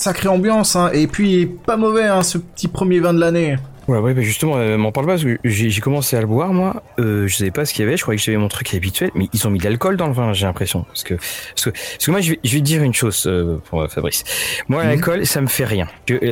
sacrée 0.00 0.28
ambiance, 0.28 0.76
hein. 0.76 0.90
Et 0.92 1.06
puis, 1.06 1.46
pas 1.46 1.76
mauvais, 1.76 2.04
hein, 2.06 2.22
ce 2.22 2.38
petit 2.38 2.68
premier 2.68 3.00
vin 3.00 3.12
de 3.14 3.20
l'année. 3.20 3.56
Ouais, 3.88 3.98
ouais, 3.98 4.14
bah 4.14 4.22
justement, 4.22 4.56
euh, 4.56 4.76
m'en 4.78 4.92
parle 4.92 5.06
pas 5.06 5.12
parce 5.14 5.24
que 5.24 5.36
j'ai 5.42 5.80
commencé 5.80 6.16
à 6.16 6.20
le 6.20 6.26
boire, 6.28 6.52
moi. 6.52 6.82
Euh, 7.00 7.26
je 7.26 7.34
savais 7.36 7.50
pas 7.50 7.64
ce 7.64 7.72
qu'il 7.74 7.84
y 7.84 7.88
avait, 7.88 7.96
je 7.96 8.02
croyais 8.02 8.18
que 8.18 8.24
j'avais 8.24 8.38
mon 8.38 8.46
truc 8.46 8.72
habituel, 8.74 9.10
mais 9.16 9.28
ils 9.32 9.46
ont 9.48 9.50
mis 9.50 9.58
de 9.58 9.64
l'alcool 9.64 9.96
dans 9.96 10.06
le 10.06 10.12
vin, 10.12 10.32
j'ai 10.32 10.46
l'impression. 10.46 10.84
Parce 10.84 11.02
que, 11.02 11.14
parce 11.14 11.64
que, 11.64 11.70
parce 11.70 12.06
que 12.06 12.10
moi, 12.12 12.20
je 12.20 12.32
vais, 12.32 12.40
je 12.44 12.52
vais 12.52 12.58
te 12.60 12.64
dire 12.64 12.82
une 12.84 12.94
chose 12.94 13.24
euh, 13.26 13.56
pour 13.68 13.82
euh, 13.82 13.88
Fabrice. 13.88 14.22
Moi, 14.68 14.82
Mhm. 14.84 14.88
l'alcool, 14.90 15.26
ça 15.26 15.40
me 15.40 15.48
fait 15.48 15.64
rien. 15.64 15.88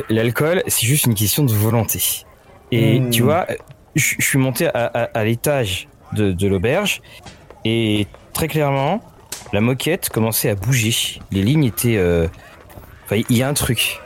L'alcool, 0.09 0.63
c'est 0.67 0.85
juste 0.87 1.05
une 1.05 1.15
question 1.15 1.43
de 1.43 1.51
volonté. 1.51 1.99
Et 2.71 2.99
Mhm. 3.01 3.09
tu 3.09 3.23
vois, 3.23 3.45
je, 3.95 4.15
je 4.17 4.25
suis 4.25 4.39
monté 4.39 4.67
à, 4.67 4.71
à, 4.85 5.03
à 5.19 5.23
l'étage 5.25 5.89
de, 6.13 6.31
de 6.31 6.47
l'auberge 6.47 7.01
et 7.65 8.07
très 8.31 8.47
clairement, 8.47 9.01
la 9.51 9.59
moquette 9.59 10.07
commençait 10.09 10.49
à 10.49 10.55
bouger. 10.55 11.19
Les 11.31 11.41
lignes 11.43 11.65
étaient. 11.65 11.97
Enfin, 13.11 13.21
il 13.29 13.37
y 13.37 13.43
a 13.43 13.49
un 13.49 13.53
truc. 13.53 13.99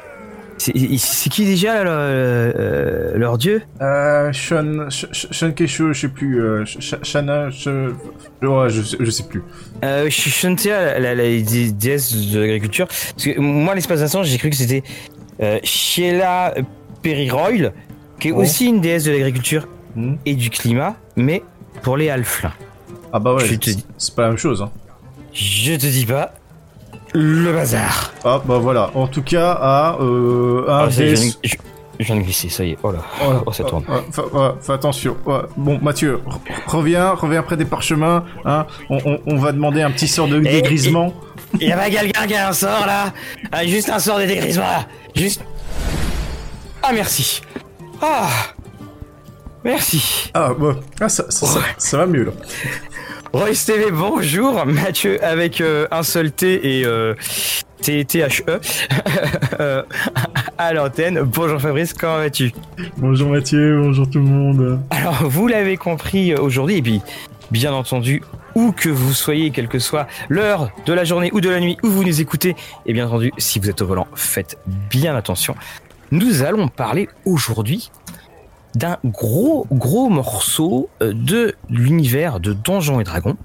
C'est 0.58 0.72
qui 1.30 1.46
déjà 1.46 1.78
euh, 1.80 3.18
leur 3.18 3.38
dieu? 3.38 3.64
Euh, 3.82 4.32
Sean, 4.32 4.88
Sean 4.90 5.52
chose, 5.68 5.96
je 5.96 6.02
sais 6.02 6.08
plus, 6.08 6.42
euh, 6.42 6.64
Sh- 6.64 6.80
Sh- 6.80 7.04
Shana, 7.04 7.48
ouais, 7.48 8.70
je, 8.70 8.82
sais- 8.82 8.98
je 9.00 9.12
sais 9.12 9.24
plus. 9.24 9.44
Euh, 9.84 10.10
Shantia, 10.10 11.00
la, 11.00 11.00
la, 11.00 11.16
la 11.16 11.24
dé- 11.42 11.72
déesse 11.74 12.32
de 12.32 12.40
l'agriculture. 12.40 12.88
Parce 12.88 13.26
que 13.26 13.40
moi, 13.40 13.76
l'espace 13.76 14.00
d'instant, 14.00 14.24
j'ai 14.24 14.38
cru 14.38 14.52
que 14.52 14.56
c'était 14.56 14.84
euh, 15.42 15.60
Sheila 15.64 16.54
Periroyle, 17.02 17.74
qui 18.20 18.30
est 18.30 18.32
Oh. 18.32 18.42
aussi 18.42 18.68
une 18.68 18.80
déesse 18.80 19.04
de 19.04 19.12
l'agriculture 19.12 19.68
Hmm. 19.96 20.16
et 20.26 20.34
du 20.36 20.50
climat, 20.50 20.96
mais 21.18 21.44
pour 21.82 21.98
les 21.98 22.10
halflins. 22.10 22.54
Ah 23.12 23.20
bah 23.20 23.34
ouais, 23.36 23.44
c'est 23.98 24.16
pas 24.16 24.22
la 24.24 24.28
même 24.30 24.38
chose, 24.38 24.62
hein. 24.62 24.72
Je 25.34 25.74
te 25.76 25.86
dis 25.86 26.06
pas 26.06 26.34
le 27.14 27.52
bazar. 27.54 28.14
Ah 28.24 28.42
bah 28.44 28.58
voilà, 28.58 28.92
en 28.96 29.08
tout 29.08 29.22
cas, 29.24 29.52
à, 29.54 29.98
euh, 30.02 30.66
un 30.68 30.86
Ah, 30.86 30.88
des... 30.88 31.16
je, 31.16 31.22
viens 31.22 31.30
de- 31.30 31.36
je- 31.44 31.56
je 32.00 32.06
viens 32.06 32.16
de 32.16 32.22
glisser, 32.22 32.50
ça 32.50 32.64
y 32.64 32.72
est. 32.72 32.78
Oh 32.84 32.92
là. 32.92 33.00
Ouais, 33.22 33.36
Oh, 33.46 33.52
ça 33.52 33.64
tourne. 33.64 33.84
fais 34.62 34.74
attention. 34.74 35.16
Bon, 35.56 35.80
Mathieu, 35.82 36.20
re- 36.26 36.40
reviens, 36.68 37.12
reviens 37.12 37.44
près 37.44 37.56
des 37.58 37.66
parchemins. 37.66 38.26
Hein. 38.46 38.66
On, 38.90 38.98
on- 39.06 39.20
on 39.28 39.38
va 39.38 39.52
demander 39.52 39.82
un 39.84 39.92
petit 39.92 40.08
sort 40.08 40.28
de 40.28 40.40
Et- 40.40 40.42
dégrisement. 40.62 41.14
Il 41.62 41.68
y 41.68 41.72
a 41.72 41.78
pas 41.78 41.90
quelqu'un 41.92 42.26
qui 42.26 42.34
a 42.36 42.50
un 42.50 42.54
sort 42.54 42.86
là? 42.88 43.14
Ah, 43.52 43.64
Juste 43.66 43.90
un 43.90 44.00
sort 44.00 44.18
de 44.18 44.26
dégrisement 44.26 44.64
là 44.66 44.86
Juste. 45.16 45.44
Ah, 46.82 46.92
merci. 46.94 47.42
Ah 48.02 48.28
Merci. 49.64 50.32
Ah, 50.34 50.50
bah, 50.58 50.76
ah, 51.00 51.08
ça, 51.10 51.26
ça, 51.30 51.46
ça- 51.46 51.60
ça 51.78 51.98
va 51.98 52.06
mieux 52.08 52.26
là. 52.26 52.32
Royce 53.34 53.66
TV, 53.66 53.90
bonjour. 53.90 54.64
Mathieu 54.68 55.24
avec 55.24 55.60
euh, 55.60 55.88
un 55.90 56.04
seul 56.04 56.32
T 56.32 56.80
et 56.80 56.86
euh, 56.86 57.16
T 57.82 58.06
T 58.06 58.20
H 58.20 58.44
E 58.48 58.60
Euh, 59.60 59.84
à 60.58 60.74
l'antenne. 60.74 61.22
Bonjour 61.22 61.60
Fabrice, 61.60 61.94
comment 61.94 62.18
vas-tu? 62.18 62.52
Bonjour 62.98 63.30
Mathieu, 63.30 63.80
bonjour 63.82 64.10
tout 64.10 64.20
le 64.20 64.26
monde. 64.26 64.80
Alors 64.90 65.24
vous 65.28 65.48
l'avez 65.48 65.78
compris 65.78 66.32
euh, 66.34 66.42
aujourd'hui 66.42 66.78
et 66.78 66.82
puis 66.82 67.02
bien 67.52 67.74
entendu 67.74 68.24
où 68.56 68.72
que 68.72 68.90
vous 68.90 69.14
soyez, 69.14 69.52
quelle 69.52 69.68
que 69.68 69.80
soit 69.80 70.08
l'heure 70.30 70.70
de 70.86 70.94
la 70.94 71.04
journée 71.04 71.30
ou 71.34 71.42
de 71.42 71.50
la 71.50 71.60
nuit 71.60 71.78
où 71.84 71.90
vous 71.90 72.04
nous 72.04 72.22
écoutez, 72.22 72.56
et 72.86 72.94
bien 72.94 73.08
entendu 73.08 73.32
si 73.38 73.60
vous 73.60 73.70
êtes 73.70 73.82
au 73.82 73.88
volant, 73.88 74.08
faites 74.16 74.58
bien 74.90 75.16
attention. 75.16 75.56
Nous 76.12 76.44
allons 76.44 76.68
parler 76.68 77.10
aujourd'hui 77.26 77.90
d'un 78.76 78.98
gros 79.04 79.68
gros 79.72 80.10
morceau 80.10 80.90
euh, 81.02 81.14
de 81.14 81.56
l'univers 81.70 82.40
de 82.40 82.54
Donjons 82.54 83.00
et 83.00 83.04
Dragons, 83.04 83.38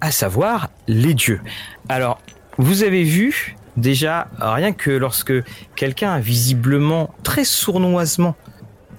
à 0.00 0.10
savoir 0.10 0.70
les 0.86 1.14
dieux. 1.14 1.40
Alors, 1.88 2.20
vous 2.58 2.82
avez 2.82 3.04
vu 3.04 3.56
déjà 3.76 4.28
rien 4.40 4.72
que 4.72 4.90
lorsque 4.90 5.32
quelqu'un 5.76 6.12
a 6.12 6.20
visiblement 6.20 7.10
très 7.22 7.44
sournoisement 7.44 8.34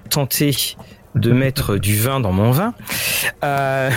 tenté 0.10 0.76
de 1.16 1.32
mettre 1.32 1.78
du 1.78 1.98
vin 1.98 2.20
dans 2.20 2.32
mon 2.32 2.52
vin, 2.52 2.74
euh, 3.44 3.90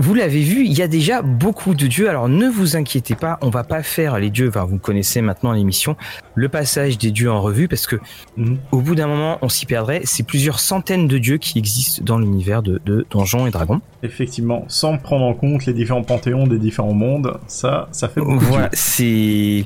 vous 0.00 0.14
l'avez 0.14 0.42
vu, 0.42 0.64
il 0.64 0.72
y 0.72 0.80
a 0.80 0.86
déjà 0.88 1.22
beaucoup 1.22 1.74
de 1.74 1.88
dieux. 1.88 2.08
Alors 2.08 2.28
ne 2.28 2.46
vous 2.48 2.76
inquiétez 2.76 3.16
pas, 3.16 3.36
on 3.42 3.50
va 3.50 3.64
pas 3.64 3.82
faire 3.82 4.18
les 4.20 4.30
dieux. 4.30 4.48
Enfin, 4.48 4.64
vous 4.64 4.78
connaissez 4.78 5.20
maintenant 5.20 5.50
l'émission, 5.52 5.96
le 6.36 6.48
passage 6.48 6.98
des 6.98 7.10
dieux 7.10 7.30
en 7.30 7.42
revue, 7.42 7.66
parce 7.66 7.86
que 7.88 7.96
Mhm. 8.36 8.58
au 8.70 8.80
bout 8.80 8.94
d'un 8.94 9.08
moment, 9.08 9.38
on 9.42 9.48
s'y 9.48 9.66
perdrait. 9.66 10.02
C'est 10.04 10.22
plusieurs 10.22 10.60
centaines 10.60 11.08
de 11.08 11.18
dieux 11.18 11.38
qui 11.38 11.58
existent 11.58 12.02
dans 12.04 12.18
l'univers 12.18 12.62
de, 12.62 12.80
de 12.86 13.04
Donjons 13.10 13.46
et 13.48 13.50
Dragons. 13.50 13.80
Effectivement, 14.04 14.64
sans 14.68 14.96
prendre 14.98 15.24
en 15.24 15.34
compte 15.34 15.66
les 15.66 15.72
différents 15.74 16.04
panthéons 16.04 16.46
des 16.46 16.58
différents 16.60 16.94
mondes, 16.94 17.36
ça, 17.48 17.88
ça 17.90 18.08
fait 18.08 18.20
beaucoup 18.20 18.38
Voilà, 18.44 18.70
c'est 18.72 19.64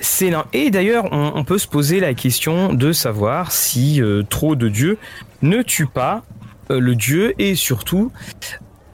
c'est. 0.00 0.32
Et 0.54 0.70
d'ailleurs, 0.70 1.04
on, 1.12 1.32
on 1.34 1.44
peut 1.44 1.58
se 1.58 1.68
poser 1.68 2.00
la 2.00 2.14
question 2.14 2.72
de 2.72 2.92
savoir 2.92 3.52
si 3.52 4.00
euh, 4.00 4.22
trop 4.22 4.56
de 4.56 4.70
dieux 4.70 4.96
ne 5.42 5.60
tue 5.60 5.86
pas 5.86 6.22
euh, 6.70 6.80
le 6.80 6.94
dieu 6.94 7.34
et 7.38 7.54
surtout, 7.54 8.10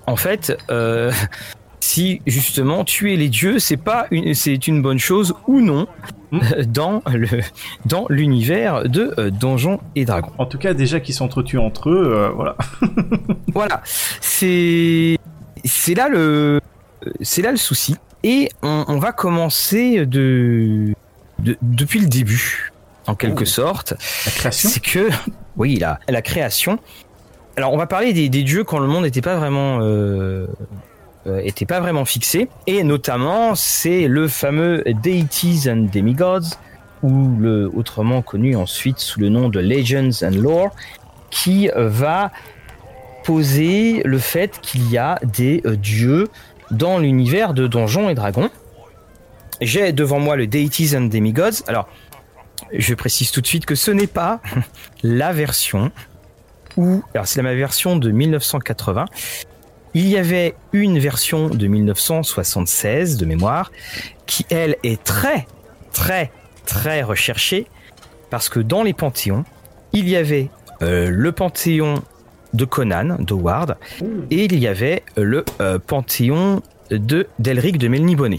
en 0.06 0.16
fait, 0.16 0.56
euh, 0.70 1.12
si 1.80 2.20
justement 2.26 2.84
tuer 2.84 3.16
les 3.16 3.28
dieux, 3.28 3.58
c'est 3.58 3.76
pas 3.76 4.06
une 4.10 4.34
c'est 4.34 4.66
une 4.68 4.82
bonne 4.82 4.98
chose 4.98 5.34
ou 5.46 5.60
non 5.60 5.86
dans 6.66 7.02
le 7.12 7.40
dans 7.86 8.06
l'univers 8.08 8.88
de 8.88 9.14
euh, 9.18 9.30
Donjons 9.30 9.80
et 9.96 10.04
Dragons. 10.04 10.32
En 10.38 10.46
tout 10.46 10.58
cas, 10.58 10.74
déjà 10.74 11.00
qu'ils 11.00 11.14
s'entretuent 11.14 11.58
entre 11.58 11.90
eux, 11.90 12.12
euh, 12.14 12.28
voilà. 12.30 12.56
Voilà, 13.52 13.82
c'est 14.20 15.16
c'est 15.64 15.94
là 15.94 16.08
le 16.08 16.60
c'est 17.20 17.42
là 17.42 17.50
le 17.50 17.56
souci 17.56 17.96
et 18.22 18.48
on, 18.62 18.84
on 18.86 18.98
va 18.98 19.10
commencer 19.12 20.06
de, 20.06 20.94
de 21.40 21.56
depuis 21.62 21.98
le 22.00 22.06
début 22.06 22.70
en 23.06 23.14
quelque 23.16 23.42
Oh. 23.42 23.46
sorte. 23.46 23.94
La 24.26 24.30
création? 24.32 24.68
C'est 24.68 24.80
que 24.80 25.08
oui 25.56 25.76
la 25.78 25.98
la 26.08 26.22
création. 26.22 26.78
Alors 27.56 27.72
on 27.72 27.76
va 27.76 27.86
parler 27.86 28.12
des, 28.12 28.28
dieux 28.28 28.64
quand 28.64 28.78
le 28.78 28.86
monde 28.86 29.04
n'était 29.04 29.20
pas 29.20 29.36
vraiment 29.36 29.80
euh, 29.82 30.46
euh, 31.26 31.50
pas 31.68 31.80
vraiment 31.80 32.04
fixé 32.04 32.48
et 32.66 32.82
notamment 32.84 33.54
c'est 33.54 34.08
le 34.08 34.28
fameux 34.28 34.82
Deities 35.02 35.68
and 35.68 35.88
Demigods 35.92 36.56
ou 37.02 37.30
autrement 37.74 38.22
connu 38.22 38.56
ensuite 38.56 38.98
sous 38.98 39.20
le 39.20 39.30
nom 39.30 39.48
de 39.48 39.58
Legends 39.58 40.22
and 40.22 40.36
Lore 40.36 40.70
qui 41.30 41.70
va 41.74 42.30
poser 43.24 44.02
le 44.04 44.18
fait 44.18 44.60
qu'il 44.60 44.90
y 44.90 44.98
a 44.98 45.18
des 45.22 45.62
euh, 45.64 45.76
dieux 45.76 46.28
dans 46.70 46.98
l'univers 46.98 47.54
de 47.54 47.66
Donjons 47.66 48.08
et 48.08 48.14
Dragons. 48.14 48.50
J'ai 49.60 49.92
devant 49.92 50.18
moi 50.18 50.36
le 50.36 50.46
Deities 50.46 50.96
and 50.96 51.02
Demigods. 51.02 51.62
Alors, 51.66 51.88
je 52.72 52.94
précise 52.94 53.30
tout 53.30 53.40
de 53.40 53.46
suite 53.46 53.66
que 53.66 53.74
ce 53.74 53.90
n'est 53.90 54.06
pas 54.06 54.40
la 55.02 55.32
version 55.32 55.90
alors 57.14 57.26
c'est 57.26 57.42
la 57.42 57.54
version 57.54 57.96
de 57.96 58.10
1980. 58.10 59.06
Il 59.94 60.06
y 60.08 60.16
avait 60.16 60.54
une 60.72 60.98
version 60.98 61.48
de 61.48 61.66
1976 61.66 63.16
de 63.16 63.26
mémoire 63.26 63.72
qui, 64.26 64.46
elle, 64.50 64.76
est 64.84 65.02
très, 65.02 65.46
très, 65.92 66.30
très 66.64 67.02
recherchée 67.02 67.66
parce 68.30 68.48
que 68.48 68.60
dans 68.60 68.84
les 68.84 68.92
panthéons, 68.92 69.44
il 69.92 70.08
y 70.08 70.16
avait 70.16 70.48
euh, 70.82 71.10
le 71.10 71.32
panthéon 71.32 72.02
de 72.54 72.64
Conan, 72.64 73.16
d'Howard, 73.18 73.76
et 74.30 74.44
il 74.44 74.58
y 74.58 74.66
avait 74.66 75.02
le 75.16 75.44
euh, 75.60 75.78
panthéon 75.78 76.62
de 76.90 77.28
d'Elric 77.38 77.78
de 77.78 77.88
Melniboné. 77.88 78.38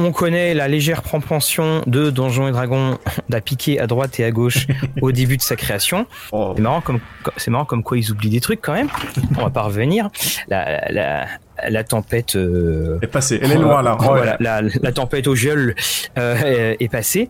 On 0.00 0.12
connaît 0.12 0.54
la 0.54 0.68
légère 0.68 1.02
propension 1.02 1.82
de 1.88 2.10
Donjons 2.10 2.46
et 2.46 2.52
Dragons 2.52 2.98
d'à 3.28 3.40
piquer 3.40 3.80
à 3.80 3.88
droite 3.88 4.20
et 4.20 4.24
à 4.24 4.30
gauche 4.30 4.68
au 5.02 5.10
début 5.10 5.36
de 5.36 5.42
sa 5.42 5.56
création. 5.56 6.06
Oh, 6.30 6.52
C'est 6.54 6.62
marrant 6.62 6.80
comme 6.80 7.00
c'est 7.36 7.50
marrant 7.50 7.64
comme 7.64 7.82
quoi 7.82 7.98
ils 7.98 8.12
oublient 8.12 8.30
des 8.30 8.40
trucs 8.40 8.60
quand 8.60 8.74
même. 8.74 8.88
On 9.36 9.42
va 9.42 9.50
pas 9.50 9.62
revenir. 9.62 10.08
La, 10.46 10.88
la, 10.92 11.26
la 11.68 11.82
tempête 11.82 12.36
euh, 12.36 13.00
est 13.02 13.08
passée, 13.08 13.40
elle 13.42 13.50
est 13.50 13.58
loin 13.58 13.82
là. 13.82 13.96
Oh, 13.98 14.04
voilà, 14.04 14.36
la, 14.38 14.62
la 14.62 14.92
tempête 14.92 15.26
au 15.26 15.34
gel 15.34 15.74
euh, 16.16 16.76
est 16.78 16.88
passée. 16.88 17.28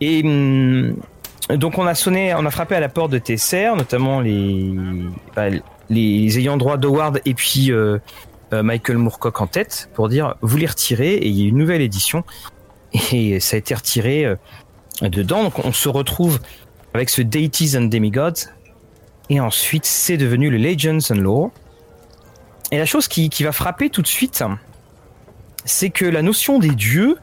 Et 0.00 0.22
hum, 0.22 0.94
donc 1.50 1.78
on 1.78 1.86
a 1.88 1.96
sonné, 1.96 2.32
on 2.32 2.46
a 2.46 2.50
frappé 2.52 2.76
à 2.76 2.80
la 2.80 2.88
porte 2.88 3.10
de 3.10 3.18
Tesser, 3.18 3.72
notamment 3.76 4.20
les 4.20 4.72
bah, 5.34 5.46
les 5.90 6.38
ayants 6.38 6.58
droit 6.58 6.76
d'Howard 6.76 7.20
et 7.24 7.34
puis 7.34 7.72
euh, 7.72 7.98
Michael 8.52 8.98
Moorcock 8.98 9.40
en 9.40 9.46
tête 9.46 9.90
pour 9.94 10.08
dire 10.08 10.36
vous 10.40 10.56
les 10.56 10.66
retirez 10.66 11.14
et 11.14 11.28
il 11.28 11.38
y 11.38 11.44
a 11.44 11.48
une 11.48 11.58
nouvelle 11.58 11.82
édition 11.82 12.24
et 13.12 13.40
ça 13.40 13.56
a 13.56 13.58
été 13.58 13.74
retiré 13.74 14.24
euh, 14.24 14.36
dedans. 15.02 15.42
Donc 15.44 15.64
on 15.64 15.72
se 15.72 15.88
retrouve 15.88 16.40
avec 16.94 17.10
ce 17.10 17.22
Deities 17.22 17.76
and 17.76 17.82
Demigods 17.82 18.48
et 19.30 19.40
ensuite 19.40 19.84
c'est 19.84 20.16
devenu 20.16 20.50
le 20.50 20.58
Legends 20.58 21.10
and 21.10 21.20
Lore. 21.20 21.50
Et 22.70 22.78
la 22.78 22.86
chose 22.86 23.08
qui, 23.08 23.30
qui 23.30 23.44
va 23.44 23.52
frapper 23.52 23.88
tout 23.88 24.02
de 24.02 24.06
suite, 24.06 24.42
c'est 25.64 25.90
que 25.90 26.04
la 26.04 26.22
notion 26.22 26.58
des 26.58 26.70
dieux, 26.70 27.16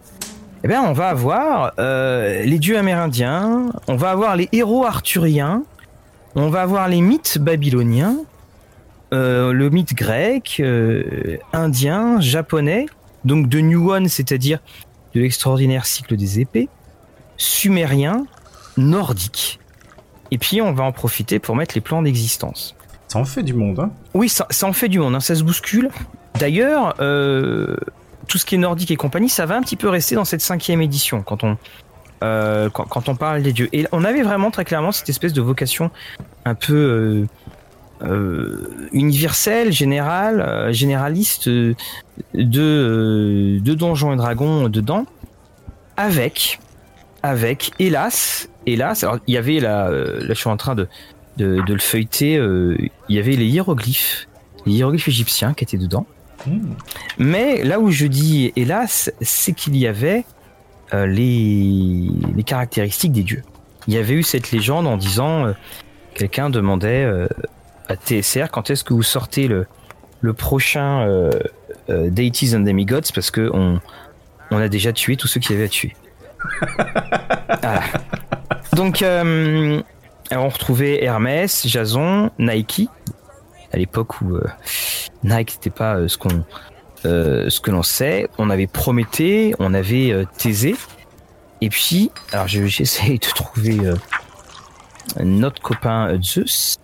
eh 0.63 0.68
bien, 0.68 0.81
on 0.83 0.94
va 0.94 1.10
avoir 1.10 1.74
euh, 1.77 2.42
les 2.42 2.57
dieux 2.57 2.77
amérindiens, 2.77 3.69
on 3.88 3.95
va 3.95 4.10
avoir 4.10 4.36
les 4.36 4.50
héros 4.51 4.86
arthuriens, 4.86 5.63
on 6.36 6.50
va 6.50 6.63
avoir 6.63 6.88
les 6.88 7.01
mythes 7.01 7.38
babyloniens, 7.38 8.18
euh, 9.15 9.53
le 9.53 9.69
mythe 9.69 9.95
grec, 9.95 10.57
euh, 10.59 11.38
indien, 11.53 12.19
japonais, 12.19 12.85
donc 13.23 13.47
de 13.47 13.59
New 13.59 13.91
One, 13.91 14.09
c'est-à-dire 14.09 14.59
de 15.13 15.21
l'extraordinaire 15.21 15.85
cycle 15.85 16.17
des 16.17 16.41
épées, 16.41 16.67
sumérien, 17.38 18.25
nordique. 18.77 19.59
Et 20.31 20.38
puis 20.38 20.62
on 20.62 20.73
va 20.73 20.83
en 20.83 20.91
profiter 20.91 21.39
pour 21.39 21.56
mettre 21.56 21.75
les 21.75 21.81
plans 21.81 22.01
d'existence. 22.01 22.75
Ça 23.07 23.19
en 23.19 23.25
fait 23.25 23.44
du 23.44 23.53
monde, 23.53 23.79
hein 23.79 23.91
Oui, 24.13 24.27
ça, 24.27 24.47
ça 24.50 24.67
en 24.67 24.73
fait 24.73 24.89
du 24.89 25.00
monde, 25.00 25.15
hein, 25.15 25.19
ça 25.19 25.35
se 25.35 25.44
bouscule. 25.44 25.89
D'ailleurs, 26.38 26.95
euh, 27.00 27.77
tout 28.27 28.38
ce 28.38 28.45
qui 28.45 28.56
est 28.56 28.57
nordique 28.57 28.91
et 28.91 28.97
compagnie, 28.97 29.29
ça 29.29 29.45
va 29.45 29.56
un 29.56 29.62
petit 29.62 29.77
peu 29.77 29.88
rester 29.88 30.15
dans 30.15 30.25
cette 30.25 30.41
cinquième 30.41 30.81
édition 30.81 31.21
quand 31.21 31.44
on, 31.44 31.57
euh, 32.23 32.69
quand, 32.69 32.85
quand 32.85 33.07
on 33.07 33.15
parle 33.15 33.44
des 33.44 33.53
dieux. 33.53 33.69
Et 33.71 33.85
on 33.91 34.03
avait 34.03 34.23
vraiment 34.23 34.51
très 34.51 34.65
clairement 34.65 34.91
cette 34.91 35.09
espèce 35.09 35.33
de 35.33 35.41
vocation 35.41 35.91
un 36.44 36.56
peu 36.56 36.73
euh, 36.73 37.27
euh, 38.01 38.68
universelle, 38.92 39.71
générale, 39.71 40.42
euh, 40.42 40.74
généraliste 40.74 41.47
euh, 41.47 41.75
de, 42.33 42.62
euh, 42.62 43.59
de 43.59 43.74
Donjons 43.74 44.13
et 44.13 44.15
Dragons 44.18 44.69
dedans, 44.69 45.06
avec, 45.97 46.59
avec, 47.24 47.71
hélas, 47.80 48.50
hélas, 48.65 49.03
alors 49.03 49.19
il 49.27 49.33
y 49.33 49.38
avait 49.38 49.59
là, 49.59 49.89
là 49.89 50.27
je 50.27 50.33
suis 50.33 50.50
en 50.50 50.57
train 50.57 50.75
de, 50.75 50.88
de, 51.38 51.62
de 51.65 51.74
le 51.74 51.80
feuilleter, 51.80 52.38
euh, 52.38 52.77
il 53.07 53.15
y 53.15 53.19
avait 53.19 53.36
les 53.36 53.45
hiéroglyphes, 53.45 54.27
les 54.65 54.74
hiéroglyphes 54.74 55.07
égyptiens 55.07 55.53
qui 55.53 55.63
étaient 55.63 55.77
dedans. 55.77 56.06
Hmm. 56.45 56.74
Mais 57.18 57.63
là 57.63 57.80
où 57.80 57.91
je 57.91 58.06
dis 58.07 58.51
hélas, 58.56 59.12
c'est 59.21 59.53
qu'il 59.53 59.77
y 59.77 59.88
avait 59.88 60.25
les, 60.94 62.07
les 62.36 62.44
caractéristiques 62.44 63.12
des 63.12 63.24
dieux. 63.24 63.44
Il 63.88 63.94
y 63.94 63.98
avait 63.98 64.13
eu 64.13 64.24
cette 64.24 64.51
légende 64.51 64.88
en 64.88 64.98
disant, 64.98 65.53
quelqu'un 66.15 66.50
demandait 66.50 67.03
euh, 67.03 67.27
à 67.88 67.96
TSR 67.96 68.50
quand 68.52 68.70
est-ce 68.70 68.84
que 68.84 68.94
vous 68.94 69.04
sortez 69.04 69.48
le, 69.48 69.68
le 70.22 70.34
prochain 70.34 71.02
euh, 71.08 71.30
euh, 71.90 72.10
Deities 72.10 72.56
and 72.56 72.62
Demigods 72.62 73.12
parce 73.14 73.32
que 73.32 73.50
on, 73.54 73.80
on 74.52 74.58
a 74.58 74.68
déjà 74.70 74.92
tué 74.94 75.18
tous 75.18 75.28
ceux 75.28 75.40
qui 75.40 75.54
avaient 75.54 75.66
à 75.66 75.70
tuer. 75.70 75.96
Voilà. 77.62 77.82
Donc, 78.74 79.02
euh, 79.02 79.82
alors 80.30 80.46
on 80.46 80.50
retrouvait 80.50 81.04
Hermès, 81.04 81.66
Jason, 81.68 82.30
Nike, 82.38 82.90
à 83.74 83.78
l'époque 83.78 84.22
où 84.22 84.38
Nike 85.24 85.54
n'était 85.56 85.70
pas 85.70 86.08
ce 86.08 86.18
qu'on 86.18 86.44
ce 87.04 87.60
que 87.62 87.72
l'on 87.72 87.84
sait. 87.84 88.28
On 88.38 88.50
avait 88.50 88.68
Prométhée, 88.68 89.54
on 89.60 89.74
avait 89.74 90.26
Thésée. 90.38 90.76
Et 91.62 91.70
puis, 91.70 92.12
alors 92.32 92.48
je- 92.48 92.66
j'essaie 92.66 93.14
de 93.14 93.20
trouver 93.34 93.78
notre 95.24 95.62
copain 95.62 96.18
Zeus. 96.22 96.78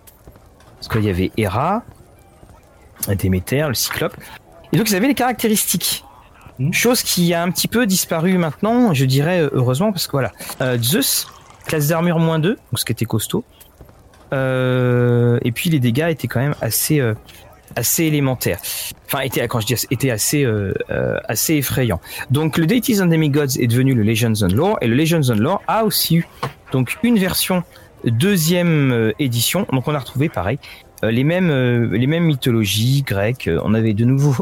Parce 0.82 0.88
qu'il 0.88 1.04
y 1.04 1.10
avait 1.10 1.30
Héra, 1.36 1.84
Déméter, 3.06 3.64
le 3.68 3.74
Cyclope. 3.74 4.16
Et 4.72 4.76
donc 4.76 4.90
ils 4.90 4.96
avaient 4.96 5.06
les 5.06 5.14
caractéristiques. 5.14 6.04
Mhm. 6.58 6.72
Chose 6.72 7.02
qui 7.02 7.32
a 7.34 7.42
un 7.42 7.52
petit 7.52 7.68
peu 7.68 7.86
disparu 7.86 8.36
maintenant, 8.36 8.92
je 8.92 9.04
dirais 9.04 9.42
euh, 9.42 9.50
heureusement, 9.52 9.92
parce 9.92 10.08
que 10.08 10.12
voilà. 10.12 10.32
Euh, 10.60 10.76
Zeus, 10.82 11.28
classe 11.66 11.86
d'armure 11.86 12.18
moins 12.18 12.40
2, 12.40 12.50
donc 12.50 12.58
ce 12.74 12.84
qui 12.84 12.90
était 12.90 13.04
costaud. 13.04 13.44
Euh, 14.32 15.38
et 15.42 15.52
puis 15.52 15.70
les 15.70 15.78
dégâts 15.78 16.08
étaient 16.10 16.26
quand 16.26 16.40
même 16.40 16.56
assez 16.60 16.98
euh, 16.98 17.14
assez 17.76 18.04
élémentaires. 18.04 18.58
Enfin, 19.06 19.20
était 19.20 19.46
quand 19.46 19.60
je 19.60 19.66
dis 19.66 19.86
était 19.92 20.10
assez 20.10 20.44
assez 21.28 21.54
effrayant. 21.54 22.00
Donc 22.32 22.58
le 22.58 22.66
Deities 22.66 23.00
and 23.00 23.06
Demigods 23.06 23.56
est 23.60 23.68
devenu 23.68 23.94
le 23.94 24.02
Legends 24.02 24.42
and 24.42 24.52
Lore 24.52 24.78
et 24.80 24.88
le 24.88 24.96
Legends 24.96 25.30
and 25.30 25.38
Lore 25.38 25.62
a 25.68 25.84
aussi 25.84 26.16
eu 26.16 26.28
donc 26.72 26.98
une 27.04 27.18
version 27.18 27.62
deuxième 28.04 28.92
euh, 28.92 29.12
édition. 29.18 29.66
Donc 29.72 29.88
on 29.88 29.94
a 29.94 29.98
retrouvé 29.98 30.28
pareil 30.28 30.58
euh, 31.04 31.10
les 31.10 31.24
mêmes 31.24 31.50
euh, 31.50 31.88
les 31.96 32.06
mêmes 32.06 32.24
mythologies 32.24 33.02
grecques. 33.02 33.48
On 33.62 33.74
avait 33.74 33.94
de 33.94 34.04
nouveau 34.04 34.34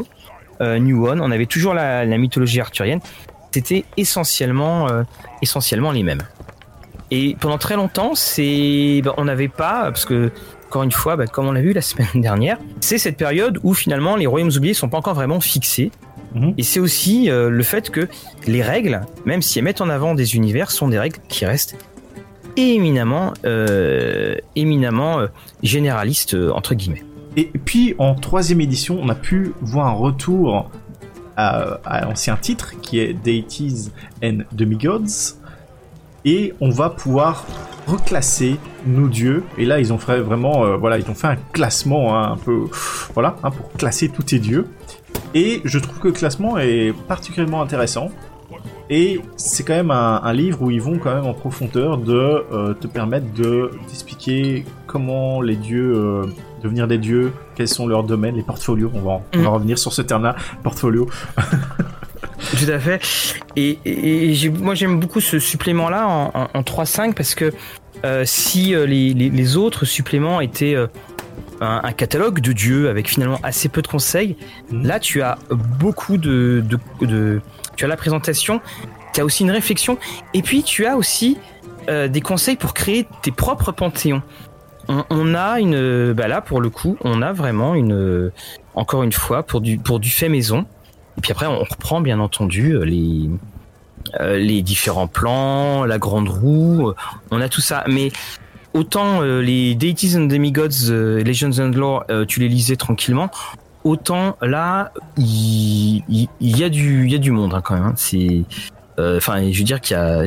New 0.61 1.07
One. 1.07 1.21
On 1.21 1.31
avait 1.31 1.47
toujours 1.47 1.73
la, 1.73 2.05
la 2.05 2.17
mythologie 2.19 2.61
arthurienne. 2.61 2.99
C'était 3.51 3.83
essentiellement 3.97 4.87
essentiellement 5.41 5.91
les 5.91 6.03
mêmes. 6.03 6.21
Et 7.09 7.35
pendant 7.39 7.57
très 7.57 7.75
longtemps, 7.75 8.13
c'est 8.13 9.01
ben, 9.03 9.13
on 9.17 9.25
n'avait 9.25 9.47
pas 9.47 9.85
parce 9.85 10.05
que 10.05 10.31
encore 10.67 10.83
une 10.83 10.91
fois, 10.91 11.17
ben, 11.17 11.27
comme 11.27 11.47
on 11.47 11.51
l'a 11.51 11.61
vu 11.61 11.73
la 11.73 11.81
semaine 11.81 12.21
dernière, 12.21 12.57
c'est 12.79 12.97
cette 12.97 13.17
période 13.17 13.59
où 13.63 13.73
finalement 13.73 14.15
les 14.15 14.27
royaumes 14.27 14.51
oubliés 14.55 14.73
sont 14.73 14.87
pas 14.87 14.97
encore 14.97 15.15
vraiment 15.15 15.41
fixés. 15.41 15.91
Mhm. 16.33 16.53
Et 16.57 16.63
c'est 16.63 16.79
aussi 16.79 17.29
euh, 17.29 17.49
le 17.49 17.63
fait 17.63 17.89
que 17.89 18.07
les 18.47 18.61
règles, 18.61 19.01
même 19.25 19.41
si 19.41 19.59
elles 19.59 19.65
mettent 19.65 19.81
en 19.81 19.89
avant 19.89 20.15
des 20.15 20.35
univers, 20.35 20.71
sont 20.71 20.87
des 20.87 20.99
règles 20.99 21.19
qui 21.27 21.45
restent 21.45 21.75
éminemment, 22.57 23.33
euh, 23.45 24.35
éminemment 24.55 25.19
euh, 25.19 25.27
généralistes 25.63 26.33
euh, 26.33 26.51
entre 26.51 26.75
guillemets. 26.75 27.03
Et 27.37 27.45
puis 27.45 27.95
en 27.97 28.15
troisième 28.15 28.61
édition, 28.61 28.99
on 29.01 29.09
a 29.09 29.15
pu 29.15 29.53
voir 29.61 29.87
un 29.87 29.93
retour 29.93 30.69
à, 31.37 31.79
à 31.85 32.01
l'ancien 32.01 32.35
titre 32.35 32.73
qui 32.81 32.99
est 32.99 33.13
Deities 33.13 33.91
and 34.23 34.39
Demigods. 34.51 35.37
Et 36.23 36.53
on 36.61 36.69
va 36.69 36.89
pouvoir 36.89 37.45
reclasser 37.87 38.57
nos 38.85 39.07
dieux. 39.07 39.43
Et 39.57 39.65
là, 39.65 39.79
ils 39.79 39.91
ont 39.91 39.97
fait 39.97 40.19
vraiment, 40.19 40.77
voilà, 40.77 40.99
ils 40.99 41.09
ont 41.09 41.15
fait 41.15 41.27
un 41.27 41.37
classement 41.51 42.15
hein, 42.15 42.33
un 42.33 42.37
peu, 42.37 42.65
voilà, 43.15 43.37
hein, 43.43 43.49
pour 43.49 43.71
classer 43.71 44.09
tous 44.09 44.21
tes 44.21 44.37
dieux. 44.37 44.67
Et 45.33 45.61
je 45.65 45.79
trouve 45.79 45.97
que 45.97 46.07
le 46.09 46.13
classement 46.13 46.59
est 46.59 46.93
particulièrement 47.07 47.61
intéressant. 47.61 48.11
Et 48.93 49.21
c'est 49.37 49.63
quand 49.63 49.73
même 49.73 49.89
un, 49.89 50.19
un 50.21 50.33
livre 50.33 50.61
où 50.63 50.69
ils 50.69 50.81
vont 50.81 50.97
quand 50.99 51.15
même 51.15 51.25
en 51.25 51.33
profondeur 51.33 51.97
de 51.97 52.13
euh, 52.51 52.73
te 52.73 52.87
permettre 52.87 53.31
de 53.33 53.71
t'expliquer 53.87 54.65
comment 54.85 55.41
les 55.41 55.55
dieux 55.55 55.93
euh, 55.95 56.25
devenir 56.61 56.87
des 56.87 56.97
dieux, 56.97 57.31
quels 57.55 57.69
sont 57.69 57.87
leurs 57.87 58.03
domaines, 58.03 58.35
les 58.35 58.43
portfolios. 58.43 58.91
On 58.93 58.99
va, 58.99 59.11
en- 59.13 59.23
on 59.33 59.37
va 59.39 59.49
Mm. 59.49 59.53
revenir 59.53 59.79
sur 59.79 59.93
ce 59.93 60.01
terme-là, 60.01 60.35
portfolio. 60.61 61.07
Tout 62.59 62.69
à 62.69 62.79
fait. 62.79 63.01
Et, 63.55 63.79
et- 63.85 64.29
et 64.29 64.33
j'ai- 64.33 64.49
moi 64.49 64.75
j'aime 64.75 64.99
beaucoup 64.99 65.21
ce 65.21 65.39
supplément-là 65.39 66.07
en, 66.07 66.31
en, 66.33 66.47
en 66.53 66.61
3.5 66.61 67.13
parce 67.13 67.33
que 67.33 67.53
euh, 68.03 68.23
si 68.25 68.73
les, 68.75 69.13
les- 69.13 69.29
les 69.29 69.57
autres 69.57 69.85
suppléments 69.85 70.41
étaient 70.41 70.75
un, 71.61 71.91
catalogue 71.93 72.41
de 72.41 72.53
dieux 72.53 72.89
avec 72.89 73.07
finalement 73.07 73.39
assez 73.43 73.69
peu 73.69 73.81
de 73.81 73.87
conseils, 73.87 74.35
là 74.71 74.99
tu 74.99 75.21
as 75.21 75.37
beaucoup 75.79 76.17
de, 76.17 76.63
tu 77.75 77.85
as 77.85 77.87
la 77.87 77.97
présentation, 77.97 78.61
tu 79.13 79.21
as 79.21 79.25
aussi 79.25 79.43
une 79.43 79.51
réflexion 79.51 79.97
et 80.33 80.41
puis 80.41 80.63
tu 80.63 80.85
as 80.85 80.97
aussi 80.97 81.37
euh, 81.89 82.07
des 82.07 82.21
conseils 82.21 82.55
pour 82.55 82.73
créer 82.73 83.07
tes 83.21 83.31
propres 83.31 83.71
panthéons. 83.71 84.21
On, 85.09 85.35
a 85.35 85.59
une, 85.59 86.11
bah 86.11 86.27
là 86.27 86.41
pour 86.41 86.59
le 86.59 86.69
coup, 86.69 86.97
on 87.01 87.21
a 87.21 87.31
vraiment 87.31 87.75
une, 87.75 88.31
encore 88.75 89.03
une 89.03 89.13
fois 89.13 89.43
pour 89.43 89.61
du 89.61 89.77
pour 89.77 89.99
du 89.99 90.09
fait 90.09 90.27
maison. 90.27 90.65
Et 91.17 91.21
puis 91.21 91.31
après, 91.31 91.45
on 91.45 91.59
reprend 91.59 92.01
bien 92.01 92.19
entendu 92.19 92.71
euh, 92.71 92.83
les 92.83 93.29
euh, 94.19 94.37
les 94.37 94.61
différents 94.61 95.07
plans, 95.07 95.85
la 95.85 95.99
grande 95.99 96.27
roue, 96.27 96.91
on 97.29 97.39
a 97.39 97.47
tout 97.47 97.61
ça. 97.61 97.83
Mais 97.87 98.11
autant 98.73 99.21
euh, 99.21 99.41
les 99.41 99.75
Deities 99.75 100.15
and 100.17 100.25
Demigods, 100.25 100.89
euh, 100.89 101.23
Legends 101.23 101.59
and 101.59 101.71
Lore, 101.71 102.03
euh, 102.09 102.25
tu 102.25 102.39
les 102.39 102.47
lisais 102.47 102.75
tranquillement, 102.75 103.29
autant 103.83 104.37
là, 104.41 104.91
il, 105.17 106.03
y 106.39 106.63
a 106.63 106.69
du 106.69 107.05
il 107.05 107.11
y 107.11 107.15
a 107.15 107.17
du 107.17 107.31
monde 107.31 107.53
hein, 107.53 107.61
quand 107.63 107.75
même. 107.75 107.83
hein. 107.83 108.43
Euh, 108.99 109.17
enfin, 109.17 109.51
je 109.51 109.57
veux 109.57 109.63
dire 109.63 109.81
qu'il 109.81 109.95
y 109.95 109.99
a 109.99 110.23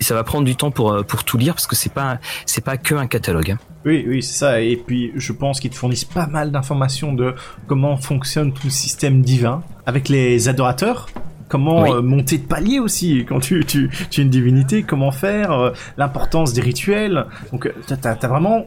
ça 0.00 0.14
va 0.14 0.24
prendre 0.24 0.44
du 0.44 0.56
temps 0.56 0.70
pour 0.72 1.04
pour 1.06 1.22
tout 1.24 1.38
lire 1.38 1.54
parce 1.54 1.66
que 1.68 1.76
c'est 1.76 1.92
pas 1.92 2.18
c'est 2.46 2.64
pas 2.64 2.76
que 2.76 2.94
un 2.94 3.06
catalogue. 3.06 3.52
hein. 3.52 3.58
Oui, 3.84 4.04
oui, 4.06 4.22
c'est 4.22 4.34
ça. 4.38 4.60
Et 4.60 4.76
puis, 4.76 5.10
je 5.16 5.32
pense 5.32 5.58
qu'ils 5.58 5.70
te 5.70 5.76
fournissent 5.76 6.04
pas 6.04 6.28
mal 6.28 6.52
d'informations 6.52 7.12
de 7.12 7.34
comment 7.66 7.96
fonctionne 7.96 8.52
tout 8.52 8.62
le 8.64 8.70
système 8.70 9.22
divin 9.22 9.62
avec 9.86 10.08
les 10.08 10.48
adorateurs. 10.48 11.08
Comment 11.52 11.82
Oui. 11.82 11.90
euh, 11.92 12.00
monter 12.00 12.38
de 12.38 12.46
palier 12.46 12.78
aussi 12.80 13.26
quand 13.28 13.38
tu, 13.38 13.62
tu, 13.66 13.90
tu 14.08 14.20
es 14.22 14.24
une 14.24 14.30
divinité, 14.30 14.84
comment 14.84 15.10
faire, 15.10 15.52
euh, 15.52 15.70
l'importance 15.98 16.54
des 16.54 16.62
rituels. 16.62 17.26
Donc, 17.52 17.66
euh, 17.66 17.72
t'as, 17.86 18.14
t'as 18.14 18.26
vraiment, 18.26 18.64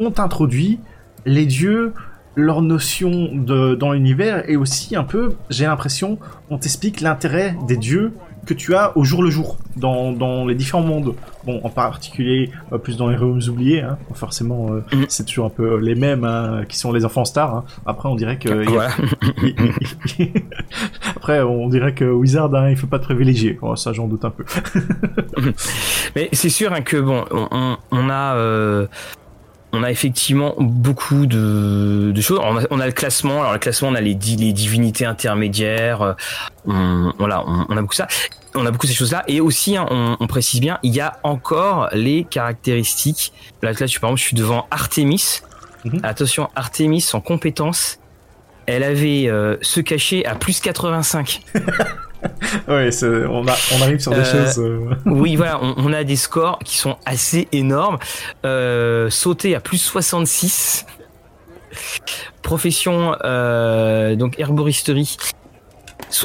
on 0.00 0.10
t'introduit 0.10 0.80
les 1.26 1.44
dieux, 1.44 1.92
leur 2.34 2.62
notion 2.62 3.28
de, 3.34 3.74
dans 3.74 3.92
l'univers 3.92 4.48
et 4.48 4.56
aussi 4.56 4.96
un 4.96 5.04
peu, 5.04 5.34
j'ai 5.50 5.66
l'impression, 5.66 6.18
on 6.48 6.56
t'explique 6.56 7.02
l'intérêt 7.02 7.56
des 7.68 7.76
dieux 7.76 8.14
que 8.46 8.54
tu 8.54 8.74
as 8.74 8.96
au 8.96 9.04
jour 9.04 9.22
le 9.22 9.30
jour 9.30 9.58
dans, 9.76 10.12
dans 10.12 10.46
les 10.46 10.54
différents 10.54 10.82
mondes. 10.82 11.14
Bon, 11.44 11.60
en 11.62 11.68
particulier 11.68 12.50
euh, 12.72 12.78
plus 12.78 12.96
dans 12.96 13.08
les 13.08 13.16
royaumes 13.16 13.42
oubliés, 13.48 13.82
hein. 13.82 13.98
forcément, 14.14 14.72
euh, 14.72 14.80
Mhm. 14.92 15.04
c'est 15.08 15.26
toujours 15.26 15.46
un 15.46 15.50
peu 15.50 15.76
les 15.78 15.94
mêmes 15.94 16.24
hein, 16.24 16.62
qui 16.68 16.78
sont 16.78 16.90
les 16.92 17.04
enfants 17.04 17.24
stars. 17.26 17.54
hein. 17.54 17.64
Après, 17.84 18.08
on 18.08 18.14
dirait 18.14 18.38
que 18.38 18.48
a- 18.48 18.70
Voilà. 18.70 18.90
après, 21.16 21.40
on 21.42 21.68
dirait 21.68 21.94
que 21.94 22.04
Wizard, 22.04 22.50
il 22.70 22.76
faut 22.76 22.86
pas 22.86 22.98
de 22.98 23.04
privilégiés. 23.04 23.58
Oh, 23.62 23.76
ça, 23.76 23.92
j'en 23.92 24.06
doute 24.06 24.24
un 24.24 24.30
peu. 24.30 24.44
Mais 26.16 26.28
c'est 26.32 26.48
sûr 26.48 26.72
que 26.84 26.96
bon, 26.98 27.24
on, 27.30 27.76
on- 27.90 28.08
a, 28.10 28.34
euh, 28.36 28.86
on 29.76 29.82
a 29.82 29.90
effectivement 29.90 30.54
beaucoup 30.58 31.26
de, 31.26 32.12
de 32.14 32.20
choses. 32.20 32.38
On 32.42 32.58
a, 32.58 32.62
on 32.70 32.78
a 32.80 32.86
le 32.86 32.92
classement. 32.92 33.40
Alors 33.40 33.52
le 33.52 33.58
classement, 33.58 33.88
on 33.88 33.94
a 33.94 34.00
les, 34.00 34.14
di- 34.14 34.36
les 34.36 34.52
divinités 34.52 35.04
intermédiaires. 35.04 36.02
euh, 36.02 36.12
On, 36.66 37.12
voilà, 37.18 37.42
on, 37.46 37.66
on 37.68 37.76
a 37.76 37.80
beaucoup 37.80 37.94
ça. 37.94 38.06
On 38.54 38.64
a 38.66 38.70
beaucoup 38.70 38.86
ces 38.86 38.94
choses-là. 38.94 39.24
Et 39.26 39.40
aussi, 39.40 39.76
hein, 39.76 39.86
on, 39.90 40.26
précise 40.28 40.60
bien, 40.60 40.78
il 40.84 40.94
y 40.94 41.00
a 41.00 41.18
encore 41.24 41.88
les 41.92 42.22
caractéristiques. 42.24 43.32
Là, 43.62 43.72
là, 43.72 43.86
tu 43.88 43.98
par 43.98 44.10
exemple, 44.10 44.20
je 44.20 44.26
suis 44.26 44.36
devant 44.36 44.66
Artemis. 44.70 45.40
Mhm. 45.84 46.00
Attention, 46.04 46.48
Artemis 46.54 47.04
en 47.12 47.20
compétence. 47.20 47.98
Elle 48.66 48.84
avait 48.84 49.26
euh, 49.28 49.56
se 49.60 49.80
cacher 49.80 50.24
à 50.24 50.36
plus 50.36 50.60
85. 50.60 51.42
ouais, 52.68 52.90
on, 53.02 53.44
on 53.44 53.82
arrive 53.82 53.98
sur 53.98 54.12
des 54.12 54.18
euh, 54.18 54.46
choses. 54.46 54.58
Euh. 54.58 54.94
oui, 55.06 55.36
voilà, 55.36 55.60
on, 55.62 55.92
a 55.92 56.04
des 56.04 56.16
scores 56.16 56.58
qui 56.64 56.78
sont 56.78 56.96
assez 57.04 57.48
énormes. 57.52 57.98
Euh, 58.44 59.10
sauter 59.10 59.54
à 59.54 59.60
plus 59.60 59.78
66. 59.78 60.86
Profession, 62.42 63.16
euh, 63.24 64.14
donc 64.16 64.38
herboristerie, 64.38 65.16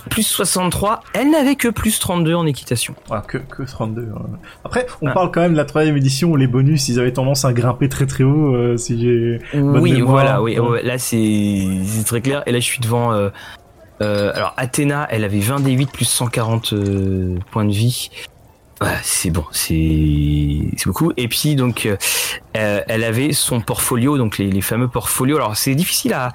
plus 0.09 0.23
63. 0.23 1.01
Elle 1.13 1.31
n'avait 1.31 1.55
que 1.55 1.67
plus 1.69 1.99
32 1.99 2.35
en 2.35 2.45
équitation. 2.45 2.93
Ah, 3.09 3.23
que, 3.27 3.37
que 3.37 3.63
32. 3.63 4.09
Hein. 4.13 4.21
Après, 4.63 4.85
on 5.01 5.07
ah. 5.07 5.13
parle 5.13 5.31
quand 5.31 5.41
même 5.41 5.53
de 5.53 5.57
la 5.57 5.65
troisième 5.65 5.97
édition 5.97 6.29
où 6.29 6.35
les 6.35 6.47
bonus, 6.47 6.89
ils 6.89 6.99
avaient 6.99 7.13
tendance 7.13 7.45
à 7.45 7.53
grimper 7.53 7.89
très 7.89 8.05
très 8.05 8.23
haut. 8.23 8.53
Euh, 8.55 8.77
si 8.77 8.99
j'ai. 8.99 9.39
Oui, 9.55 10.01
voilà, 10.01 10.41
oui. 10.41 10.57
là, 10.83 10.97
c'est 10.97 12.03
très 12.05 12.21
clair. 12.21 12.43
Et 12.45 12.51
là, 12.51 12.59
je 12.59 12.65
suis 12.65 12.79
devant. 12.79 13.29
Euh, 14.01 14.29
euh, 14.29 14.33
alors, 14.33 14.53
Athéna, 14.57 15.07
elle 15.09 15.23
avait 15.23 15.39
20 15.39 15.61
d 15.61 15.71
8 15.71 15.91
plus 15.91 16.05
140 16.05 16.73
points 17.51 17.65
de 17.65 17.71
vie. 17.71 18.09
c'est 19.03 19.29
bon, 19.29 19.43
c'est 19.51 20.85
beaucoup. 20.85 21.11
Et 21.17 21.27
puis 21.27 21.55
donc, 21.55 21.87
elle 22.53 23.03
avait 23.03 23.33
son 23.33 23.61
portfolio, 23.61 24.17
donc 24.17 24.37
les, 24.37 24.49
les 24.49 24.61
fameux 24.61 24.87
portfolios. 24.87 25.37
Alors 25.37 25.57
c'est 25.57 25.75
difficile 25.75 26.13
à, 26.13 26.31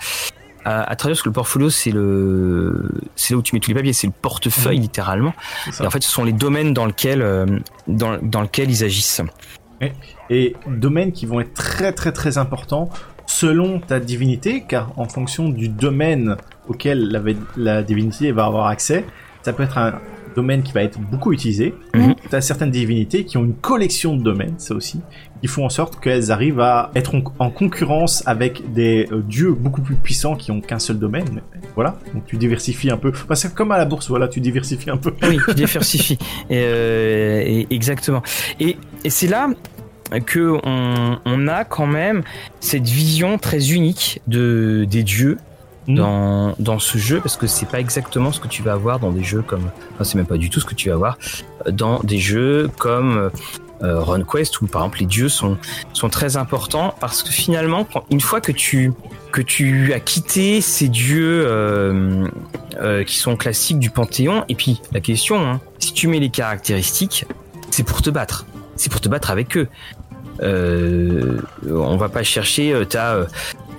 à, 0.65 0.83
à 0.83 0.97
travers 0.97 1.15
parce 1.15 1.23
que 1.23 1.29
le 1.29 1.35
portfolio 1.35 1.71
c'est 1.71 1.91
le 1.91 2.91
c'est 3.17 3.35
là 3.35 3.39
où 3.39 3.43
tu 3.43 3.55
mets 3.55 3.61
tous 3.61 3.71
les 3.71 3.75
papiers, 3.75 3.93
c'est 3.93 4.07
le 4.07 4.13
portefeuille 4.13 4.79
mmh. 4.79 4.83
littéralement. 4.83 5.35
Et 5.81 5.87
en 5.87 5.91
fait, 5.91 6.03
ce 6.03 6.11
sont 6.11 6.25
les 6.25 6.33
domaines 6.33 6.75
dans 6.75 6.87
lesquels 6.87 7.23
euh, 7.23 7.47
dans, 7.87 8.19
dans 8.23 8.41
lequel 8.41 8.71
ils 8.71 8.85
agissent. 8.85 9.23
Et, 9.81 9.93
et 10.31 10.57
domaines 10.67 11.13
qui 11.13 11.27
vont 11.27 11.41
être 11.41 11.55
très 11.55 11.93
très 11.93 12.13
très 12.13 12.39
importants 12.39 12.91
selon 13.27 13.81
ta 13.81 14.01
divinité, 14.01 14.65
car 14.67 14.93
en 14.97 15.07
fonction 15.07 15.49
du 15.49 15.69
domaine 15.69 16.37
auquel 16.69 17.09
la, 17.09 17.21
la 17.57 17.83
divinité 17.83 18.33
va 18.33 18.47
avoir 18.47 18.67
accès, 18.67 19.05
ça 19.43 19.53
peut 19.53 19.63
être 19.63 19.79
un 19.79 20.01
domaine 20.35 20.63
qui 20.63 20.73
va 20.73 20.83
être 20.83 20.99
beaucoup 20.99 21.33
utilisé. 21.33 21.75
Mhm. 21.95 22.15
Tu 22.29 22.37
as 22.37 22.41
certaines 22.41 22.71
divinités 22.71 23.25
qui 23.25 23.37
ont 23.39 23.45
une 23.45 23.55
collection 23.55 24.17
de 24.17 24.23
domaines, 24.23 24.55
ça 24.59 24.75
aussi, 24.75 25.01
qui 25.41 25.47
font 25.47 25.65
en 25.65 25.69
sorte 25.69 26.01
qu'elles 26.01 26.31
arrivent 26.33 26.61
à 26.61 26.91
être 26.95 27.15
en, 27.39 27.51
concurrence 27.51 28.23
avec 28.27 28.73
des 28.73 29.07
euh, 29.13 29.23
dieux 29.23 29.53
beaucoup 29.53 29.81
plus 29.81 29.95
puissants 29.95 30.35
qui 30.35 30.51
ont 30.51 30.61
qu'un 30.61 30.79
seul 30.79 30.99
domaine. 30.99 31.43
Voilà, 31.75 31.99
donc 32.13 32.27
tu 32.27 32.37
diversifies 32.37 32.91
un 32.91 32.97
peu. 32.97 33.13
c'est 33.35 33.55
comme 33.55 33.73
à 33.73 33.79
la 33.79 33.85
bourse, 33.85 34.09
voilà, 34.09 34.29
tu 34.29 34.41
diversifies 34.41 34.91
un 34.91 34.97
peu. 34.97 35.15
Oui, 35.23 35.39
tu 35.49 35.55
diversifies. 35.55 36.19
Euh, 36.51 37.43
et, 37.45 37.67
exactement. 37.71 38.23
Et, 38.61 38.77
et 39.05 39.11
c'est 39.11 39.29
là 39.29 39.49
que 40.21 40.59
on, 40.65 41.19
on, 41.25 41.49
a 41.49 41.65
quand 41.65 41.87
même 41.87 42.23
cette 42.61 42.89
vision 42.89 43.39
très 43.39 43.73
unique 43.73 44.21
de 44.27 44.87
des 44.89 45.03
dieux 45.03 45.39
Mm. 45.87 45.95
dans, 45.97 46.55
dans 46.59 46.79
ce 46.79 46.97
jeu 46.97 47.21
parce 47.21 47.37
que 47.37 47.47
c'est 47.47 47.69
pas 47.69 47.79
exactement 47.79 48.33
ce 48.33 48.41
que 48.41 48.49
tu 48.49 48.63
vas 48.63 48.73
avoir 48.73 48.99
dans 48.99 49.13
des 49.13 49.23
jeux 49.23 49.43
comme 49.43 49.71
enfin 49.93 50.05
c'est 50.05 50.15
même 50.15 50.27
pas 50.27 50.39
du 50.39 50.49
tout 50.49 50.59
ce 50.59 50.65
que 50.65 50.75
tu 50.75 50.89
vas 50.89 50.95
avoir 50.95 51.19
dans 51.71 52.01
des 52.01 52.19
jeux 52.19 52.71
comme 52.79 53.31
euh, 53.83 54.01
RunQuest 54.01 54.63
où 54.63 54.67
par 54.67 54.83
exemple 54.83 55.01
les 55.01 55.07
dieux 55.07 55.29
sont 55.29 55.59
sont 55.93 56.09
très 56.09 56.39
importants 56.39 56.95
parce 57.01 57.23
que 57.23 57.31
finalement 57.31 57.87
une 58.11 58.23
fois 58.23 58.41
que 58.41 58.53
tu 58.53 58.93
que 59.31 59.43
tu 59.43 59.93
as 59.93 60.01
quitté 60.01 60.63
ces 60.63 60.89
dieux 60.89 61.45
euh, 61.47 62.29
euh, 62.81 63.05
qui 63.05 63.19
sont 63.19 63.37
classiques 63.37 63.79
du 63.79 63.91
panthéon 63.91 64.45
et 64.49 64.55
puis 64.55 64.81
la 64.93 65.01
question 65.01 65.37
hein, 65.47 65.61
si 65.81 65.93
tu 65.93 66.09
mets 66.09 66.21
les 66.21 66.31
caractéristiques 66.31 67.27
c'est 67.71 67.83
pour 67.83 68.01
te 68.01 68.09
battre 68.09 68.47
c'est 68.77 68.91
pour 68.91 69.03
te 69.03 69.09
battre 69.11 69.31
avec 69.31 69.55
eux 69.59 69.69
euh, 70.43 71.41
on 71.69 71.97
va 71.97 72.09
pas 72.09 72.23
chercher 72.23 72.73
euh, 72.73 72.85
t'as 72.85 73.15
euh, 73.15 73.27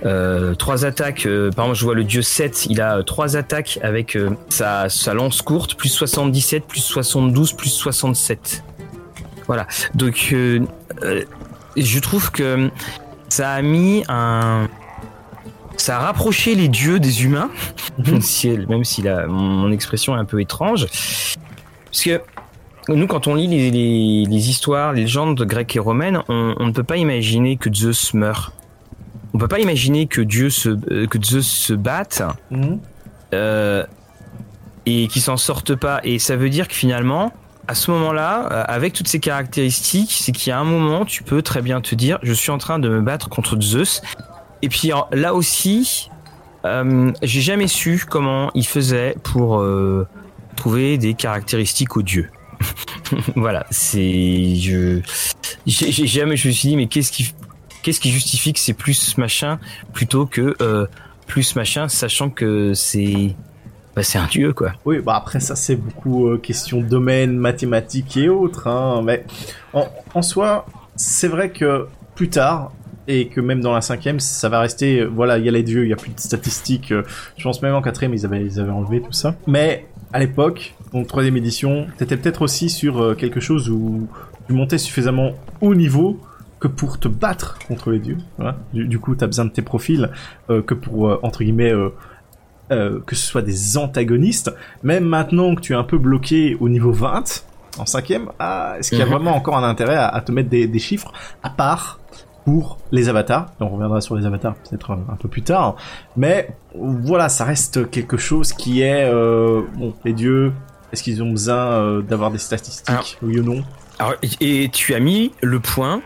euh, 0.04 0.54
trois 0.54 0.84
attaques. 0.84 1.24
Par 1.24 1.66
exemple, 1.66 1.74
je 1.74 1.84
vois 1.84 1.94
le 1.94 2.04
dieu 2.04 2.22
7, 2.22 2.66
il 2.66 2.80
a 2.80 3.02
trois 3.02 3.36
attaques 3.36 3.78
avec 3.82 4.16
sa, 4.48 4.88
lance 5.14 5.42
courte, 5.42 5.74
plus 5.74 5.88
77, 5.88 6.64
plus 6.66 6.80
72, 6.80 7.52
plus 7.54 7.70
67. 7.70 8.62
Voilà. 9.46 9.66
Donc, 9.94 10.34
je 11.76 11.98
trouve 11.98 12.30
que 12.30 12.70
ça 13.28 13.50
a 13.50 13.62
mis 13.62 14.04
un. 14.08 14.68
Ça 15.76 15.98
a 15.98 16.00
rapproché 16.00 16.54
les 16.54 16.68
dieux 16.68 16.98
des 16.98 17.24
humains, 17.24 17.50
mhm. 17.98 18.20
même 18.68 18.84
si 18.84 19.02
la, 19.02 19.26
mon 19.26 19.70
expression 19.72 20.16
est 20.16 20.18
un 20.18 20.24
peu 20.24 20.40
étrange. 20.40 20.86
Parce 21.86 22.02
que 22.02 22.20
nous, 22.88 23.06
quand 23.06 23.26
on 23.26 23.34
lit 23.34 23.48
les, 23.48 23.70
les, 23.70 24.50
histoires, 24.50 24.92
les 24.92 25.02
légendes 25.02 25.40
grecques 25.42 25.74
et 25.76 25.80
romaines, 25.80 26.22
on, 26.28 26.54
on 26.58 26.66
ne 26.66 26.72
peut 26.72 26.84
pas 26.84 26.96
imaginer 26.96 27.56
que 27.56 27.72
Zeus 27.72 28.14
meurt 28.14 28.52
on 29.36 29.38
peut 29.38 29.48
pas 29.48 29.58
imaginer 29.58 30.06
que 30.06 30.22
Dieu 30.22 30.48
se, 30.48 30.70
euh, 30.90 31.06
que 31.06 31.22
Zeus 31.22 31.46
se 31.46 31.74
batte 31.74 32.22
mhm. 32.50 32.80
euh, 33.34 33.84
et 34.86 35.08
qu'il 35.08 35.20
s'en 35.20 35.36
sorte 35.36 35.74
pas. 35.74 36.00
Et 36.04 36.18
ça 36.18 36.36
veut 36.36 36.48
dire 36.48 36.68
que 36.68 36.74
finalement, 36.74 37.34
à 37.68 37.74
ce 37.74 37.90
moment-là, 37.90 38.48
euh, 38.50 38.64
avec 38.66 38.94
toutes 38.94 39.08
ces 39.08 39.20
caractéristiques, 39.20 40.16
c'est 40.18 40.32
qu'il 40.32 40.48
y 40.48 40.52
a 40.52 40.58
un 40.58 40.64
moment, 40.64 41.04
tu 41.04 41.22
peux 41.22 41.42
très 41.42 41.60
bien 41.60 41.82
te 41.82 41.94
dire, 41.94 42.18
je 42.22 42.32
suis 42.32 42.50
en 42.50 42.56
train 42.56 42.78
de 42.78 42.88
me 42.88 43.02
battre 43.02 43.28
contre 43.28 43.60
Zeus. 43.60 44.00
Et 44.62 44.70
puis 44.70 44.90
là 45.12 45.34
aussi, 45.34 46.10
j'ai 46.64 47.40
jamais 47.42 47.68
su 47.68 48.06
comment 48.08 48.50
il 48.54 48.66
faisait 48.66 49.16
pour 49.22 49.62
trouver 50.56 50.96
des 50.96 51.12
caractéristiques 51.12 51.96
aux 51.98 52.02
dieux. 52.02 52.30
voilà, 53.36 53.66
c'est 53.70 54.56
je 54.56 55.00
j'ai 55.66 56.06
jamais 56.06 56.36
je 56.36 56.48
me 56.48 56.52
suis 56.52 56.70
dit 56.70 56.76
mais 56.76 56.86
qu'est-ce 56.86 57.12
qui 57.12 57.34
qu'est-ce 57.82 58.00
qui 58.00 58.10
justifie 58.10 58.52
que 58.52 58.58
c'est 58.58 58.74
plus 58.74 59.16
machin 59.18 59.58
plutôt 59.92 60.26
que 60.26 60.54
euh, 60.60 60.86
plus 61.26 61.56
machin, 61.56 61.88
sachant 61.88 62.30
que 62.30 62.74
c'est 62.74 63.34
bah, 63.94 64.02
c'est 64.02 64.18
un 64.18 64.26
dieu 64.26 64.52
quoi. 64.52 64.72
Oui, 64.84 65.00
bah 65.00 65.14
après 65.16 65.40
ça 65.40 65.56
c'est 65.56 65.76
beaucoup 65.76 66.28
euh, 66.28 66.38
question 66.38 66.80
de 66.80 66.86
domaine, 66.86 67.36
mathématiques 67.36 68.16
et 68.16 68.28
autres, 68.28 68.66
hein, 68.66 69.02
mais 69.04 69.24
en, 69.72 69.86
en 70.14 70.22
soi 70.22 70.66
c'est 70.96 71.28
vrai 71.28 71.50
que 71.50 71.86
plus 72.14 72.28
tard 72.28 72.72
et 73.08 73.28
que 73.28 73.40
même 73.40 73.60
dans 73.60 73.72
la 73.72 73.82
cinquième 73.82 74.18
ça 74.20 74.48
va 74.48 74.60
rester, 74.60 75.00
euh, 75.00 75.06
voilà 75.06 75.38
il 75.38 75.44
y 75.44 75.48
a 75.48 75.52
les 75.52 75.62
dieux, 75.62 75.84
il 75.84 75.90
y 75.90 75.92
a 75.92 75.96
plus 75.96 76.12
de 76.12 76.20
statistiques, 76.20 76.92
je 77.36 77.42
pense 77.42 77.62
même 77.62 77.74
en 77.74 77.82
quatrième 77.82 78.14
ils 78.14 78.24
avaient 78.24 78.44
ils 78.44 78.58
avaient 78.58 78.72
enlevé 78.72 79.00
tout 79.00 79.12
ça, 79.12 79.36
mais 79.46 79.86
à 80.12 80.18
l'époque, 80.18 80.74
donc 80.96 81.06
troisième 81.06 81.36
édition, 81.36 81.86
t'étais 81.98 82.16
peut-être 82.16 82.42
aussi 82.42 82.70
sur 82.70 83.16
quelque 83.16 83.40
chose 83.40 83.70
où 83.70 84.08
tu 84.46 84.52
montais 84.52 84.78
suffisamment 84.78 85.32
haut 85.60 85.74
niveau 85.74 86.20
que 86.60 86.68
pour 86.68 86.98
te 86.98 87.08
battre 87.08 87.58
contre 87.68 87.90
les 87.90 87.98
dieux. 87.98 88.18
Du, 88.72 88.98
coup, 88.98 89.14
tu 89.14 89.24
as 89.24 89.26
besoin 89.26 89.44
de 89.44 89.50
tes 89.50 89.62
profils 89.62 90.10
euh, 90.50 90.62
que 90.62 90.74
pour, 90.74 91.08
euh, 91.08 91.20
entre 91.22 91.42
guillemets, 91.42 91.72
euh, 91.72 93.00
que 93.06 93.14
ce 93.14 93.26
soit 93.26 93.42
des 93.42 93.76
antagonistes. 93.76 94.54
Même 94.82 95.04
maintenant 95.04 95.54
que 95.54 95.60
tu 95.60 95.72
es 95.72 95.76
un 95.76 95.84
peu 95.84 95.98
bloqué 95.98 96.56
au 96.60 96.68
niveau 96.68 96.92
20, 96.92 97.44
en 97.78 97.84
cinquième, 97.84 98.30
ah, 98.38 98.76
est-ce 98.78 98.90
qu'il 98.90 98.98
y 98.98 99.02
a 99.02 99.04
mhm. 99.04 99.12
vraiment 99.12 99.36
encore 99.36 99.56
un 99.58 99.68
intérêt 99.68 99.96
à, 99.96 100.20
te 100.22 100.32
mettre 100.32 100.48
des, 100.48 100.78
chiffres 100.78 101.12
à 101.42 101.50
part 101.50 102.00
pour 102.46 102.78
les 102.90 103.10
avatars? 103.10 103.52
On 103.60 103.68
reviendra 103.68 104.00
sur 104.00 104.16
les 104.16 104.24
avatars 104.24 104.54
peut-être 104.54 104.92
un, 104.92 105.16
peu 105.20 105.28
plus 105.28 105.42
tard. 105.42 105.76
Mais 106.16 106.48
voilà, 106.74 107.28
ça 107.28 107.44
reste 107.44 107.90
quelque 107.90 108.16
chose 108.16 108.54
qui 108.54 108.80
est... 108.80 109.10
bon, 109.12 109.94
les 110.06 110.14
dieux, 110.14 110.54
est-ce 110.92 111.02
qu'ils 111.02 111.22
ont 111.22 111.30
besoin 111.30 112.00
d'avoir 112.00 112.30
des 112.30 112.38
statistiques 112.38 113.18
Oui 113.22 113.38
ou 113.38 113.42
non? 113.42 113.64
alors, 113.98 114.14
et 114.40 114.68
tu 114.72 114.94
as 114.94 115.00
mis 115.00 115.32
le 115.42 115.60
point 115.60 116.02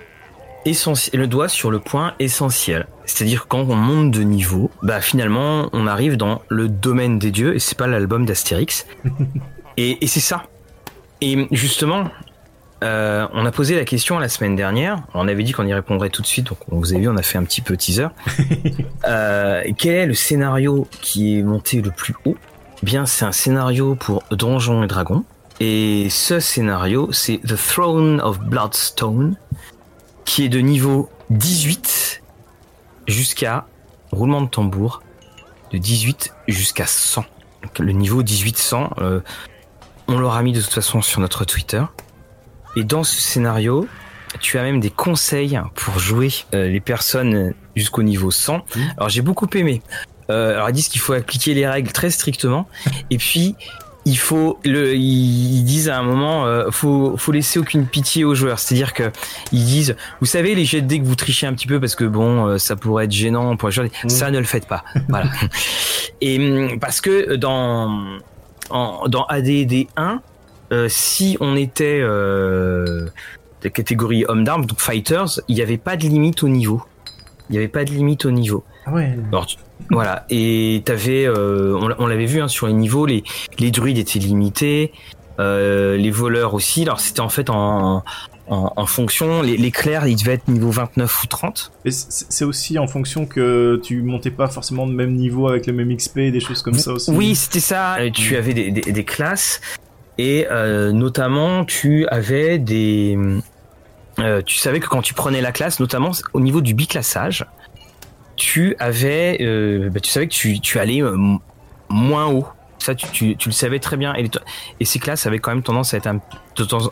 essentiel, 0.64 1.20
le 1.20 1.26
doigt 1.26 1.48
sur 1.48 1.70
le 1.70 1.80
point 1.80 2.14
essentiel. 2.18 2.86
C'est-à-dire 3.06 3.46
quand 3.48 3.60
on 3.60 3.74
monte 3.74 4.10
de 4.12 4.22
niveau, 4.22 4.70
bah 4.82 5.00
finalement 5.00 5.68
on 5.72 5.86
arrive 5.86 6.16
dans 6.16 6.42
le 6.48 6.68
domaine 6.68 7.18
des 7.18 7.30
dieux 7.30 7.54
et 7.54 7.58
c'est 7.58 7.76
pas 7.76 7.86
l'album 7.86 8.26
d'Astérix. 8.26 8.86
et, 9.76 10.04
et 10.04 10.06
c'est 10.06 10.20
ça. 10.20 10.44
Et 11.20 11.48
justement, 11.50 12.10
euh, 12.82 13.26
on 13.32 13.44
a 13.44 13.50
posé 13.50 13.76
la 13.76 13.84
question 13.84 14.18
la 14.18 14.28
semaine 14.28 14.56
dernière. 14.56 15.02
On 15.14 15.28
avait 15.28 15.42
dit 15.42 15.52
qu'on 15.52 15.66
y 15.66 15.74
répondrait 15.74 16.10
tout 16.10 16.22
de 16.22 16.26
suite, 16.26 16.46
donc 16.46 16.58
vous 16.68 16.92
avez 16.92 17.02
vu, 17.02 17.08
on 17.08 17.16
a 17.16 17.22
fait 17.22 17.38
un 17.38 17.44
petit 17.44 17.60
peu 17.60 17.76
teaser. 17.76 18.08
euh, 19.06 19.62
quel 19.76 19.94
est 19.94 20.06
le 20.06 20.14
scénario 20.14 20.86
qui 21.02 21.38
est 21.38 21.42
monté 21.42 21.82
le 21.82 21.90
plus 21.90 22.14
haut? 22.24 22.36
Eh 22.82 22.86
Bien, 22.86 23.06
c'est 23.06 23.24
un 23.24 23.32
scénario 23.32 23.94
pour 23.94 24.22
Donjons 24.30 24.82
et 24.82 24.86
Dragons. 24.86 25.24
Et 25.60 26.08
ce 26.08 26.40
scénario, 26.40 27.12
c'est 27.12 27.38
The 27.38 27.56
Throne 27.56 28.20
of 28.22 28.40
Bloodstone, 28.40 29.36
qui 30.24 30.44
est 30.44 30.48
de 30.48 30.60
niveau 30.60 31.10
18 31.28 32.22
jusqu'à 33.06 33.66
roulement 34.12 34.40
de 34.40 34.48
tambour 34.48 35.02
de 35.72 35.78
18 35.78 36.34
jusqu'à 36.48 36.86
100. 36.86 37.24
le 37.78 37.92
niveau 37.92 38.22
1800, 38.22 38.94
euh, 38.98 39.20
on 40.08 40.18
l'aura 40.18 40.42
mis 40.42 40.52
de 40.52 40.60
toute 40.60 40.72
façon 40.72 41.02
sur 41.02 41.20
notre 41.20 41.44
Twitter. 41.44 41.82
Et 42.76 42.84
dans 42.84 43.04
ce 43.04 43.20
scénario, 43.20 43.86
tu 44.40 44.58
as 44.58 44.62
même 44.62 44.80
des 44.80 44.90
conseils 44.90 45.60
pour 45.74 45.98
jouer 45.98 46.30
euh, 46.54 46.68
les 46.68 46.80
personnes 46.80 47.54
jusqu'au 47.76 48.02
niveau 48.02 48.30
100. 48.30 48.56
Mmh. 48.56 48.80
Alors 48.96 49.08
j'ai 49.08 49.22
beaucoup 49.22 49.48
aimé. 49.54 49.82
Euh, 50.30 50.54
alors 50.54 50.70
ils 50.70 50.74
disent 50.74 50.88
qu'il 50.88 51.00
faut 51.00 51.12
appliquer 51.12 51.54
les 51.54 51.66
règles 51.66 51.92
très 51.92 52.10
strictement. 52.10 52.68
Et 53.10 53.18
puis 53.18 53.56
il 54.06 54.16
faut 54.16 54.58
le 54.64 54.94
ils 54.94 55.62
disent 55.62 55.88
à 55.88 55.98
un 55.98 56.02
moment 56.02 56.46
euh, 56.46 56.70
faut 56.70 57.16
faut 57.16 57.32
laisser 57.32 57.58
aucune 57.58 57.86
pitié 57.86 58.24
aux 58.24 58.34
joueurs 58.34 58.58
c'est-à-dire 58.58 58.94
que 58.94 59.10
ils 59.52 59.64
disent 59.64 59.94
vous 60.20 60.26
savez 60.26 60.54
les 60.54 60.64
jets 60.64 60.80
de 60.80 60.86
dés 60.86 61.00
que 61.00 61.04
vous 61.04 61.16
trichez 61.16 61.46
un 61.46 61.52
petit 61.52 61.66
peu 61.66 61.78
parce 61.78 61.94
que 61.94 62.04
bon 62.04 62.46
euh, 62.46 62.58
ça 62.58 62.76
pourrait 62.76 63.04
être 63.04 63.12
gênant 63.12 63.56
pour 63.56 63.68
les 63.68 63.74
joueurs 63.74 63.88
mmh. 64.04 64.08
ça 64.08 64.30
ne 64.30 64.38
le 64.38 64.44
faites 64.44 64.66
pas 64.66 64.84
voilà 65.08 65.30
et 66.22 66.38
hum, 66.38 66.80
parce 66.80 67.00
que 67.00 67.34
dans 67.34 68.18
dans 68.70 69.24
AD&D 69.28 69.88
1, 69.96 70.20
euh, 70.72 70.86
si 70.88 71.36
on 71.40 71.56
était 71.56 72.00
de 72.00 73.10
catégorie 73.68 74.24
homme 74.28 74.44
d'armes, 74.44 74.64
donc 74.64 74.80
fighters, 74.80 75.40
il 75.48 75.56
n'y 75.56 75.62
avait 75.62 75.76
pas 75.76 75.96
de 75.96 76.02
limite 76.02 76.42
au 76.44 76.48
niveau. 76.48 76.82
Il 77.48 77.54
n'y 77.54 77.58
avait 77.58 77.68
pas 77.68 77.84
de 77.84 77.90
limite 77.90 78.24
au 78.24 78.30
niveau. 78.30 78.64
Ah 78.86 78.92
ouais. 78.92 79.18
Voilà. 79.90 80.26
Et 80.30 80.82
t'avais, 80.84 81.26
euh, 81.26 81.76
on, 81.80 81.90
on 81.98 82.06
l'avait 82.06 82.26
vu 82.26 82.40
hein, 82.40 82.48
sur 82.48 82.66
les 82.66 82.72
niveaux, 82.72 83.06
les, 83.06 83.24
les 83.58 83.70
druides 83.70 83.98
étaient 83.98 84.18
limités, 84.18 84.92
euh, 85.38 85.96
les 85.96 86.10
voleurs 86.10 86.54
aussi. 86.54 86.82
Alors 86.82 87.00
c'était 87.00 87.20
en 87.20 87.28
fait 87.28 87.50
en, 87.50 88.02
en, 88.48 88.72
en 88.76 88.86
fonction. 88.86 89.42
Les, 89.42 89.56
les 89.56 89.70
clercs, 89.70 90.06
ils 90.06 90.16
devaient 90.16 90.34
être 90.34 90.48
niveau 90.48 90.70
29 90.70 91.22
ou 91.22 91.26
30. 91.26 91.72
Et 91.84 91.90
c'est 91.90 92.44
aussi 92.44 92.78
en 92.78 92.86
fonction 92.86 93.26
que 93.26 93.80
tu 93.82 94.02
montais 94.02 94.30
pas 94.30 94.48
forcément 94.48 94.86
de 94.86 94.92
même 94.92 95.14
niveau 95.14 95.48
avec 95.48 95.66
le 95.66 95.72
même 95.72 95.96
XP, 95.96 96.18
des 96.18 96.40
choses 96.40 96.62
comme 96.62 96.74
ça 96.74 96.92
aussi. 96.92 97.10
Oui, 97.10 97.34
c'était 97.34 97.60
ça. 97.60 97.96
Tu 98.12 98.36
avais 98.36 98.54
des, 98.54 98.70
des, 98.70 98.92
des 98.92 99.04
classes 99.04 99.60
et 100.18 100.46
euh, 100.50 100.92
notamment 100.92 101.64
tu 101.64 102.06
avais 102.08 102.58
des. 102.58 103.16
tu 104.44 104.56
savais 104.56 104.80
que 104.80 104.86
quand 104.86 105.02
tu 105.02 105.14
prenais 105.14 105.40
la 105.40 105.52
classe, 105.52 105.80
notamment 105.80 106.10
au 106.34 106.40
niveau 106.40 106.60
du 106.60 106.74
biclassage, 106.74 107.46
tu 108.40 108.74
avais, 108.78 109.36
euh, 109.42 109.90
bah, 109.90 110.00
tu 110.00 110.10
savais 110.10 110.26
que 110.26 110.32
tu, 110.58 110.78
allais 110.78 111.02
euh, 111.02 111.14
moins 111.90 112.26
haut. 112.26 112.46
Ça, 112.78 112.94
tu, 112.94 113.36
le 113.44 113.52
savais 113.52 113.78
très 113.78 113.98
bien. 113.98 114.14
Et, 114.14 114.22
les- 114.22 114.30
et 114.80 114.86
ces 114.86 114.98
classes 114.98 115.26
avaient 115.26 115.38
quand 115.38 115.50
même 115.50 115.62
tendance 115.62 115.92
à 115.92 115.98
être 115.98 116.06
un, 116.06 116.20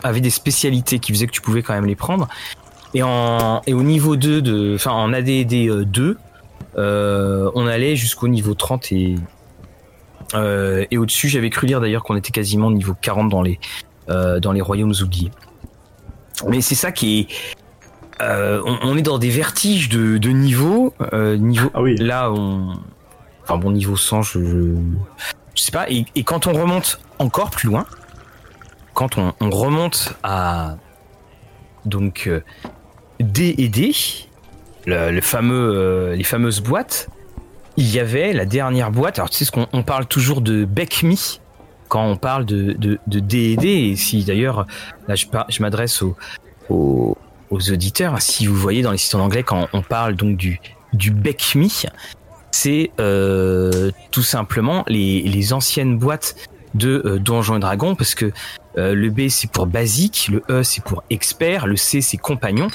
avaient 0.03 0.21
des 0.21 0.29
spécialités 0.29 0.99
qui 0.99 1.11
faisaient 1.11 1.25
que 1.25 1.31
tu 1.31 1.41
pouvais 1.41 1.63
quand 1.63 1.73
même 1.73 1.87
les 1.87 1.95
prendre. 1.95 2.27
Et 2.93 3.01
au 3.01 3.83
niveau 3.83 4.15
2 4.15 4.43
de, 4.43 4.75
enfin 4.75 4.91
en 4.91 5.11
ADD 5.11 5.83
2, 5.85 6.17
euh, 6.77 7.51
on 7.55 7.65
allait 7.65 7.95
jusqu'au 7.95 8.27
niveau 8.27 8.53
30 8.53 8.91
et 8.91 9.15
et 10.35 10.97
au-dessus, 10.99 11.27
j'avais 11.27 11.49
cru 11.49 11.65
lire 11.65 11.81
d'ailleurs 11.81 12.03
qu'on 12.03 12.15
était 12.15 12.29
quasiment 12.29 12.69
niveau 12.69 12.95
40 13.01 13.29
dans 13.29 13.41
les, 13.41 13.59
dans 14.07 14.51
les 14.51 14.61
royaumes 14.61 14.93
oubliés. 15.01 15.31
Mais 16.47 16.61
c'est 16.61 16.75
ça 16.75 16.91
qui 16.91 17.21
est. 17.21 17.27
euh, 18.21 18.61
on, 18.65 18.77
on 18.83 18.97
est 18.97 19.01
dans 19.01 19.17
des 19.17 19.29
vertiges 19.29 19.89
de, 19.89 20.17
de 20.17 20.29
niveau. 20.29 20.93
Euh, 21.13 21.37
niveau 21.37 21.69
Ah 21.73 21.81
oui. 21.81 21.95
là, 21.97 22.31
on. 22.31 22.73
Enfin 23.43 23.57
bon, 23.57 23.71
niveau 23.71 23.95
100, 23.95 24.21
je. 24.23 24.39
Je, 24.39 24.75
je 25.55 25.61
sais 25.61 25.71
pas. 25.71 25.89
Et, 25.89 26.05
et 26.15 26.23
quand 26.23 26.47
on 26.47 26.53
remonte 26.53 26.99
encore 27.19 27.49
plus 27.51 27.67
loin, 27.69 27.85
quand 28.93 29.17
on, 29.17 29.33
on 29.39 29.49
remonte 29.49 30.13
à. 30.23 30.75
Donc. 31.85 32.25
euh, 32.27 32.41
D 33.19 33.53
et 33.57 33.67
D, 33.67 33.93
le, 34.85 35.11
le 35.11 35.19
fameux, 35.21 35.73
euh, 35.75 36.15
les 36.15 36.23
fameuses 36.23 36.61
boîtes, 36.61 37.09
il 37.75 37.93
y 37.93 37.99
avait 37.99 38.31
la 38.31 38.45
dernière 38.45 38.91
boîte. 38.91 39.19
Alors 39.19 39.29
tu 39.29 39.37
sais 39.37 39.43
ce 39.45 39.51
qu'on 39.51 39.67
on 39.73 39.83
parle 39.83 40.05
toujours 40.05 40.39
de 40.39 40.63
Beck 40.63 41.03
Me 41.03 41.15
quand 41.89 42.05
on 42.05 42.15
parle 42.15 42.45
de 42.45 42.71
de, 42.73 42.97
de 43.07 43.19
D&D 43.19 43.67
et 43.67 43.95
si 43.97 44.23
d'ailleurs 44.23 44.67
là 45.09 45.15
je, 45.15 45.25
je 45.49 45.61
m'adresse 45.61 46.01
aux, 46.01 46.15
aux 46.69 47.17
aux 47.49 47.71
auditeurs 47.71 48.21
si 48.21 48.47
vous 48.47 48.55
voyez 48.55 48.81
dans 48.81 48.91
les 48.91 48.97
sites 48.97 49.15
en 49.15 49.21
anglais 49.21 49.43
quand 49.43 49.67
on 49.73 49.81
parle 49.81 50.15
donc 50.15 50.37
du 50.37 50.59
du 50.93 51.11
Beck 51.11 51.55
Me 51.55 51.67
c'est 52.51 52.91
euh, 52.99 53.91
tout 54.11 54.23
simplement 54.23 54.83
les 54.87 55.21
les 55.21 55.53
anciennes 55.53 55.97
boîtes 55.97 56.35
de 56.75 57.01
euh, 57.05 57.19
Donjons 57.19 57.57
et 57.57 57.59
Dragons 57.59 57.95
parce 57.95 58.15
que 58.15 58.31
euh, 58.77 58.93
le 58.93 59.09
B 59.09 59.29
c'est 59.29 59.51
pour 59.51 59.65
basique, 59.65 60.29
le 60.31 60.43
E 60.49 60.63
c'est 60.63 60.83
pour 60.83 61.03
expert, 61.09 61.67
le 61.67 61.75
C 61.75 62.01
c'est 62.01 62.17
compagnon, 62.17 62.67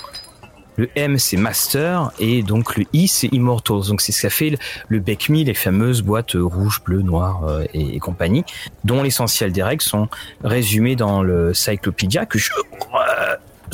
le 0.77 0.91
M 0.97 1.19
c'est 1.19 1.37
master 1.37 2.11
et 2.19 2.43
donc 2.43 2.77
le 2.77 2.85
I 2.93 3.09
c'est 3.09 3.29
immortals. 3.29 3.87
Donc 3.89 4.01
c'est 4.01 4.13
ce 4.13 4.23
qu'a 4.23 4.31
fait 4.31 4.51
le, 4.51 4.59
le 4.89 5.01
Beck 5.01 5.29
Me, 5.29 5.45
les 5.45 5.55
fameuses 5.55 6.03
boîtes 6.03 6.35
euh, 6.35 6.45
rouges, 6.45 6.83
bleues, 6.85 7.03
noires 7.03 7.45
euh, 7.45 7.65
et, 7.75 7.97
et 7.97 7.99
compagnie, 8.01 8.45
dont 8.83 9.03
l'essentiel 9.03 9.53
des 9.53 9.63
règles 9.63 9.83
sont 9.83 10.09
résumées 10.43 10.97
dans 10.97 11.23
le 11.23 11.55
Cyclopédia 11.55 12.27
que 12.27 12.39
je 12.39 12.51